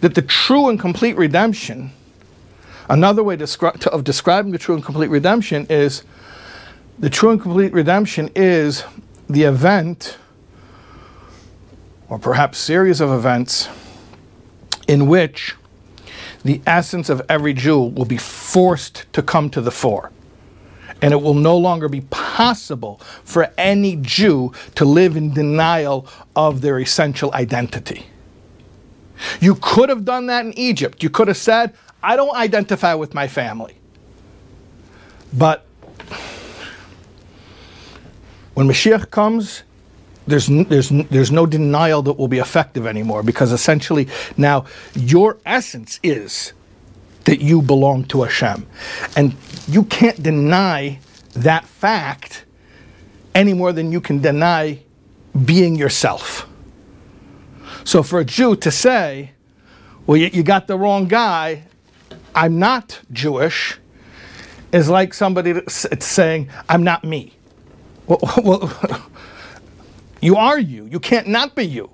that 0.00 0.14
the 0.14 0.22
true 0.22 0.68
and 0.68 0.78
complete 0.78 1.16
redemption, 1.16 1.92
another 2.88 3.22
way 3.22 3.34
of 3.34 4.04
describing 4.04 4.52
the 4.52 4.58
true 4.58 4.74
and 4.74 4.84
complete 4.84 5.08
redemption 5.08 5.66
is 5.70 6.02
the 6.98 7.10
true 7.10 7.30
and 7.30 7.40
complete 7.40 7.72
redemption 7.72 8.30
is 8.34 8.84
the 9.28 9.44
event 9.44 10.18
or 12.08 12.18
perhaps 12.18 12.58
series 12.58 13.00
of 13.00 13.10
events 13.10 13.68
in 14.86 15.06
which 15.06 15.54
the 16.44 16.60
essence 16.66 17.08
of 17.08 17.22
every 17.28 17.52
Jew 17.52 17.80
will 17.80 18.04
be 18.04 18.18
forced 18.18 19.04
to 19.12 19.22
come 19.22 19.50
to 19.50 19.60
the 19.60 19.70
fore. 19.70 20.12
And 21.02 21.12
it 21.12 21.20
will 21.20 21.34
no 21.34 21.58
longer 21.58 21.88
be 21.88 22.02
possible 22.02 23.00
for 23.24 23.52
any 23.58 23.96
Jew 23.96 24.52
to 24.76 24.84
live 24.84 25.16
in 25.16 25.34
denial 25.34 26.08
of 26.34 26.60
their 26.60 26.78
essential 26.78 27.34
identity. 27.34 28.06
You 29.40 29.56
could 29.56 29.88
have 29.88 30.04
done 30.04 30.26
that 30.26 30.46
in 30.46 30.56
Egypt. 30.58 31.02
You 31.02 31.10
could 31.10 31.28
have 31.28 31.36
said, 31.36 31.74
I 32.02 32.16
don't 32.16 32.34
identify 32.34 32.94
with 32.94 33.12
my 33.12 33.28
family. 33.28 33.76
But 35.32 35.66
when 38.54 38.68
Mashiach 38.68 39.10
comes, 39.10 39.64
there's, 40.26 40.46
there's, 40.46 40.88
there's 40.88 41.30
no 41.30 41.46
denial 41.46 42.02
that 42.02 42.14
will 42.14 42.28
be 42.28 42.38
effective 42.38 42.86
anymore 42.86 43.22
because 43.22 43.52
essentially 43.52 44.08
now 44.36 44.64
your 44.94 45.38
essence 45.44 46.00
is 46.02 46.52
that 47.24 47.40
you 47.40 47.60
belong 47.60 48.04
to 48.04 48.22
Hashem. 48.22 48.66
And 49.16 49.34
you 49.68 49.84
can't 49.84 50.20
deny 50.22 50.98
that 51.34 51.64
fact 51.64 52.44
any 53.34 53.52
more 53.52 53.72
than 53.72 53.92
you 53.92 54.00
can 54.00 54.20
deny 54.20 54.80
being 55.44 55.76
yourself. 55.76 56.48
So 57.84 58.02
for 58.02 58.20
a 58.20 58.24
Jew 58.24 58.56
to 58.56 58.70
say, 58.70 59.32
well, 60.06 60.16
you, 60.16 60.30
you 60.32 60.42
got 60.42 60.66
the 60.66 60.78
wrong 60.78 61.06
guy, 61.06 61.64
I'm 62.34 62.58
not 62.58 63.00
Jewish, 63.12 63.76
is 64.72 64.88
like 64.88 65.12
somebody 65.12 65.60
saying, 65.68 66.48
I'm 66.68 66.84
not 66.84 67.04
me. 67.04 67.32
Well, 68.06 68.20
well 68.42 69.10
you 70.20 70.36
are 70.36 70.58
you. 70.58 70.86
You 70.86 71.00
can't 71.00 71.26
not 71.26 71.54
be 71.54 71.64
you. 71.64 71.90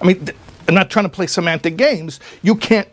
I 0.00 0.06
mean, 0.06 0.28
I'm 0.68 0.74
not 0.74 0.90
trying 0.90 1.04
to 1.04 1.10
play 1.10 1.26
semantic 1.26 1.76
games. 1.76 2.20
You 2.42 2.54
can't, 2.54 2.88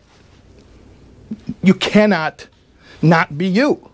you 1.63 1.74
cannot 1.74 2.47
not 3.01 3.38
be 3.38 3.47
you. 3.47 3.91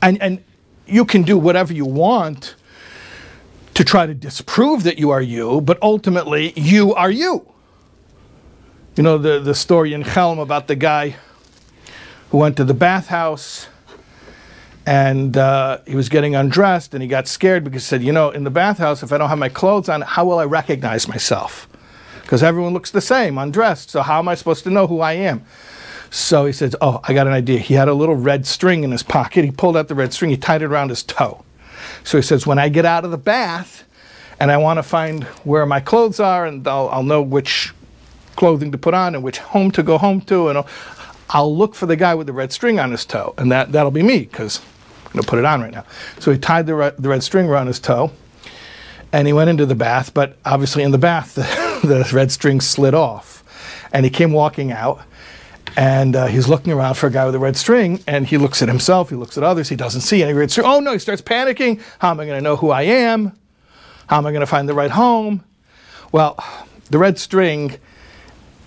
And, 0.00 0.20
and 0.22 0.42
you 0.86 1.04
can 1.04 1.22
do 1.22 1.36
whatever 1.36 1.72
you 1.72 1.84
want 1.84 2.54
to 3.74 3.84
try 3.84 4.06
to 4.06 4.14
disprove 4.14 4.82
that 4.84 4.98
you 4.98 5.10
are 5.10 5.22
you, 5.22 5.60
but 5.60 5.80
ultimately, 5.82 6.52
you 6.56 6.94
are 6.94 7.10
you. 7.10 7.46
You 8.96 9.04
know 9.04 9.18
the, 9.18 9.38
the 9.38 9.54
story 9.54 9.92
in 9.92 10.02
Chelm 10.02 10.40
about 10.40 10.66
the 10.66 10.74
guy 10.74 11.14
who 12.30 12.38
went 12.38 12.56
to 12.56 12.64
the 12.64 12.74
bathhouse 12.74 13.68
and 14.88 15.36
uh, 15.36 15.80
he 15.86 15.94
was 15.94 16.08
getting 16.08 16.34
undressed 16.34 16.94
and 16.94 17.02
he 17.02 17.08
got 17.10 17.28
scared 17.28 17.62
because 17.62 17.82
he 17.82 17.88
said, 17.88 18.02
You 18.02 18.10
know, 18.10 18.30
in 18.30 18.44
the 18.44 18.50
bathhouse, 18.50 19.02
if 19.02 19.12
I 19.12 19.18
don't 19.18 19.28
have 19.28 19.38
my 19.38 19.50
clothes 19.50 19.90
on, 19.90 20.00
how 20.00 20.24
will 20.24 20.38
I 20.38 20.46
recognize 20.46 21.06
myself? 21.06 21.68
Because 22.22 22.42
everyone 22.42 22.72
looks 22.72 22.90
the 22.90 23.02
same, 23.02 23.36
undressed. 23.36 23.90
So, 23.90 24.00
how 24.00 24.18
am 24.18 24.28
I 24.28 24.34
supposed 24.34 24.64
to 24.64 24.70
know 24.70 24.86
who 24.86 25.00
I 25.00 25.12
am? 25.12 25.44
So 26.08 26.46
he 26.46 26.54
says, 26.54 26.74
Oh, 26.80 27.02
I 27.04 27.12
got 27.12 27.26
an 27.26 27.34
idea. 27.34 27.58
He 27.58 27.74
had 27.74 27.88
a 27.88 27.92
little 27.92 28.14
red 28.14 28.46
string 28.46 28.82
in 28.82 28.90
his 28.90 29.02
pocket. 29.02 29.44
He 29.44 29.50
pulled 29.50 29.76
out 29.76 29.88
the 29.88 29.94
red 29.94 30.14
string, 30.14 30.30
he 30.30 30.38
tied 30.38 30.62
it 30.62 30.66
around 30.66 30.88
his 30.88 31.02
toe. 31.02 31.44
So 32.02 32.16
he 32.16 32.22
says, 32.22 32.46
When 32.46 32.58
I 32.58 32.70
get 32.70 32.86
out 32.86 33.04
of 33.04 33.10
the 33.10 33.18
bath 33.18 33.84
and 34.40 34.50
I 34.50 34.56
want 34.56 34.78
to 34.78 34.82
find 34.82 35.24
where 35.44 35.66
my 35.66 35.80
clothes 35.80 36.18
are, 36.18 36.46
and 36.46 36.66
I'll, 36.66 36.88
I'll 36.88 37.02
know 37.02 37.20
which 37.20 37.74
clothing 38.36 38.72
to 38.72 38.78
put 38.78 38.94
on 38.94 39.14
and 39.14 39.22
which 39.22 39.36
home 39.36 39.70
to 39.72 39.82
go 39.82 39.98
home 39.98 40.22
to, 40.22 40.48
and 40.48 40.56
I'll, 40.56 40.68
I'll 41.28 41.54
look 41.54 41.74
for 41.74 41.84
the 41.84 41.96
guy 41.96 42.14
with 42.14 42.26
the 42.26 42.32
red 42.32 42.52
string 42.52 42.80
on 42.80 42.90
his 42.90 43.04
toe, 43.04 43.34
and 43.36 43.52
that, 43.52 43.72
that'll 43.72 43.90
be 43.90 44.02
me 44.02 44.20
because 44.20 44.62
I'm 45.08 45.14
going 45.14 45.22
to 45.22 45.28
put 45.28 45.38
it 45.38 45.44
on 45.44 45.62
right 45.62 45.72
now. 45.72 45.84
So 46.18 46.30
he 46.30 46.38
tied 46.38 46.66
the, 46.66 46.74
red, 46.74 46.96
the 46.98 47.08
red 47.08 47.22
string 47.22 47.48
around 47.48 47.66
his 47.66 47.80
toe 47.80 48.12
and 49.12 49.26
he 49.26 49.32
went 49.32 49.48
into 49.48 49.64
the 49.64 49.74
bath, 49.74 50.12
but 50.12 50.36
obviously 50.44 50.82
in 50.82 50.90
the 50.90 50.98
bath, 50.98 51.34
the, 51.34 51.42
the 51.82 52.10
red 52.12 52.30
string 52.30 52.60
slid 52.60 52.94
off. 52.94 53.42
And 53.92 54.04
he 54.04 54.10
came 54.10 54.32
walking 54.32 54.70
out 54.70 55.00
and 55.76 56.14
uh, 56.14 56.26
he's 56.26 56.48
looking 56.48 56.72
around 56.72 56.94
for 56.94 57.06
a 57.06 57.10
guy 57.10 57.24
with 57.24 57.34
a 57.34 57.38
red 57.38 57.56
string 57.56 58.00
and 58.06 58.26
he 58.26 58.36
looks 58.36 58.60
at 58.60 58.68
himself, 58.68 59.08
he 59.08 59.16
looks 59.16 59.38
at 59.38 59.44
others, 59.44 59.68
he 59.70 59.76
doesn't 59.76 60.02
see 60.02 60.22
any 60.22 60.34
red 60.34 60.50
string. 60.50 60.66
Oh 60.66 60.80
no, 60.80 60.92
he 60.92 60.98
starts 60.98 61.22
panicking. 61.22 61.80
How 62.00 62.10
am 62.10 62.20
I 62.20 62.26
going 62.26 62.38
to 62.38 62.42
know 62.42 62.56
who 62.56 62.70
I 62.70 62.82
am? 62.82 63.32
How 64.08 64.18
am 64.18 64.26
I 64.26 64.30
going 64.30 64.40
to 64.40 64.46
find 64.46 64.68
the 64.68 64.74
right 64.74 64.90
home? 64.90 65.44
Well, 66.12 66.38
the 66.90 66.98
red 66.98 67.18
string 67.18 67.78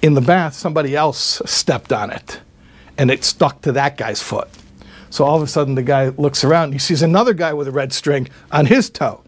in 0.02 0.16
the 0.16 0.22
bath, 0.22 0.56
somebody 0.56 0.96
else 0.96 1.42
stepped 1.46 1.94
on 1.94 2.12
it 2.12 2.42
and 2.98 3.12
it 3.12 3.24
stuck 3.24 3.62
to 3.62 3.72
that 3.74 3.98
guy's 3.98 4.22
foot. 4.22 4.50
So 5.12 5.26
all 5.26 5.36
of 5.36 5.44
a 5.44 5.48
sudden, 5.48 5.76
the 5.76 5.84
guy 5.84 6.08
looks 6.08 6.44
around 6.44 6.66
and 6.66 6.74
he 6.74 6.80
sees 6.80 7.02
another 7.02 7.34
guy 7.34 7.54
with 7.54 7.68
a 7.68 7.72
red 7.72 7.92
string 7.92 8.30
on 8.52 8.66
his 8.66 8.90
toe. 8.90 9.22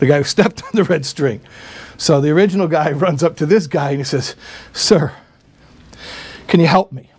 The 0.00 0.06
guy 0.06 0.18
who 0.18 0.24
stepped 0.36 0.62
on 0.64 0.70
the 0.74 0.84
red 0.84 1.06
string. 1.06 1.40
So 1.96 2.20
the 2.20 2.30
original 2.30 2.66
guy 2.66 2.90
runs 2.92 3.22
up 3.22 3.36
to 3.36 3.46
this 3.46 3.66
guy 3.68 3.90
and 3.90 3.98
he 3.98 4.04
says, 4.04 4.34
Sir, 4.72 5.12
can 6.48 6.60
you 6.60 6.66
help 6.66 6.92
me? 6.92 7.10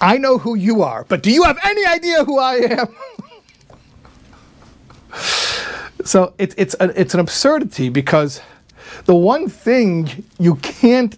I 0.00 0.18
know 0.18 0.38
who 0.38 0.54
you 0.56 0.82
are, 0.82 1.04
but 1.04 1.22
do 1.22 1.30
you 1.30 1.44
have 1.44 1.58
any 1.64 1.86
idea 1.86 2.24
who 2.24 2.38
I 2.38 2.54
am? 2.56 2.94
so 6.04 6.34
it, 6.38 6.54
it's, 6.58 6.76
a, 6.78 7.00
it's 7.00 7.14
an 7.14 7.20
absurdity 7.20 7.88
because 7.88 8.40
the 9.04 9.14
one 9.14 9.48
thing 9.48 10.24
you 10.38 10.56
can't 10.56 11.16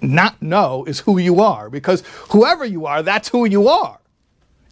not 0.00 0.40
know 0.40 0.84
is 0.86 1.00
who 1.00 1.18
you 1.18 1.40
are 1.40 1.68
because 1.70 2.02
whoever 2.30 2.64
you 2.64 2.86
are, 2.86 3.02
that's 3.02 3.28
who 3.28 3.44
you 3.44 3.68
are. 3.68 3.98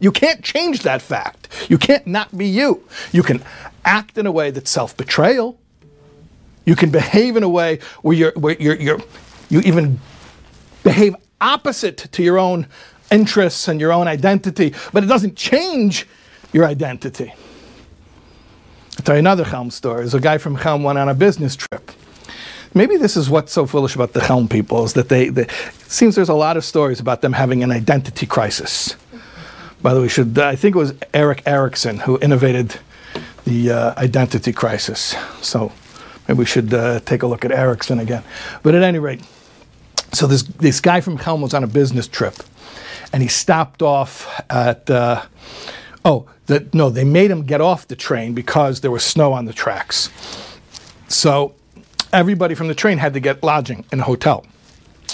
You 0.00 0.12
can't 0.12 0.42
change 0.42 0.82
that 0.82 1.02
fact. 1.02 1.48
You 1.68 1.78
can't 1.78 2.06
not 2.06 2.36
be 2.36 2.46
you. 2.46 2.82
You 3.12 3.22
can 3.22 3.42
act 3.84 4.18
in 4.18 4.26
a 4.26 4.32
way 4.32 4.50
that's 4.50 4.70
self 4.70 4.96
betrayal. 4.96 5.58
You 6.64 6.76
can 6.76 6.90
behave 6.90 7.36
in 7.36 7.42
a 7.42 7.48
way 7.48 7.78
where 8.02 8.16
you're, 8.16 8.32
where 8.32 8.56
you're, 8.58 8.76
you're, 8.76 9.00
you 9.50 9.60
even 9.60 10.00
behave 10.82 11.14
opposite 11.40 11.98
to 11.98 12.22
your 12.22 12.38
own 12.38 12.66
interests 13.10 13.68
and 13.68 13.80
your 13.80 13.92
own 13.92 14.08
identity, 14.08 14.74
but 14.92 15.04
it 15.04 15.06
doesn't 15.06 15.36
change 15.36 16.06
your 16.52 16.64
identity. 16.64 17.32
I'll 18.98 19.04
tell 19.04 19.16
you 19.16 19.20
another 19.20 19.44
Chelm 19.44 19.70
story. 19.70 20.00
There's 20.00 20.14
a 20.14 20.20
guy 20.20 20.38
from 20.38 20.56
Chelm 20.56 20.82
went 20.82 20.98
on 20.98 21.08
a 21.08 21.14
business 21.14 21.56
trip. 21.56 21.90
Maybe 22.72 22.96
this 22.96 23.16
is 23.16 23.30
what's 23.30 23.52
so 23.52 23.66
foolish 23.66 23.94
about 23.94 24.14
the 24.14 24.20
Chelm 24.20 24.48
people 24.48 24.84
is 24.84 24.94
that 24.94 25.08
they, 25.08 25.28
they 25.28 25.42
it 25.42 25.50
seems 25.86 26.14
there's 26.16 26.28
a 26.28 26.34
lot 26.34 26.56
of 26.56 26.64
stories 26.64 27.00
about 27.00 27.20
them 27.20 27.32
having 27.32 27.62
an 27.62 27.70
identity 27.70 28.26
crisis. 28.26 28.96
By 29.84 29.92
the 29.92 30.00
way, 30.00 30.08
should 30.08 30.38
I 30.38 30.56
think 30.56 30.74
it 30.74 30.78
was 30.78 30.94
Erik 31.12 31.42
Erikson 31.44 31.98
who 31.98 32.18
innovated 32.20 32.76
the 33.44 33.70
uh, 33.70 33.94
identity 33.98 34.50
crisis. 34.50 35.14
So 35.42 35.72
maybe 36.26 36.38
we 36.38 36.46
should 36.46 36.72
uh, 36.72 37.00
take 37.00 37.22
a 37.22 37.26
look 37.26 37.44
at 37.44 37.52
Erikson 37.52 37.98
again. 37.98 38.24
But 38.62 38.74
at 38.74 38.82
any 38.82 38.98
rate, 38.98 39.20
so 40.14 40.26
this 40.26 40.42
this 40.42 40.80
guy 40.80 41.02
from 41.02 41.18
Chelm 41.18 41.42
was 41.42 41.52
on 41.52 41.62
a 41.62 41.66
business 41.66 42.08
trip, 42.08 42.36
and 43.12 43.22
he 43.22 43.28
stopped 43.28 43.82
off 43.82 44.26
at. 44.48 44.88
Uh, 44.88 45.26
oh, 46.02 46.30
the, 46.46 46.66
no, 46.72 46.88
they 46.88 47.04
made 47.04 47.30
him 47.30 47.42
get 47.42 47.60
off 47.60 47.86
the 47.86 47.96
train 47.96 48.32
because 48.32 48.80
there 48.80 48.90
was 48.90 49.04
snow 49.04 49.34
on 49.34 49.44
the 49.44 49.52
tracks. 49.52 50.08
So 51.08 51.54
everybody 52.10 52.54
from 52.54 52.68
the 52.68 52.74
train 52.74 52.96
had 52.96 53.12
to 53.12 53.20
get 53.20 53.42
lodging 53.42 53.84
in 53.92 54.00
a 54.00 54.04
hotel. 54.04 54.46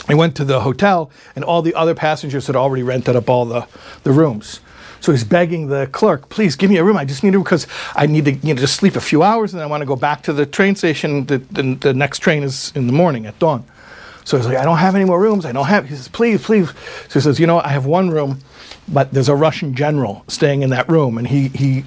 He 0.06 0.14
went 0.14 0.36
to 0.36 0.44
the 0.44 0.60
hotel, 0.60 1.10
and 1.34 1.44
all 1.44 1.62
the 1.62 1.74
other 1.74 1.94
passengers 1.94 2.46
had 2.46 2.56
already 2.56 2.82
rented 2.82 3.16
up 3.16 3.28
all 3.28 3.44
the, 3.44 3.66
the 4.02 4.12
rooms. 4.12 4.60
So 5.00 5.12
he's 5.12 5.24
begging 5.24 5.68
the 5.68 5.88
clerk, 5.92 6.28
please 6.28 6.56
give 6.56 6.70
me 6.70 6.76
a 6.76 6.84
room. 6.84 6.96
I 6.96 7.06
just 7.06 7.22
need 7.22 7.34
it 7.34 7.38
because 7.38 7.66
I 7.96 8.06
need 8.06 8.26
to 8.26 8.32
you 8.32 8.54
know, 8.54 8.60
just 8.60 8.76
sleep 8.76 8.96
a 8.96 9.00
few 9.00 9.22
hours 9.22 9.54
and 9.54 9.62
I 9.62 9.66
want 9.66 9.80
to 9.80 9.86
go 9.86 9.96
back 9.96 10.22
to 10.24 10.32
the 10.32 10.44
train 10.44 10.76
station. 10.76 11.24
The, 11.24 11.38
the, 11.38 11.74
the 11.74 11.94
next 11.94 12.18
train 12.18 12.42
is 12.42 12.70
in 12.74 12.86
the 12.86 12.92
morning 12.92 13.24
at 13.24 13.38
dawn. 13.38 13.64
So 14.24 14.36
he's 14.36 14.46
like, 14.46 14.58
I 14.58 14.64
don't 14.64 14.76
have 14.76 14.94
any 14.94 15.06
more 15.06 15.20
rooms. 15.20 15.46
I 15.46 15.52
don't 15.52 15.66
have. 15.66 15.88
He 15.88 15.96
says, 15.96 16.08
please, 16.08 16.44
please. 16.44 16.68
So 17.08 17.14
he 17.14 17.20
says, 17.20 17.40
you 17.40 17.46
know, 17.46 17.60
I 17.60 17.68
have 17.68 17.86
one 17.86 18.10
room, 18.10 18.40
but 18.86 19.12
there's 19.12 19.30
a 19.30 19.34
Russian 19.34 19.74
general 19.74 20.24
staying 20.28 20.62
in 20.62 20.70
that 20.70 20.88
room, 20.88 21.16
and 21.16 21.26
he 21.26 21.48
he 21.48 21.84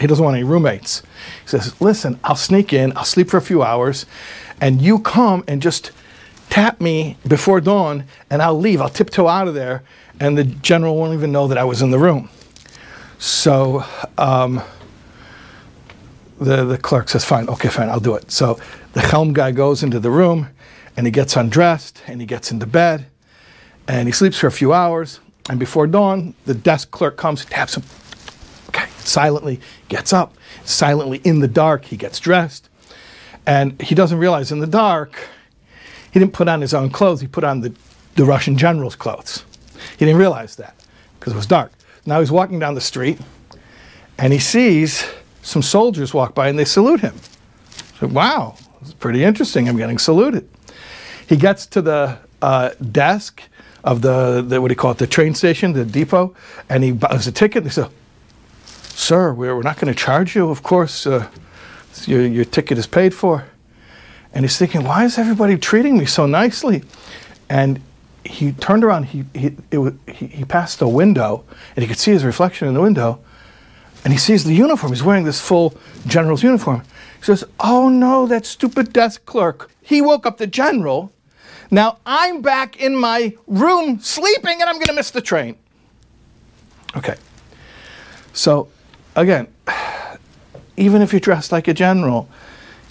he 0.00 0.06
doesn't 0.06 0.24
want 0.24 0.36
any 0.36 0.44
roommates. 0.44 1.02
He 1.42 1.48
says, 1.48 1.78
listen, 1.80 2.18
I'll 2.24 2.36
sneak 2.36 2.72
in. 2.72 2.96
I'll 2.96 3.04
sleep 3.04 3.28
for 3.28 3.36
a 3.36 3.42
few 3.42 3.62
hours, 3.62 4.06
and 4.60 4.80
you 4.80 5.00
come 5.00 5.44
and 5.46 5.60
just 5.60 5.90
tap 6.50 6.80
me 6.80 7.16
before 7.26 7.60
dawn, 7.60 8.04
and 8.30 8.42
I'll 8.42 8.58
leave. 8.58 8.80
I'll 8.80 8.88
tiptoe 8.88 9.28
out 9.28 9.48
of 9.48 9.54
there, 9.54 9.82
and 10.20 10.36
the 10.36 10.44
general 10.44 10.96
won't 10.96 11.14
even 11.14 11.32
know 11.32 11.48
that 11.48 11.58
I 11.58 11.64
was 11.64 11.82
in 11.82 11.90
the 11.90 11.98
room. 11.98 12.28
So 13.18 13.84
um, 14.16 14.62
the, 16.40 16.64
the 16.64 16.78
clerk 16.78 17.08
says, 17.08 17.24
Fine, 17.24 17.48
okay, 17.48 17.68
fine, 17.68 17.88
I'll 17.88 18.00
do 18.00 18.14
it. 18.14 18.30
So 18.30 18.58
the 18.92 19.00
Chelm 19.00 19.32
guy 19.32 19.50
goes 19.52 19.82
into 19.82 20.00
the 20.00 20.10
room, 20.10 20.48
and 20.96 21.06
he 21.06 21.10
gets 21.10 21.36
undressed, 21.36 22.02
and 22.06 22.20
he 22.20 22.26
gets 22.26 22.50
into 22.50 22.66
bed, 22.66 23.06
and 23.86 24.08
he 24.08 24.12
sleeps 24.12 24.38
for 24.38 24.46
a 24.46 24.52
few 24.52 24.72
hours. 24.72 25.20
And 25.50 25.58
before 25.58 25.86
dawn, 25.86 26.34
the 26.44 26.54
desk 26.54 26.90
clerk 26.90 27.16
comes, 27.16 27.44
taps 27.46 27.76
him, 27.76 27.82
okay, 28.68 28.88
silently 28.98 29.60
gets 29.88 30.12
up, 30.12 30.34
silently 30.64 31.20
in 31.24 31.40
the 31.40 31.48
dark, 31.48 31.86
he 31.86 31.96
gets 31.96 32.20
dressed. 32.20 32.68
And 33.46 33.80
he 33.80 33.94
doesn't 33.94 34.18
realize 34.18 34.52
in 34.52 34.58
the 34.58 34.66
dark, 34.66 35.28
he 36.18 36.24
didn't 36.24 36.32
put 36.34 36.48
on 36.48 36.60
his 36.60 36.74
own 36.74 36.90
clothes, 36.90 37.20
he 37.20 37.28
put 37.28 37.44
on 37.44 37.60
the, 37.60 37.72
the 38.16 38.24
Russian 38.24 38.58
general's 38.58 38.96
clothes. 38.96 39.44
He 39.96 40.04
didn't 40.04 40.18
realize 40.18 40.56
that 40.56 40.74
because 41.18 41.32
it 41.32 41.36
was 41.36 41.46
dark. 41.46 41.70
Now 42.06 42.18
he's 42.18 42.32
walking 42.32 42.58
down 42.58 42.74
the 42.74 42.80
street 42.80 43.20
and 44.18 44.32
he 44.32 44.40
sees 44.40 45.08
some 45.42 45.62
soldiers 45.62 46.12
walk 46.12 46.34
by 46.34 46.48
and 46.48 46.58
they 46.58 46.64
salute 46.64 47.00
him. 47.00 47.14
So, 48.00 48.08
wow, 48.08 48.56
it's 48.80 48.94
pretty 48.94 49.22
interesting. 49.22 49.68
I'm 49.68 49.76
getting 49.76 49.98
saluted. 49.98 50.48
He 51.28 51.36
gets 51.36 51.66
to 51.66 51.82
the 51.82 52.18
uh, 52.42 52.70
desk 52.90 53.42
of 53.84 54.02
the, 54.02 54.42
the, 54.42 54.60
what 54.60 54.68
do 54.68 54.72
you 54.72 54.76
call 54.76 54.90
it, 54.90 54.98
the 54.98 55.06
train 55.06 55.36
station, 55.36 55.72
the 55.72 55.84
depot, 55.84 56.34
and 56.68 56.82
he 56.82 56.90
buys 56.90 57.28
a 57.28 57.32
ticket. 57.32 57.58
And 57.58 57.66
he 57.66 57.70
says, 57.72 57.90
Sir, 58.88 59.32
we're, 59.32 59.54
we're 59.54 59.62
not 59.62 59.78
going 59.78 59.92
to 59.92 59.98
charge 59.98 60.34
you. 60.34 60.50
Of 60.50 60.64
course, 60.64 61.06
uh, 61.06 61.28
your, 62.06 62.26
your 62.26 62.44
ticket 62.44 62.76
is 62.76 62.88
paid 62.88 63.14
for. 63.14 63.46
And 64.32 64.44
he's 64.44 64.58
thinking, 64.58 64.84
why 64.84 65.04
is 65.04 65.18
everybody 65.18 65.56
treating 65.56 65.98
me 65.98 66.06
so 66.06 66.26
nicely? 66.26 66.82
And 67.48 67.80
he 68.24 68.52
turned 68.52 68.84
around, 68.84 69.04
he, 69.04 69.24
he, 69.34 69.56
he, 69.70 70.26
he 70.26 70.44
passed 70.44 70.80
a 70.82 70.88
window, 70.88 71.44
and 71.74 71.82
he 71.82 71.88
could 71.88 71.98
see 71.98 72.12
his 72.12 72.24
reflection 72.24 72.68
in 72.68 72.74
the 72.74 72.80
window, 72.80 73.20
and 74.04 74.12
he 74.12 74.18
sees 74.18 74.44
the 74.44 74.54
uniform. 74.54 74.92
He's 74.92 75.02
wearing 75.02 75.24
this 75.24 75.40
full 75.40 75.74
general's 76.06 76.42
uniform. 76.42 76.82
He 77.18 77.24
says, 77.24 77.44
Oh 77.58 77.88
no, 77.88 78.26
that 78.26 78.46
stupid 78.46 78.92
desk 78.92 79.24
clerk. 79.24 79.70
He 79.82 80.00
woke 80.00 80.26
up 80.26 80.38
the 80.38 80.46
general. 80.46 81.12
Now 81.70 81.98
I'm 82.06 82.42
back 82.42 82.76
in 82.80 82.96
my 82.96 83.34
room 83.46 84.00
sleeping, 84.00 84.60
and 84.60 84.68
I'm 84.68 84.76
going 84.76 84.86
to 84.86 84.92
miss 84.92 85.10
the 85.10 85.20
train. 85.20 85.56
Okay. 86.96 87.16
So, 88.32 88.68
again, 89.16 89.48
even 90.76 91.02
if 91.02 91.12
you're 91.12 91.20
dressed 91.20 91.50
like 91.50 91.66
a 91.66 91.74
general, 91.74 92.28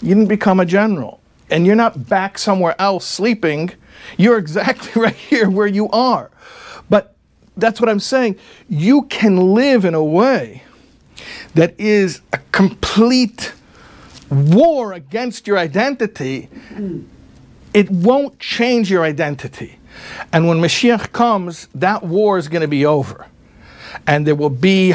you 0.02 0.14
didn't 0.14 0.28
become 0.28 0.60
a 0.60 0.66
general. 0.66 1.20
And 1.50 1.66
you're 1.66 1.76
not 1.76 2.08
back 2.08 2.38
somewhere 2.38 2.74
else 2.78 3.06
sleeping 3.06 3.72
you're 4.16 4.38
exactly 4.38 4.90
right 5.02 5.14
here 5.14 5.50
where 5.50 5.66
you 5.66 5.88
are. 5.90 6.30
But 6.88 7.14
that's 7.56 7.80
what 7.80 7.90
I'm 7.90 8.00
saying. 8.00 8.36
You 8.68 9.02
can 9.02 9.54
live 9.54 9.84
in 9.84 9.94
a 9.94 10.04
way 10.04 10.62
that 11.54 11.78
is 11.78 12.20
a 12.32 12.38
complete 12.52 13.52
war 14.30 14.92
against 14.92 15.46
your 15.46 15.58
identity. 15.58 16.48
It 17.74 17.90
won't 17.90 18.38
change 18.38 18.90
your 18.90 19.02
identity. 19.02 19.78
And 20.32 20.46
when 20.46 20.58
Mashiach 20.58 21.12
comes, 21.12 21.68
that 21.74 22.04
war 22.04 22.38
is 22.38 22.48
going 22.48 22.62
to 22.62 22.68
be 22.68 22.86
over. 22.86 23.26
And 24.06 24.26
there 24.26 24.34
will 24.34 24.50
be 24.50 24.94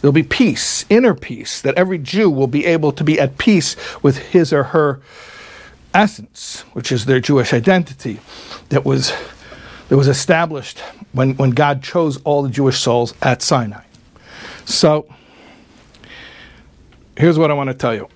there'll 0.00 0.12
be 0.12 0.22
peace, 0.22 0.84
inner 0.88 1.14
peace, 1.14 1.60
that 1.62 1.74
every 1.76 1.98
Jew 1.98 2.30
will 2.30 2.46
be 2.46 2.66
able 2.66 2.92
to 2.92 3.04
be 3.04 3.20
at 3.20 3.38
peace 3.38 3.76
with 4.02 4.18
his 4.18 4.52
or 4.52 4.64
her 4.64 5.00
essence, 5.94 6.62
which 6.72 6.92
is 6.92 7.06
their 7.06 7.20
Jewish 7.20 7.52
identity, 7.52 8.20
that 8.68 8.84
was 8.84 9.12
that 9.88 9.96
was 9.96 10.06
established 10.06 10.78
when, 11.12 11.34
when 11.36 11.50
God 11.50 11.82
chose 11.82 12.22
all 12.22 12.42
the 12.42 12.48
Jewish 12.48 12.78
souls 12.78 13.12
at 13.22 13.42
Sinai. 13.42 13.82
So 14.64 15.12
here's 17.16 17.36
what 17.36 17.50
I 17.50 17.54
want 17.54 17.68
to 17.70 17.74
tell 17.74 17.94
you. 17.94 18.08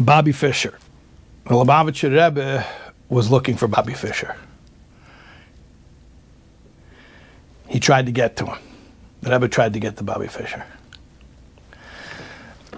Bobby 0.00 0.32
Fischer. 0.32 0.78
The 1.44 1.50
Lubavitcher 1.50 2.10
Rebbe 2.10 2.66
was 3.10 3.30
looking 3.30 3.56
for 3.56 3.68
Bobby 3.68 3.92
Fischer. 3.92 4.34
He 7.68 7.78
tried 7.78 8.06
to 8.06 8.12
get 8.12 8.36
to 8.36 8.46
him. 8.46 8.58
The 9.22 9.32
ever 9.32 9.48
tried 9.48 9.74
to 9.74 9.80
get 9.80 9.96
to 9.98 10.02
Bobby 10.02 10.28
Fischer. 10.28 10.64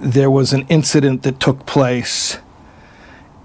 there 0.02 0.30
was 0.30 0.52
an 0.52 0.66
incident 0.68 1.22
that 1.22 1.38
took 1.38 1.64
place 1.64 2.38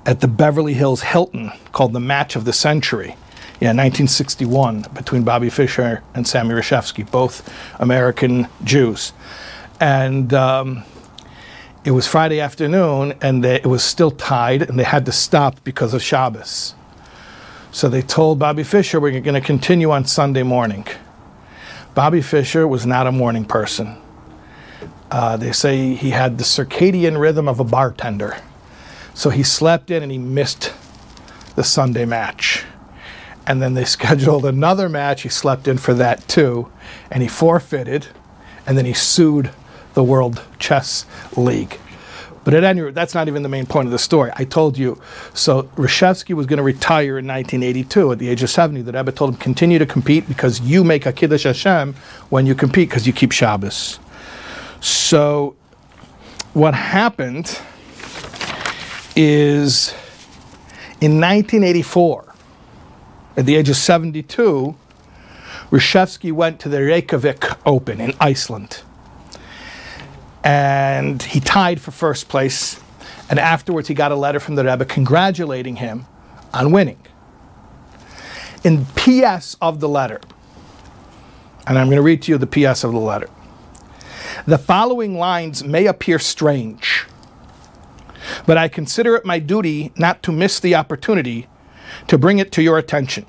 at 0.07 0.21
the 0.21 0.27
Beverly 0.27 0.73
Hills 0.73 1.03
Hilton 1.03 1.51
called 1.71 1.93
the 1.93 1.99
Match 1.99 2.35
of 2.35 2.45
the 2.45 2.53
Century. 2.53 3.15
Yeah, 3.59 3.69
1961, 3.69 4.85
between 4.93 5.23
Bobby 5.23 5.49
Fischer 5.49 6.03
and 6.13 6.27
Sammy 6.27 6.53
Reshevsky, 6.53 7.09
both 7.09 7.51
American 7.79 8.47
Jews. 8.63 9.13
And 9.79 10.33
um, 10.33 10.83
it 11.83 11.91
was 11.91 12.07
Friday 12.07 12.39
afternoon, 12.39 13.15
and 13.21 13.43
they, 13.43 13.55
it 13.55 13.65
was 13.65 13.83
still 13.83 14.11
tied, 14.11 14.61
and 14.61 14.77
they 14.77 14.83
had 14.83 15.05
to 15.07 15.11
stop 15.11 15.63
because 15.63 15.93
of 15.93 16.01
Shabbos. 16.01 16.75
So 17.71 17.89
they 17.89 18.01
told 18.01 18.39
Bobby 18.39 18.63
Fischer, 18.63 18.99
we're 18.99 19.19
going 19.21 19.33
to 19.33 19.41
continue 19.41 19.91
on 19.91 20.05
Sunday 20.05 20.43
morning. 20.43 20.85
Bobby 21.95 22.21
Fischer 22.21 22.67
was 22.67 22.85
not 22.85 23.07
a 23.07 23.11
morning 23.11 23.45
person. 23.45 23.97
Uh, 25.09 25.37
they 25.37 25.51
say 25.51 25.93
he 25.95 26.09
had 26.09 26.37
the 26.37 26.43
circadian 26.43 27.19
rhythm 27.19 27.47
of 27.47 27.59
a 27.59 27.63
bartender. 27.63 28.37
So 29.13 29.29
he 29.29 29.43
slept 29.43 29.89
in 29.89 30.03
and 30.03 30.11
he 30.11 30.17
missed 30.17 30.73
the 31.55 31.63
Sunday 31.63 32.05
match. 32.05 32.65
And 33.45 33.61
then 33.61 33.73
they 33.73 33.85
scheduled 33.97 34.45
another 34.45 34.89
match. 34.89 35.23
He 35.23 35.29
slept 35.29 35.67
in 35.67 35.77
for 35.77 35.93
that 35.93 36.27
too. 36.27 36.71
And 37.09 37.23
he 37.23 37.29
forfeited. 37.29 38.07
And 38.65 38.77
then 38.77 38.85
he 38.85 38.93
sued 38.93 39.51
the 39.93 40.03
World 40.03 40.43
Chess 40.59 41.05
League. 41.35 41.79
But 42.43 42.53
at 42.53 42.63
any 42.63 42.79
rate, 42.79 42.93
that's 42.93 43.13
not 43.13 43.27
even 43.27 43.43
the 43.43 43.49
main 43.49 43.65
point 43.65 43.87
of 43.87 43.91
the 43.91 43.99
story. 43.99 44.31
I 44.35 44.45
told 44.45 44.77
you. 44.77 45.01
So 45.33 45.63
Reshevsky 45.75 46.33
was 46.33 46.45
going 46.45 46.57
to 46.57 46.63
retire 46.63 47.17
in 47.17 47.27
1982 47.27 48.13
at 48.13 48.19
the 48.19 48.29
age 48.29 48.41
of 48.41 48.49
70. 48.49 48.83
The 48.83 48.93
Rebbe 48.93 49.11
told 49.11 49.31
him, 49.31 49.37
continue 49.37 49.79
to 49.79 49.85
compete 49.85 50.27
because 50.29 50.61
you 50.61 50.85
make 50.85 51.05
a 51.05 51.11
Kiddush 51.11 51.43
Hashem 51.43 51.95
when 52.29 52.45
you 52.45 52.55
compete 52.55 52.87
because 52.87 53.05
you 53.05 53.11
keep 53.11 53.33
Shabbos. 53.33 53.99
So 54.79 55.55
what 56.53 56.73
happened 56.73 57.59
is 59.15 59.93
in 61.01 61.19
1984, 61.19 62.33
at 63.37 63.45
the 63.45 63.55
age 63.55 63.69
of 63.69 63.75
72, 63.75 64.75
Reshevsky 65.69 66.31
went 66.31 66.59
to 66.61 66.69
the 66.69 66.81
Reykjavik 66.81 67.45
Open 67.65 67.99
in 67.99 68.13
Iceland 68.19 68.81
and 70.47 71.21
he 71.21 71.41
tied 71.41 71.81
for 71.81 71.91
first 71.91 72.29
place. 72.29 72.79
And 73.29 73.37
afterwards, 73.37 73.89
he 73.89 73.93
got 73.93 74.13
a 74.13 74.15
letter 74.15 74.39
from 74.39 74.55
the 74.55 74.63
Rebbe 74.63 74.85
congratulating 74.85 75.75
him 75.75 76.05
on 76.53 76.71
winning. 76.71 76.99
In 78.63 78.85
PS 78.95 79.57
of 79.61 79.81
the 79.81 79.89
letter, 79.89 80.21
and 81.67 81.77
I'm 81.77 81.87
going 81.87 81.97
to 81.97 82.01
read 82.01 82.21
to 82.23 82.31
you 82.31 82.37
the 82.37 82.47
PS 82.47 82.85
of 82.85 82.93
the 82.93 82.99
letter. 82.99 83.29
The 84.45 84.57
following 84.57 85.17
lines 85.17 85.63
may 85.63 85.85
appear 85.85 86.19
strange, 86.19 87.05
but 88.45 88.57
I 88.57 88.67
consider 88.67 89.15
it 89.15 89.25
my 89.25 89.39
duty 89.39 89.91
not 89.97 90.23
to 90.23 90.31
miss 90.31 90.59
the 90.59 90.75
opportunity 90.75 91.47
to 92.07 92.17
bring 92.17 92.39
it 92.39 92.51
to 92.53 92.61
your 92.61 92.77
attention. 92.77 93.25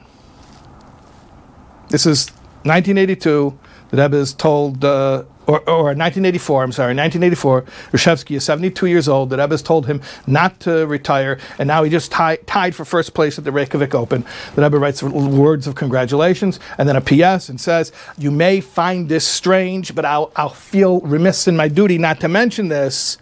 This 1.90 2.05
is 2.07 2.30
1982. 2.64 3.59
The 3.90 3.96
Rebbe 3.96 4.16
is 4.16 4.34
told 4.34 4.84
uh, 4.84 5.24
or, 5.49 5.61
or 5.66 5.84
1984, 5.84 6.62
I'm 6.62 6.72
sorry, 6.72 6.94
1984, 6.94 7.62
Reshevsky 7.92 8.36
is 8.36 8.44
72 8.44 8.86
years 8.86 9.09
old. 9.09 9.30
The 9.30 9.38
Rebbe 9.38 9.55
has 9.55 9.62
told 9.62 9.86
him 9.86 10.03
not 10.26 10.61
to 10.61 10.86
retire, 10.86 11.38
and 11.59 11.66
now 11.66 11.82
he 11.82 11.90
just 11.90 12.12
tie, 12.12 12.36
tied 12.44 12.74
for 12.74 12.84
first 12.84 13.14
place 13.14 13.38
at 13.38 13.44
the 13.44 13.51
Reykjavik 13.51 13.94
Open. 13.94 14.26
The 14.55 14.62
Rebbe 14.62 14.78
writes 14.78 15.03
words 15.03 15.66
of 15.66 15.74
congratulations 15.74 16.61
and 16.76 16.86
then 16.86 16.96
a 16.96 17.01
PS 17.01 17.49
and 17.49 17.59
says, 17.59 17.92
You 18.18 18.30
may 18.30 18.61
find 18.61 19.09
this 19.09 19.26
strange, 19.26 19.94
but 19.94 20.05
I'll, 20.05 20.30
I'll 20.36 20.51
feel 20.51 21.01
remiss 21.01 21.49
in 21.49 21.57
my 21.57 21.68
duty 21.68 21.96
not 21.96 22.20
to 22.20 22.28
mention 22.28 22.68
this. 22.68 23.16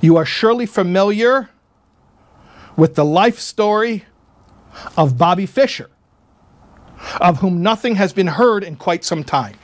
You 0.00 0.16
are 0.16 0.24
surely 0.24 0.64
familiar 0.64 1.50
with 2.74 2.94
the 2.94 3.04
life 3.04 3.38
story 3.38 4.06
of 4.96 5.18
Bobby 5.18 5.44
Fischer, 5.44 5.90
of 7.20 7.40
whom 7.40 7.62
nothing 7.62 7.96
has 7.96 8.14
been 8.14 8.28
heard 8.28 8.64
in 8.64 8.76
quite 8.76 9.04
some 9.04 9.22
time. 9.22 9.56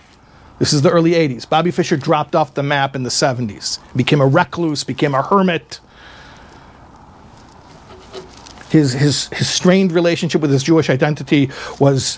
This 0.60 0.74
is 0.74 0.82
the 0.82 0.90
early 0.90 1.12
80s. 1.12 1.48
Bobby 1.48 1.70
Fischer 1.70 1.96
dropped 1.96 2.36
off 2.36 2.52
the 2.52 2.62
map 2.62 2.94
in 2.94 3.02
the 3.02 3.08
70s, 3.08 3.78
became 3.96 4.20
a 4.20 4.26
recluse, 4.26 4.84
became 4.84 5.14
a 5.14 5.22
hermit. 5.22 5.80
His, 8.68 8.92
his, 8.92 9.28
his 9.28 9.48
strained 9.48 9.90
relationship 9.90 10.42
with 10.42 10.50
his 10.50 10.62
Jewish 10.62 10.90
identity 10.90 11.50
was 11.78 12.16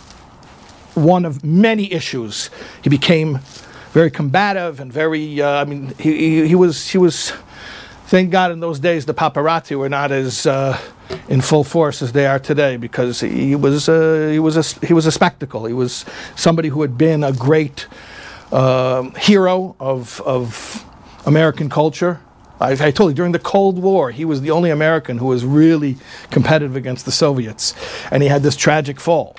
one 0.95 1.24
of 1.24 1.45
many 1.45 1.93
issues. 1.93 2.51
He 2.82 2.90
became 2.90 3.38
very 3.93 4.11
combative 4.11 4.80
and 4.80 4.93
very, 4.93 5.40
uh, 5.40 5.61
I 5.61 5.64
mean, 5.64 5.95
he, 6.01 6.16
he, 6.16 6.49
he, 6.49 6.55
was, 6.57 6.88
he 6.88 6.99
was, 6.99 7.32
thank 8.07 8.32
God 8.32 8.51
in 8.51 8.59
those 8.59 8.80
days 8.80 9.07
the 9.07 9.14
paparazzi 9.14 9.78
were 9.78 9.88
not 9.88 10.11
as 10.11 10.47
uh, 10.47 10.76
in 11.28 11.43
full 11.43 11.62
force 11.62 12.03
as 12.03 12.11
they 12.11 12.26
are 12.26 12.40
today 12.40 12.76
because 12.76 13.20
he 13.20 13.55
was, 13.55 13.88
uh, 13.88 14.30
he, 14.32 14.40
was 14.40 14.57
a, 14.57 14.86
he 14.86 14.93
was 14.93 15.07
a 15.07 15.12
spectacle. 15.12 15.64
He 15.66 15.72
was 15.72 16.05
somebody 16.34 16.70
who 16.70 16.82
had 16.82 16.99
been 16.99 17.22
a 17.22 17.32
great 17.32 17.86
uh, 18.53 19.11
hero 19.12 19.74
of, 19.80 20.20
of 20.20 20.84
American 21.26 21.68
culture. 21.68 22.20
I, 22.61 22.72
I, 22.72 22.90
told 22.90 23.11
you, 23.11 23.14
during 23.14 23.32
the 23.32 23.38
Cold 23.38 23.78
War, 23.78 24.11
he 24.11 24.24
was 24.24 24.40
the 24.40 24.50
only 24.50 24.70
American 24.70 25.18
who 25.18 25.26
was 25.26 25.44
really 25.44 25.96
competitive 26.30 26.76
against 26.76 27.05
the 27.07 27.12
Soviets. 27.12 27.74
And 28.11 28.22
he 28.22 28.28
had 28.28 28.42
this 28.42 28.55
tragic 28.55 29.00
fall. 29.00 29.36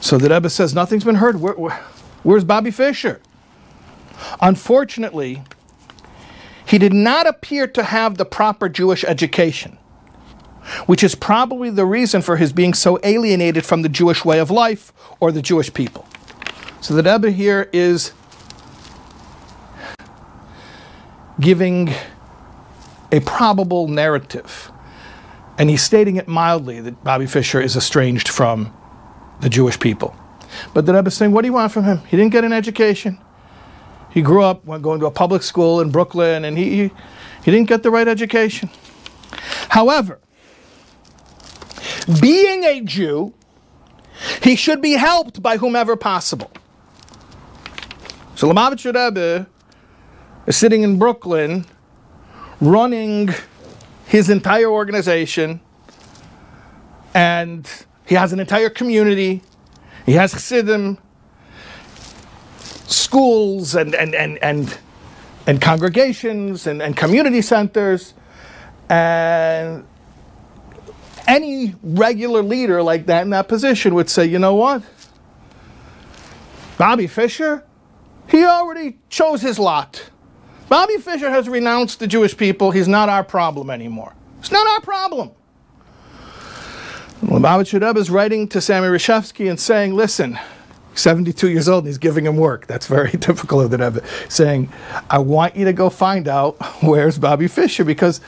So 0.00 0.18
the 0.18 0.30
Rebbe 0.30 0.50
says, 0.50 0.74
nothing's 0.74 1.04
been 1.04 1.16
heard. 1.16 1.40
Where, 1.40 1.54
where, 1.54 1.78
where's 2.22 2.44
Bobby 2.44 2.70
Fischer? 2.70 3.20
Unfortunately, 4.40 5.42
he 6.66 6.78
did 6.78 6.92
not 6.92 7.26
appear 7.26 7.66
to 7.68 7.82
have 7.82 8.16
the 8.16 8.24
proper 8.24 8.68
Jewish 8.68 9.04
education, 9.04 9.78
which 10.86 11.04
is 11.04 11.14
probably 11.14 11.70
the 11.70 11.84
reason 11.84 12.22
for 12.22 12.36
his 12.36 12.52
being 12.52 12.74
so 12.74 12.98
alienated 13.02 13.66
from 13.66 13.82
the 13.82 13.88
Jewish 13.88 14.24
way 14.24 14.38
of 14.38 14.50
life 14.50 14.92
or 15.20 15.30
the 15.30 15.42
Jewish 15.42 15.72
people. 15.72 16.06
So 16.80 16.94
the 16.94 17.02
Rebbe 17.02 17.30
here 17.30 17.68
is 17.72 18.12
giving 21.40 21.92
a 23.12 23.20
probable 23.20 23.88
narrative. 23.88 24.70
And 25.58 25.68
he's 25.68 25.82
stating 25.82 26.16
it 26.16 26.28
mildly 26.28 26.80
that 26.80 27.02
Bobby 27.02 27.26
Fischer 27.26 27.60
is 27.60 27.76
estranged 27.76 28.28
from 28.28 28.72
the 29.40 29.48
Jewish 29.48 29.78
people. 29.78 30.16
But 30.74 30.86
the 30.86 30.94
Rebbe 30.94 31.08
is 31.08 31.14
saying, 31.14 31.32
what 31.32 31.42
do 31.42 31.48
you 31.48 31.52
want 31.52 31.72
from 31.72 31.84
him? 31.84 31.98
He 32.08 32.16
didn't 32.16 32.32
get 32.32 32.44
an 32.44 32.52
education. 32.52 33.18
He 34.10 34.22
grew 34.22 34.42
up 34.42 34.66
going 34.66 35.00
to 35.00 35.06
a 35.06 35.10
public 35.10 35.42
school 35.42 35.80
in 35.80 35.90
Brooklyn 35.90 36.44
and 36.44 36.58
he, 36.58 36.70
he, 36.70 36.90
he 37.44 37.50
didn't 37.50 37.68
get 37.68 37.82
the 37.82 37.90
right 37.90 38.08
education. 38.08 38.70
However, 39.68 40.18
being 42.20 42.64
a 42.64 42.80
Jew, 42.80 43.32
he 44.42 44.56
should 44.56 44.82
be 44.82 44.92
helped 44.92 45.42
by 45.42 45.56
whomever 45.58 45.96
possible. 45.96 46.50
So 48.34 48.50
Lubavitcher 48.50 48.94
Rebbe 48.94 49.46
sitting 50.52 50.82
in 50.82 50.98
Brooklyn 50.98 51.66
running 52.60 53.30
his 54.06 54.28
entire 54.28 54.68
organization 54.68 55.60
and 57.14 57.68
he 58.06 58.14
has 58.14 58.32
an 58.32 58.40
entire 58.40 58.70
community. 58.70 59.42
He 60.06 60.12
has 60.12 60.32
chassidim, 60.32 60.98
schools 62.58 63.74
and, 63.74 63.94
and, 63.94 64.14
and, 64.14 64.38
and, 64.38 64.78
and 65.46 65.60
congregations 65.60 66.66
and, 66.66 66.82
and 66.82 66.96
community 66.96 67.42
centers. 67.42 68.14
And 68.88 69.86
any 71.26 71.76
regular 71.82 72.42
leader 72.42 72.82
like 72.82 73.06
that 73.06 73.22
in 73.22 73.30
that 73.30 73.46
position 73.48 73.94
would 73.94 74.10
say, 74.10 74.26
you 74.26 74.38
know 74.38 74.54
what? 74.54 74.82
Bobby 76.76 77.06
Fischer, 77.06 77.64
he 78.26 78.44
already 78.44 78.98
chose 79.08 79.42
his 79.42 79.58
lot. 79.58 80.10
Bobby 80.70 80.98
Fischer 80.98 81.28
has 81.28 81.48
renounced 81.48 81.98
the 81.98 82.06
Jewish 82.06 82.36
people. 82.36 82.70
He's 82.70 82.86
not 82.86 83.08
our 83.08 83.24
problem 83.24 83.70
anymore. 83.70 84.14
It's 84.38 84.52
not 84.52 84.64
our 84.68 84.80
problem. 84.80 85.32
Lubavitcher 87.22 87.84
Rebbe 87.84 87.98
is 87.98 88.08
writing 88.08 88.46
to 88.50 88.60
Sammy 88.60 88.86
Reshevsky 88.86 89.50
and 89.50 89.58
saying, 89.58 89.96
listen, 89.96 90.38
72 90.94 91.50
years 91.50 91.68
old 91.68 91.82
and 91.82 91.88
he's 91.88 91.98
giving 91.98 92.24
him 92.24 92.36
work. 92.36 92.68
That's 92.68 92.86
very 92.86 93.10
typical 93.18 93.60
of 93.60 93.72
the 93.72 93.78
Rebbe. 93.78 94.06
Saying, 94.28 94.72
I 95.10 95.18
want 95.18 95.56
you 95.56 95.64
to 95.64 95.72
go 95.72 95.90
find 95.90 96.28
out 96.28 96.56
where's 96.84 97.18
Bobby 97.18 97.48
Fischer 97.48 97.84
because 97.84 98.20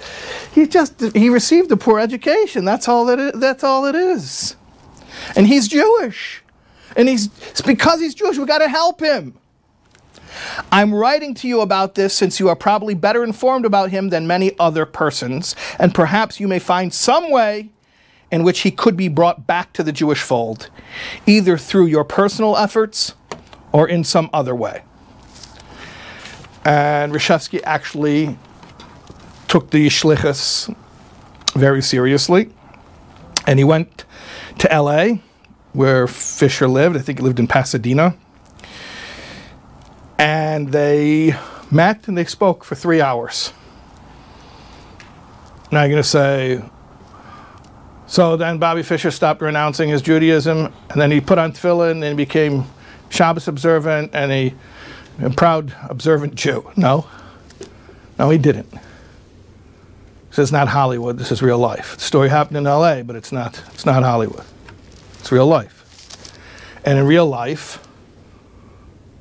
he 0.53 0.67
just, 0.67 1.01
he 1.15 1.29
received 1.29 1.71
a 1.71 1.77
poor 1.77 2.01
education. 2.01 2.65
That's 2.65 2.89
all 2.89 3.07
that 3.07 3.21
it, 3.21 3.39
that's 3.39 3.63
all 3.63 3.87
it 3.87 3.95
is. 3.95 4.57
And 5.37 5.47
he's 5.47 5.69
Jewish. 5.69 6.43
And 6.97 7.09
he's, 7.09 7.27
it's 7.51 7.63
because 7.63 8.01
he's 8.01 8.17
Jewish, 8.17 8.37
we 8.37 8.47
got 8.47 8.59
to 8.59 8.69
help 8.69 9.01
him. 9.01 9.39
I'm 10.71 10.95
writing 10.95 11.35
to 11.35 11.49
you 11.49 11.61
about 11.61 11.95
this 11.95 12.15
since 12.15 12.41
you 12.41 12.49
are 12.49 12.57
probably 12.57 12.95
better 12.95 13.23
informed 13.25 13.65
about 13.65 13.91
him 13.91 14.09
than 14.09 14.27
many 14.27 14.59
other 14.59 14.87
persons, 14.87 15.55
and 15.79 15.95
perhaps 15.95 16.41
you 16.41 16.49
may 16.49 16.59
find 16.59 16.93
some 16.93 17.31
way 17.31 17.71
in 18.31 18.43
which 18.43 18.61
he 18.61 18.71
could 18.71 18.97
be 18.97 19.09
brought 19.09 19.47
back 19.47 19.73
to 19.75 19.83
the 19.83 19.93
Jewish 19.93 20.23
fold, 20.23 20.71
either 21.27 21.59
through 21.59 21.87
your 21.87 22.05
personal 22.05 22.57
efforts 22.57 23.15
or 23.73 23.87
in 23.87 24.05
some 24.05 24.31
other 24.33 24.55
way. 24.55 24.83
And 26.65 27.13
Reshevsky 27.13 27.61
actually 27.65 28.39
took 29.49 29.71
the 29.71 29.89
shlichus 29.89 30.75
very 31.55 31.83
seriously, 31.83 32.51
and 33.47 33.59
he 33.59 33.65
went 33.65 34.07
to 34.59 34.73
L.A., 34.73 35.21
where 35.75 36.07
Fischer 36.07 36.69
lived. 36.69 36.97
I 36.97 37.01
think 37.01 37.19
he 37.19 37.25
lived 37.25 37.39
in 37.39 37.47
Pasadena, 37.47 38.15
and 40.23 40.71
they 40.71 41.35
met 41.69 42.07
and 42.07 42.17
they 42.17 42.25
spoke 42.25 42.63
for 42.63 42.77
three 42.77 43.01
hours. 43.01 43.53
Now 45.73 45.81
you're 45.81 45.91
going 45.91 46.03
to 46.03 46.09
say, 46.09 46.63
so 48.07 48.37
then 48.37 48.59
Bobby 48.59 48.85
Fischer 48.85 49.11
stopped 49.11 49.43
renouncing 49.43 49.89
his 49.89 50.01
Judaism, 50.01 50.73
and 50.91 51.01
then 51.01 51.11
he 51.11 51.21
put 51.21 51.39
on 51.39 51.53
tefillin 51.53 52.05
and 52.05 52.17
became 52.17 52.67
Shabbos 53.09 53.49
observant 53.49 54.15
and 54.15 54.31
a, 54.31 54.55
a 55.21 55.31
proud 55.31 55.75
observant 55.89 56.37
Jew. 56.37 56.71
No, 56.77 57.09
no, 58.17 58.31
he 58.31 58.39
didn't. 58.39 58.73
This 60.29 60.39
is 60.39 60.53
not 60.53 60.69
Hollywood. 60.69 61.19
This 61.19 61.33
is 61.33 61.43
real 61.43 61.59
life. 61.59 61.97
The 61.97 62.03
story 62.03 62.29
happened 62.29 62.59
in 62.59 62.67
L.A., 62.69 63.03
but 63.03 63.17
it's 63.17 63.33
not. 63.33 63.61
It's 63.75 63.85
not 63.85 64.05
Hollywood. 64.05 64.45
It's 65.19 65.33
real 65.33 65.49
life. 65.49 66.39
And 66.85 66.97
in 66.97 67.07
real 67.07 67.27
life, 67.27 67.85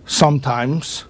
sometimes 0.06 1.06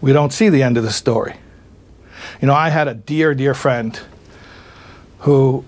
we 0.00 0.12
don't 0.12 0.32
see 0.32 0.48
the 0.48 0.62
end 0.62 0.76
of 0.76 0.84
the 0.84 0.92
story. 0.92 1.36
You 2.40 2.46
know, 2.46 2.54
I 2.54 2.68
had 2.68 2.88
a 2.88 2.94
dear, 2.94 3.34
dear 3.34 3.54
friend 3.54 3.98
who 5.20 5.64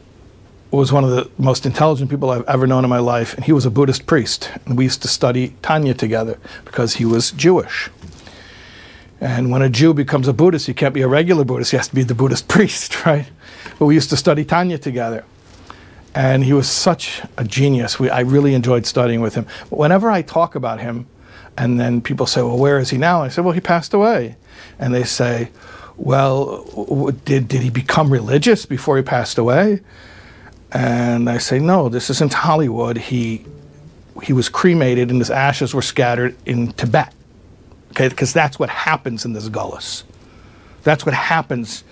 was 0.70 0.92
one 0.92 1.04
of 1.04 1.10
the 1.10 1.30
most 1.38 1.64
intelligent 1.64 2.10
people 2.10 2.30
I've 2.30 2.46
ever 2.46 2.66
known 2.66 2.84
in 2.84 2.90
my 2.90 2.98
life, 2.98 3.34
and 3.34 3.44
he 3.44 3.52
was 3.52 3.64
a 3.64 3.70
Buddhist 3.70 4.06
priest. 4.06 4.50
And 4.66 4.76
we 4.76 4.84
used 4.84 5.00
to 5.02 5.08
study 5.08 5.56
Tanya 5.62 5.94
together 5.94 6.38
because 6.64 6.96
he 6.96 7.04
was 7.04 7.30
Jewish. 7.30 7.88
And 9.20 9.50
when 9.50 9.62
a 9.62 9.70
Jew 9.70 9.94
becomes 9.94 10.28
a 10.28 10.34
Buddhist, 10.34 10.66
he 10.66 10.74
can't 10.74 10.92
be 10.92 11.00
a 11.00 11.08
regular 11.08 11.44
Buddhist, 11.44 11.70
he 11.70 11.78
has 11.78 11.88
to 11.88 11.94
be 11.94 12.02
the 12.02 12.14
Buddhist 12.14 12.48
priest, 12.54 13.06
right? 13.06 13.26
But 13.78 13.86
we 13.86 13.94
used 13.94 14.10
to 14.10 14.16
study 14.16 14.44
Tanya 14.44 14.78
together. 14.78 15.24
And 16.16 16.42
he 16.42 16.52
was 16.52 16.68
such 16.68 17.22
a 17.36 17.44
genius. 17.44 18.00
We, 18.00 18.10
I 18.10 18.20
really 18.20 18.54
enjoyed 18.54 18.86
studying 18.86 19.20
with 19.20 19.34
him. 19.34 19.46
But 19.70 19.78
whenever 19.78 20.10
I 20.10 20.22
talk 20.22 20.54
about 20.54 20.80
him, 20.80 21.06
and 21.58 21.78
then 21.78 22.00
people 22.00 22.26
say, 22.26 22.42
Well, 22.42 22.58
where 22.58 22.78
is 22.78 22.90
he 22.90 22.98
now? 22.98 23.22
I 23.22 23.28
say, 23.28 23.42
Well, 23.42 23.52
he 23.52 23.60
passed 23.60 23.94
away. 23.94 24.36
And 24.78 24.92
they 24.94 25.04
say, 25.04 25.50
well, 25.96 26.62
did, 27.24 27.48
did 27.48 27.62
he 27.62 27.70
become 27.70 28.12
religious 28.12 28.66
before 28.66 28.96
he 28.96 29.02
passed 29.02 29.38
away? 29.38 29.80
And 30.72 31.30
I 31.30 31.38
say, 31.38 31.58
no, 31.58 31.88
this 31.88 32.10
isn't 32.10 32.34
Hollywood. 32.34 32.98
He, 32.98 33.44
he 34.22 34.32
was 34.32 34.48
cremated 34.48 35.10
and 35.10 35.20
his 35.20 35.30
ashes 35.30 35.72
were 35.72 35.82
scattered 35.82 36.36
in 36.44 36.72
Tibet. 36.72 37.14
Okay, 37.92 38.08
because 38.08 38.32
that's 38.32 38.58
what 38.58 38.68
happens 38.68 39.24
in 39.24 39.32
this 39.32 39.48
gullus. 39.48 40.02
That's 40.82 41.06
what 41.06 41.14
happens 41.14 41.82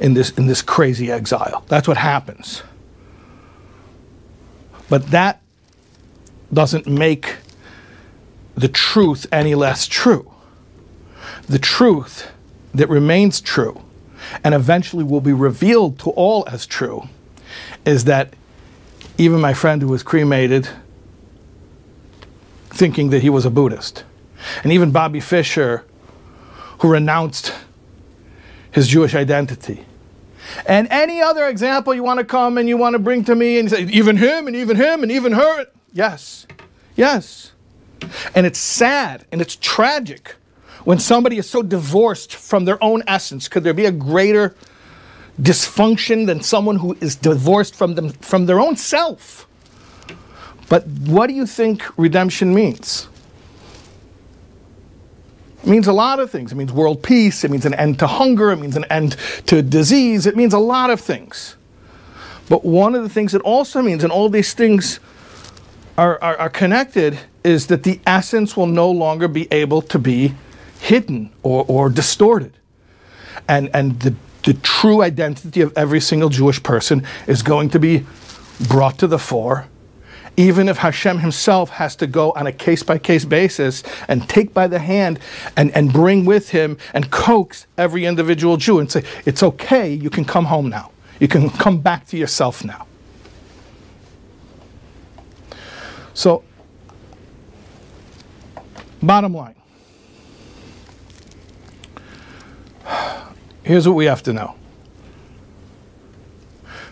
in 0.00 0.14
this, 0.14 0.30
in 0.30 0.48
this 0.48 0.62
crazy 0.62 1.12
exile. 1.12 1.64
That's 1.68 1.86
what 1.86 1.96
happens. 1.96 2.62
But 4.88 5.08
that 5.08 5.40
doesn't 6.52 6.86
make 6.86 7.36
the 8.54 8.68
truth 8.68 9.26
any 9.32 9.54
less 9.54 9.86
true. 9.86 10.32
The 11.46 11.58
truth 11.58 12.30
that 12.72 12.88
remains 12.88 13.40
true 13.40 13.82
and 14.42 14.54
eventually 14.54 15.04
will 15.04 15.20
be 15.20 15.32
revealed 15.32 15.98
to 16.00 16.10
all 16.10 16.44
as 16.48 16.66
true 16.66 17.08
is 17.84 18.04
that 18.04 18.34
even 19.18 19.40
my 19.40 19.54
friend 19.54 19.82
who 19.82 19.88
was 19.88 20.02
cremated 20.02 20.68
thinking 22.70 23.10
that 23.10 23.22
he 23.22 23.30
was 23.30 23.44
a 23.44 23.50
Buddhist, 23.50 24.02
and 24.64 24.72
even 24.72 24.90
Bobby 24.90 25.20
Fischer 25.20 25.84
who 26.80 26.90
renounced 26.90 27.54
his 28.72 28.88
Jewish 28.88 29.14
identity. 29.14 29.84
And 30.66 30.88
any 30.90 31.20
other 31.20 31.48
example 31.48 31.94
you 31.94 32.02
want 32.02 32.18
to 32.18 32.24
come 32.24 32.58
and 32.58 32.68
you 32.68 32.76
want 32.76 32.94
to 32.94 32.98
bring 32.98 33.24
to 33.24 33.34
me 33.34 33.58
and 33.58 33.70
say, 33.70 33.84
even 33.84 34.16
him 34.16 34.46
and 34.46 34.56
even 34.56 34.76
him 34.76 35.02
and 35.02 35.10
even 35.10 35.32
her. 35.32 35.66
Yes, 35.92 36.46
yes. 36.96 37.52
And 38.34 38.46
it's 38.46 38.58
sad 38.58 39.24
and 39.32 39.40
it's 39.40 39.56
tragic 39.56 40.36
when 40.84 40.98
somebody 40.98 41.38
is 41.38 41.48
so 41.48 41.62
divorced 41.62 42.34
from 42.34 42.66
their 42.66 42.82
own 42.82 43.02
essence, 43.06 43.48
could 43.48 43.64
there 43.64 43.74
be 43.74 43.86
a 43.86 43.92
greater 43.92 44.54
dysfunction 45.40 46.26
than 46.26 46.42
someone 46.42 46.76
who 46.76 46.96
is 47.00 47.16
divorced 47.16 47.74
from 47.74 47.94
them 47.94 48.10
from 48.10 48.46
their 48.46 48.60
own 48.60 48.76
self? 48.76 49.48
But 50.68 50.86
what 50.86 51.26
do 51.26 51.34
you 51.34 51.46
think 51.46 51.82
redemption 51.98 52.54
means? 52.54 53.08
It 55.64 55.70
means 55.70 55.86
a 55.86 55.94
lot 55.94 56.20
of 56.20 56.30
things. 56.30 56.52
It 56.52 56.56
means 56.56 56.70
world 56.72 57.02
peace. 57.02 57.42
It 57.42 57.50
means 57.50 57.64
an 57.64 57.72
end 57.72 57.98
to 58.00 58.06
hunger. 58.06 58.52
It 58.52 58.58
means 58.58 58.76
an 58.76 58.84
end 58.90 59.16
to 59.46 59.62
disease. 59.62 60.26
It 60.26 60.36
means 60.36 60.52
a 60.52 60.58
lot 60.58 60.90
of 60.90 61.00
things. 61.00 61.56
But 62.50 62.66
one 62.66 62.94
of 62.94 63.02
the 63.02 63.08
things 63.08 63.32
it 63.32 63.40
also 63.40 63.80
means, 63.80 64.04
and 64.04 64.12
all 64.12 64.28
these 64.28 64.52
things 64.52 65.00
are, 65.96 66.22
are, 66.22 66.36
are 66.36 66.50
connected, 66.50 67.18
is 67.42 67.68
that 67.68 67.82
the 67.82 67.98
essence 68.06 68.58
will 68.58 68.66
no 68.66 68.90
longer 68.90 69.26
be 69.26 69.50
able 69.50 69.80
to 69.80 69.98
be 69.98 70.34
hidden 70.80 71.30
or, 71.42 71.64
or 71.66 71.88
distorted. 71.88 72.52
And, 73.48 73.70
and 73.72 73.98
the, 74.00 74.14
the 74.42 74.52
true 74.52 75.00
identity 75.00 75.62
of 75.62 75.72
every 75.78 76.00
single 76.00 76.28
Jewish 76.28 76.62
person 76.62 77.06
is 77.26 77.42
going 77.42 77.70
to 77.70 77.78
be 77.78 78.04
brought 78.68 78.98
to 78.98 79.06
the 79.06 79.18
fore, 79.18 79.66
even 80.36 80.68
if 80.68 80.78
Hashem 80.78 81.18
himself 81.18 81.70
has 81.70 81.94
to 81.96 82.06
go 82.06 82.32
on 82.32 82.46
a 82.46 82.52
case 82.52 82.82
by 82.82 82.98
case 82.98 83.24
basis 83.24 83.82
and 84.08 84.28
take 84.28 84.52
by 84.52 84.66
the 84.66 84.78
hand 84.78 85.20
and, 85.56 85.70
and 85.76 85.92
bring 85.92 86.24
with 86.24 86.50
him 86.50 86.76
and 86.92 87.10
coax 87.10 87.66
every 87.78 88.04
individual 88.04 88.56
Jew 88.56 88.80
and 88.80 88.90
say, 88.90 89.04
It's 89.24 89.42
okay, 89.42 89.92
you 89.92 90.10
can 90.10 90.24
come 90.24 90.46
home 90.46 90.68
now. 90.68 90.90
You 91.20 91.28
can 91.28 91.50
come 91.50 91.78
back 91.80 92.06
to 92.08 92.16
yourself 92.16 92.64
now. 92.64 92.86
So, 96.14 96.44
bottom 99.02 99.34
line 99.34 99.54
Here's 103.62 103.86
what 103.86 103.94
we 103.94 104.06
have 104.06 104.22
to 104.24 104.32
know. 104.32 104.56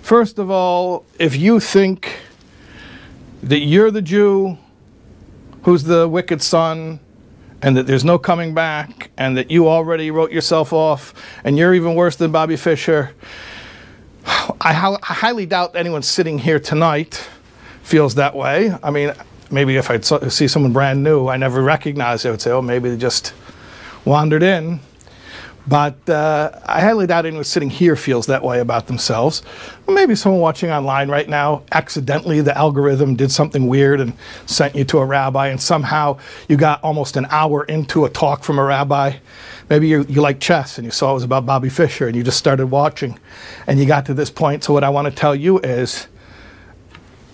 First 0.01 0.38
of 0.38 0.51
all, 0.51 1.05
if 1.18 1.36
you 1.36 1.61
think 1.61 2.21
that 3.43 3.61
you're 3.61 3.90
the 3.90 4.03
Jew 4.03 4.59
who's 5.62 5.84
the 5.84 6.09
wicked 6.09 6.43
son, 6.43 7.01
and 7.62 7.76
that 7.76 7.86
there's 7.86 8.05
no 8.05 8.18
coming 8.18 8.55
back, 8.55 9.11
and 9.16 9.36
that 9.36 9.51
you 9.51 9.68
already 9.68 10.11
wrote 10.11 10.32
yourself 10.32 10.72
off, 10.72 11.14
and 11.45 11.57
you're 11.57 11.74
even 11.74 11.95
worse 11.95 12.16
than 12.16 12.32
Bobby 12.32 12.57
Fischer, 12.57 13.14
I, 14.26 14.97
I 15.03 15.14
highly 15.14 15.47
doubt 15.47 15.76
anyone 15.76 16.03
sitting 16.03 16.38
here 16.38 16.59
tonight 16.59 17.28
feels 17.82 18.16
that 18.16 18.34
way. 18.34 18.74
I 18.82 18.90
mean, 18.90 19.12
maybe 19.51 19.76
if 19.76 19.90
I 19.90 20.01
see 20.01 20.49
someone 20.49 20.72
brand 20.72 21.03
new 21.03 21.28
I 21.28 21.36
never 21.36 21.62
recognized, 21.62 22.26
I 22.26 22.30
would 22.30 22.40
say, 22.40 22.51
oh, 22.51 22.62
maybe 22.62 22.90
they 22.90 22.97
just 22.97 23.34
wandered 24.05 24.43
in. 24.43 24.80
But 25.66 26.08
uh, 26.10 26.58
I 26.66 26.80
highly 26.80 27.06
doubt 27.06 27.24
anyone 27.24 27.44
sitting 27.44 27.70
here 27.70 27.94
feels 27.94 28.26
that 28.26 28.42
way 28.42 28.58
about 28.58 28.88
themselves. 28.88 29.42
Maybe 29.86 30.16
someone 30.16 30.40
watching 30.40 30.70
online 30.70 31.08
right 31.08 31.28
now, 31.28 31.62
accidentally 31.70 32.40
the 32.40 32.56
algorithm 32.56 33.14
did 33.14 33.30
something 33.30 33.68
weird 33.68 34.00
and 34.00 34.14
sent 34.46 34.74
you 34.74 34.84
to 34.86 34.98
a 34.98 35.06
rabbi, 35.06 35.48
and 35.48 35.60
somehow 35.60 36.18
you 36.48 36.56
got 36.56 36.82
almost 36.82 37.16
an 37.16 37.26
hour 37.30 37.64
into 37.64 38.04
a 38.04 38.10
talk 38.10 38.42
from 38.42 38.58
a 38.58 38.64
rabbi. 38.64 39.14
Maybe 39.70 39.86
you, 39.86 40.04
you 40.08 40.20
like 40.20 40.40
chess 40.40 40.78
and 40.78 40.84
you 40.84 40.90
saw 40.90 41.12
it 41.12 41.14
was 41.14 41.24
about 41.24 41.46
Bobby 41.46 41.68
Fischer 41.68 42.08
and 42.08 42.16
you 42.16 42.24
just 42.24 42.38
started 42.38 42.66
watching 42.66 43.18
and 43.66 43.78
you 43.78 43.86
got 43.86 44.06
to 44.06 44.14
this 44.14 44.30
point. 44.30 44.64
So, 44.64 44.72
what 44.72 44.82
I 44.82 44.88
want 44.88 45.06
to 45.08 45.14
tell 45.14 45.34
you 45.34 45.60
is 45.60 46.08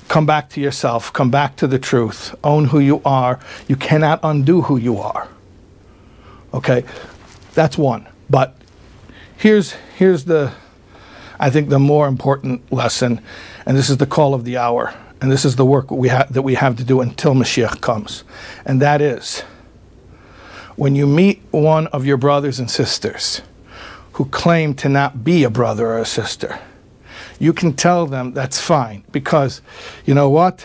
come 0.09 0.27
back 0.27 0.51
to 0.51 0.61
yourself, 0.61 1.13
come 1.13 1.31
back 1.31 1.57
to 1.57 1.67
the 1.67 1.79
truth, 1.79 2.35
own 2.45 2.67
who 2.67 2.79
you 2.79 3.01
are. 3.05 3.41
You 3.69 3.77
cannot 3.77 4.21
undo 4.23 4.63
who 4.63 4.77
you 4.77 4.99
are. 4.99 5.29
Okay? 6.53 6.85
That's 7.55 7.79
one. 7.79 8.07
But 8.31 8.55
here's, 9.37 9.73
here's 9.97 10.25
the, 10.25 10.53
I 11.39 11.51
think, 11.51 11.69
the 11.69 11.79
more 11.79 12.07
important 12.09 12.71
lesson, 12.73 13.21
and 13.65 13.77
this 13.77 13.89
is 13.89 13.97
the 13.97 14.07
call 14.07 14.35
of 14.35 14.45
the 14.45 14.57
hour, 14.57 14.95
and 15.21 15.33
this 15.33 15.45
is 15.45 15.57
the 15.57 15.65
work 15.65 15.91
we 15.91 16.09
ha- 16.09 16.27
that 16.31 16.43
we 16.43 16.55
have 16.55 16.77
to 16.77 16.85
do 16.85 17.01
until 17.01 17.35
Mashiach 17.35 17.81
comes. 17.81 18.25
And 18.65 18.81
that 18.83 19.01
is 19.01 19.41
when 20.77 20.95
you 20.95 21.07
meet 21.07 21.43
one 21.51 21.89
of 21.89 22.07
your 22.07 22.17
brothers 22.17 22.61
and 22.61 22.71
sisters 22.71 23.43
who 24.13 24.27
claim 24.27 24.75
to 24.75 24.89
not 24.89 25.25
be 25.25 25.43
a 25.45 25.51
brother 25.51 25.89
or 25.89 25.99
a 25.99 26.07
sister, 26.07 26.59
you 27.39 27.53
can 27.53 27.73
tell 27.73 28.07
them 28.07 28.33
that's 28.33 28.61
fine 28.61 29.03
because 29.11 29.61
you 30.05 30.15
know 30.15 30.29
what? 30.31 30.65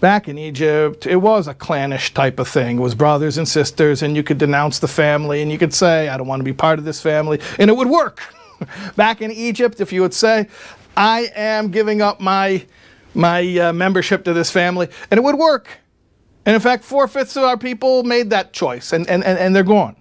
Back 0.00 0.28
in 0.28 0.38
Egypt, 0.38 1.06
it 1.06 1.16
was 1.16 1.46
a 1.46 1.54
clannish 1.54 2.12
type 2.14 2.38
of 2.38 2.48
thing. 2.48 2.78
It 2.78 2.80
was 2.80 2.94
brothers 2.94 3.38
and 3.38 3.46
sisters, 3.46 4.02
and 4.02 4.16
you 4.16 4.22
could 4.22 4.38
denounce 4.38 4.78
the 4.78 4.88
family, 4.88 5.42
and 5.42 5.52
you 5.52 5.58
could 5.58 5.74
say, 5.74 6.08
I 6.08 6.16
don't 6.16 6.26
want 6.26 6.40
to 6.40 6.44
be 6.44 6.52
part 6.52 6.78
of 6.78 6.84
this 6.84 7.00
family, 7.00 7.40
and 7.58 7.70
it 7.70 7.76
would 7.76 7.88
work. 7.88 8.22
back 8.96 9.22
in 9.22 9.30
Egypt, 9.30 9.80
if 9.80 9.92
you 9.92 10.00
would 10.02 10.14
say, 10.14 10.48
I 10.96 11.30
am 11.34 11.70
giving 11.70 12.02
up 12.02 12.20
my, 12.20 12.66
my 13.14 13.58
uh, 13.58 13.72
membership 13.72 14.24
to 14.24 14.32
this 14.32 14.50
family, 14.50 14.88
and 15.10 15.18
it 15.18 15.22
would 15.22 15.36
work. 15.36 15.68
And 16.46 16.54
in 16.54 16.60
fact, 16.60 16.84
four 16.84 17.06
fifths 17.06 17.36
of 17.36 17.44
our 17.44 17.58
people 17.58 18.02
made 18.02 18.30
that 18.30 18.52
choice 18.52 18.92
and, 18.92 19.08
and, 19.08 19.22
and, 19.22 19.38
and 19.38 19.54
they're 19.54 19.62
gone. 19.62 19.94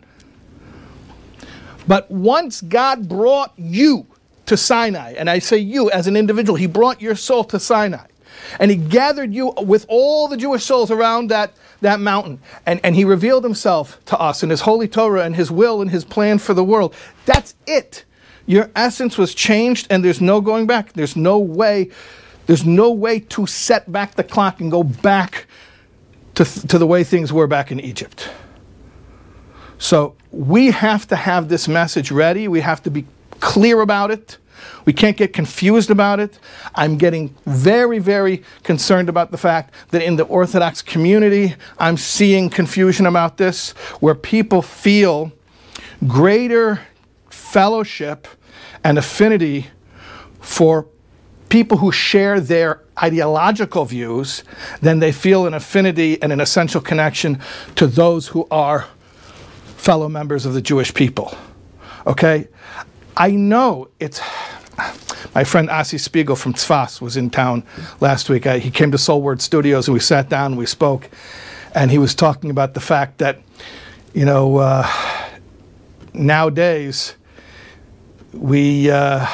But 1.87 2.09
once 2.09 2.61
God 2.61 3.09
brought 3.09 3.53
you 3.57 4.07
to 4.45 4.55
Sinai, 4.55 5.13
and 5.13 5.29
I 5.29 5.39
say 5.39 5.57
you 5.57 5.91
as 5.91 6.07
an 6.07 6.15
individual, 6.15 6.55
He 6.55 6.67
brought 6.67 7.01
your 7.01 7.15
soul 7.15 7.43
to 7.45 7.59
Sinai. 7.59 8.07
And 8.59 8.71
He 8.71 8.77
gathered 8.77 9.33
you 9.33 9.53
with 9.61 9.85
all 9.89 10.27
the 10.27 10.37
Jewish 10.37 10.63
souls 10.63 10.91
around 10.91 11.29
that, 11.29 11.53
that 11.81 11.99
mountain. 11.99 12.39
And, 12.65 12.79
and 12.83 12.95
He 12.95 13.05
revealed 13.05 13.43
Himself 13.43 14.03
to 14.05 14.19
us 14.19 14.43
in 14.43 14.49
His 14.49 14.61
holy 14.61 14.87
Torah 14.87 15.23
and 15.23 15.35
His 15.35 15.51
will 15.51 15.81
and 15.81 15.91
His 15.91 16.05
plan 16.05 16.37
for 16.39 16.53
the 16.53 16.63
world. 16.63 16.95
That's 17.25 17.55
it. 17.67 18.05
Your 18.45 18.69
essence 18.75 19.17
was 19.17 19.35
changed, 19.35 19.87
and 19.89 20.03
there's 20.03 20.21
no 20.21 20.41
going 20.41 20.65
back. 20.65 20.93
There's 20.93 21.15
no 21.15 21.37
way. 21.37 21.91
There's 22.47 22.65
no 22.65 22.91
way 22.91 23.19
to 23.19 23.45
set 23.45 23.91
back 23.91 24.15
the 24.15 24.23
clock 24.23 24.59
and 24.59 24.71
go 24.71 24.81
back 24.81 25.45
to, 26.33 26.45
to 26.67 26.79
the 26.79 26.87
way 26.87 27.03
things 27.03 27.31
were 27.31 27.45
back 27.45 27.71
in 27.71 27.79
Egypt. 27.79 28.29
So 29.77 30.15
we 30.31 30.71
have 30.71 31.07
to 31.09 31.15
have 31.15 31.47
this 31.49 31.67
message 31.67 32.11
ready. 32.11 32.47
We 32.47 32.61
have 32.61 32.81
to 32.83 32.91
be 32.91 33.05
clear 33.39 33.81
about 33.81 34.09
it. 34.09 34.37
We 34.85 34.93
can't 34.93 35.17
get 35.17 35.33
confused 35.33 35.89
about 35.89 36.19
it. 36.19 36.39
I'm 36.75 36.97
getting 36.97 37.35
very, 37.45 37.99
very 37.99 38.43
concerned 38.63 39.09
about 39.09 39.31
the 39.31 39.37
fact 39.37 39.73
that 39.91 40.01
in 40.01 40.15
the 40.15 40.23
Orthodox 40.23 40.81
community, 40.81 41.55
I'm 41.77 41.97
seeing 41.97 42.49
confusion 42.49 43.05
about 43.05 43.37
this, 43.37 43.71
where 43.99 44.15
people 44.15 44.61
feel 44.61 45.31
greater 46.07 46.81
fellowship 47.29 48.27
and 48.83 48.97
affinity 48.97 49.67
for 50.39 50.87
people 51.49 51.79
who 51.79 51.91
share 51.91 52.39
their 52.39 52.81
ideological 53.01 53.85
views 53.85 54.43
than 54.81 54.99
they 54.99 55.11
feel 55.11 55.47
an 55.47 55.53
affinity 55.53 56.21
and 56.21 56.31
an 56.31 56.39
essential 56.39 56.79
connection 56.79 57.39
to 57.75 57.87
those 57.87 58.27
who 58.27 58.47
are 58.51 58.85
fellow 59.75 60.07
members 60.07 60.45
of 60.45 60.53
the 60.53 60.61
Jewish 60.61 60.93
people. 60.93 61.35
Okay? 62.05 62.47
I 63.17 63.31
know 63.31 63.89
it's. 63.99 64.21
My 65.39 65.45
friend 65.45 65.69
Asi 65.69 65.97
Spiegel 65.97 66.35
from 66.35 66.53
Tzfas 66.53 66.99
was 66.99 67.15
in 67.15 67.29
town 67.29 67.63
last 68.01 68.27
week. 68.29 68.45
I, 68.45 68.59
he 68.59 68.69
came 68.69 68.91
to 68.91 68.97
Soul 68.97 69.21
Word 69.21 69.41
Studios 69.41 69.87
and 69.87 69.93
we 69.93 70.01
sat 70.01 70.27
down 70.27 70.47
and 70.47 70.57
we 70.57 70.65
spoke. 70.65 71.09
And 71.73 71.89
he 71.89 71.97
was 71.97 72.13
talking 72.13 72.49
about 72.49 72.73
the 72.73 72.81
fact 72.81 73.19
that, 73.19 73.39
you 74.13 74.25
know, 74.25 74.57
uh, 74.57 74.85
nowadays 76.13 77.15
we. 78.33 78.91
Uh, 78.91 79.25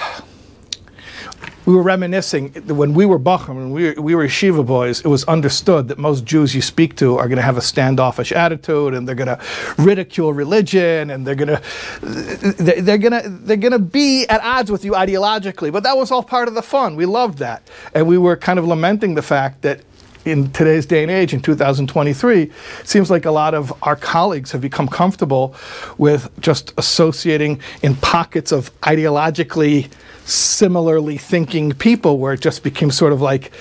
we 1.66 1.76
were 1.76 1.82
reminiscing 1.82 2.51
when 2.68 2.93
we 2.93 3.05
were 3.05 3.20
Bacham 3.20 3.57
and 3.57 3.74
we 3.74 3.89
were, 3.89 4.01
we 4.01 4.16
were 4.16 4.26
Yeshiva 4.26 4.66
boys, 4.66 5.01
it 5.01 5.07
was 5.07 5.24
understood 5.26 5.88
that 5.88 5.97
most 5.97 6.24
Jews 6.24 6.53
you 6.53 6.61
speak 6.61 6.95
to 6.97 7.18
are 7.18 7.28
going 7.28 7.38
to 7.38 7.43
have 7.43 7.57
a 7.57 7.61
standoffish 7.61 8.32
attitude 8.32 8.93
and 8.93 9.07
they're 9.07 9.16
going 9.16 9.28
to 9.28 9.39
ridicule 9.78 10.34
religion 10.34 11.09
and 11.09 11.26
they're 11.26 11.36
going 11.36 11.47
to 11.47 11.61
they're 12.01 12.97
going 12.97 13.24
to 13.24 13.30
they're 13.30 13.57
going 13.57 13.72
to 13.72 13.80
be 13.80 14.26
at 14.28 14.41
odds 14.41 14.72
with 14.72 14.86
you 14.86 14.91
ideologically. 14.93 15.72
But 15.72 15.84
that 15.84 15.97
was 15.97 16.11
all 16.11 16.24
part 16.24 16.47
of 16.47 16.53
the 16.53 16.61
fun. 16.61 16.95
We 16.95 17.05
loved 17.05 17.39
that. 17.39 17.68
And 17.93 18.07
we 18.07 18.18
were 18.18 18.36
kind 18.36 18.59
of 18.59 18.66
lamenting 18.66 19.16
the 19.16 19.24
fact 19.24 19.61
that 19.63 19.82
in 20.26 20.51
today's 20.51 20.88
day 20.88 21.03
and 21.03 21.11
age, 21.11 21.34
in 21.34 21.41
2023, 21.41 22.41
it 22.43 22.51
seems 22.84 23.11
like 23.11 23.26
a 23.26 23.32
lot 23.32 23.53
of 23.53 23.72
our 23.84 23.95
colleagues 23.95 24.51
have 24.51 24.61
become 24.61 24.88
comfortable 24.88 25.55
with 25.99 26.30
just 26.41 26.74
associating 26.78 27.59
in 27.84 27.95
pockets 27.95 28.51
of 28.51 28.72
ideologically 28.82 29.89
similarly 30.26 31.18
thinking 31.18 31.72
people 31.72 32.18
where 32.18 32.34
it 32.34 32.42
just 32.42 32.64
became 32.64 32.92
sort 32.92 33.14
of 33.14 33.22
like, 33.22 33.52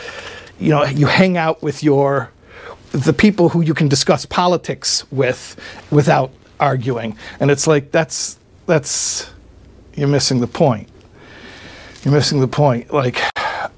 you 0.59 0.71
know, 0.71 0.85
you 0.85 1.07
hang 1.07 1.37
out 1.37 1.62
with 1.62 1.83
your 1.83 2.31
the 2.91 3.12
people 3.12 3.49
who 3.49 3.61
you 3.61 3.75
can 3.75 3.89
discuss 3.89 4.25
politics 4.25 5.05
with 5.11 5.61
without 5.91 6.31
arguing. 6.61 7.17
And 7.41 7.51
it's 7.51 7.67
like 7.67 7.91
that's 7.91 8.39
that's 8.67 9.31
you're 9.95 10.09
missing 10.09 10.41
the 10.41 10.47
point. 10.47 10.89
You're 12.03 12.15
missing 12.15 12.41
the 12.41 12.49
point. 12.49 12.93
Like 12.93 13.21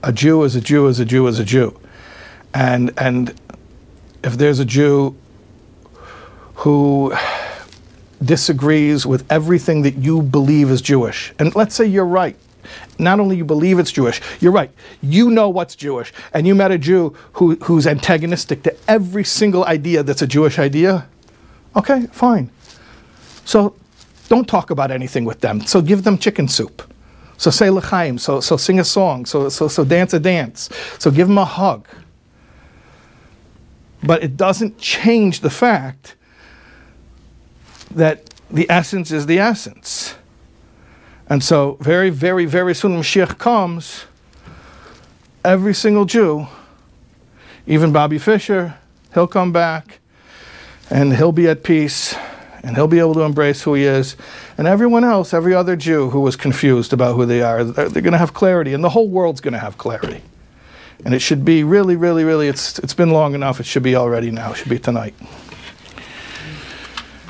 a 0.02 0.12
Jew 0.12 0.44
is 0.44 0.54
a 0.54 0.60
Jew 0.60 0.86
is 0.86 1.00
a 1.00 1.04
Jew 1.04 1.26
is 1.26 1.38
a 1.38 1.44
Jew. 1.44 1.78
And 2.54 2.92
and 2.98 3.34
if 4.22 4.36
there's 4.36 4.60
a 4.60 4.64
Jew 4.64 5.16
who 6.56 7.14
disagrees 8.22 9.06
with 9.06 9.30
everything 9.30 9.82
that 9.82 9.96
you 9.96 10.22
believe 10.22 10.70
is 10.70 10.80
Jewish, 10.80 11.32
and 11.38 11.54
let's 11.54 11.74
say 11.74 11.86
you're 11.86 12.04
right, 12.04 12.36
not 12.98 13.20
only 13.20 13.36
you 13.36 13.44
believe 13.44 13.78
it's 13.78 13.92
Jewish, 13.92 14.20
you're 14.40 14.52
right. 14.52 14.70
You 15.02 15.30
know 15.30 15.48
what's 15.48 15.76
Jewish, 15.76 16.12
and 16.32 16.46
you 16.46 16.54
met 16.54 16.70
a 16.70 16.78
Jew 16.78 17.14
who, 17.34 17.56
who's 17.56 17.86
antagonistic 17.86 18.62
to 18.64 18.76
every 18.88 19.24
single 19.24 19.64
idea 19.64 20.02
that's 20.02 20.22
a 20.22 20.26
Jewish 20.26 20.58
idea. 20.58 21.08
Okay, 21.74 22.06
fine. 22.12 22.50
So 23.44 23.74
don't 24.28 24.48
talk 24.48 24.70
about 24.70 24.90
anything 24.90 25.24
with 25.24 25.40
them. 25.40 25.60
So 25.62 25.80
give 25.80 26.04
them 26.04 26.18
chicken 26.18 26.48
soup. 26.48 26.82
So 27.38 27.50
say 27.50 27.70
l'chaim. 27.70 28.18
So 28.18 28.40
so 28.40 28.56
sing 28.56 28.80
a 28.80 28.84
song. 28.84 29.26
So 29.26 29.48
so 29.48 29.68
so 29.68 29.84
dance 29.84 30.14
a 30.14 30.20
dance. 30.20 30.70
So 30.98 31.10
give 31.10 31.28
them 31.28 31.38
a 31.38 31.44
hug. 31.44 31.86
But 34.02 34.22
it 34.22 34.36
doesn't 34.36 34.78
change 34.78 35.40
the 35.40 35.50
fact 35.50 36.16
that 37.90 38.34
the 38.50 38.68
essence 38.70 39.10
is 39.10 39.26
the 39.26 39.38
essence. 39.38 40.14
And 41.28 41.42
so, 41.42 41.76
very, 41.80 42.10
very, 42.10 42.44
very 42.44 42.74
soon, 42.74 42.92
Mashiach 42.92 43.38
comes, 43.38 44.04
every 45.44 45.74
single 45.74 46.04
Jew, 46.04 46.46
even 47.66 47.92
Bobby 47.92 48.18
Fischer, 48.18 48.76
he'll 49.12 49.26
come 49.26 49.52
back 49.52 49.98
and 50.88 51.16
he'll 51.16 51.32
be 51.32 51.48
at 51.48 51.64
peace 51.64 52.14
and 52.62 52.76
he'll 52.76 52.88
be 52.88 52.98
able 52.98 53.14
to 53.14 53.22
embrace 53.22 53.62
who 53.62 53.74
he 53.74 53.84
is. 53.84 54.16
And 54.58 54.66
everyone 54.66 55.04
else, 55.04 55.32
every 55.32 55.54
other 55.54 55.76
Jew 55.76 56.10
who 56.10 56.20
was 56.20 56.36
confused 56.36 56.92
about 56.92 57.14
who 57.14 57.24
they 57.24 57.42
are, 57.42 57.62
they're, 57.64 57.88
they're 57.88 58.02
going 58.02 58.12
to 58.12 58.18
have 58.18 58.34
clarity, 58.34 58.74
and 58.74 58.82
the 58.82 58.88
whole 58.88 59.08
world's 59.08 59.40
going 59.40 59.52
to 59.52 59.60
have 59.60 59.78
clarity. 59.78 60.20
And 61.04 61.14
it 61.14 61.20
should 61.20 61.44
be 61.44 61.62
really, 61.62 61.94
really, 61.94 62.24
really, 62.24 62.48
it's, 62.48 62.78
it's 62.80 62.94
been 62.94 63.10
long 63.10 63.34
enough. 63.34 63.60
It 63.60 63.66
should 63.66 63.84
be 63.84 63.94
already 63.94 64.30
now. 64.30 64.52
It 64.52 64.56
should 64.56 64.68
be 64.68 64.78
tonight. 64.78 65.14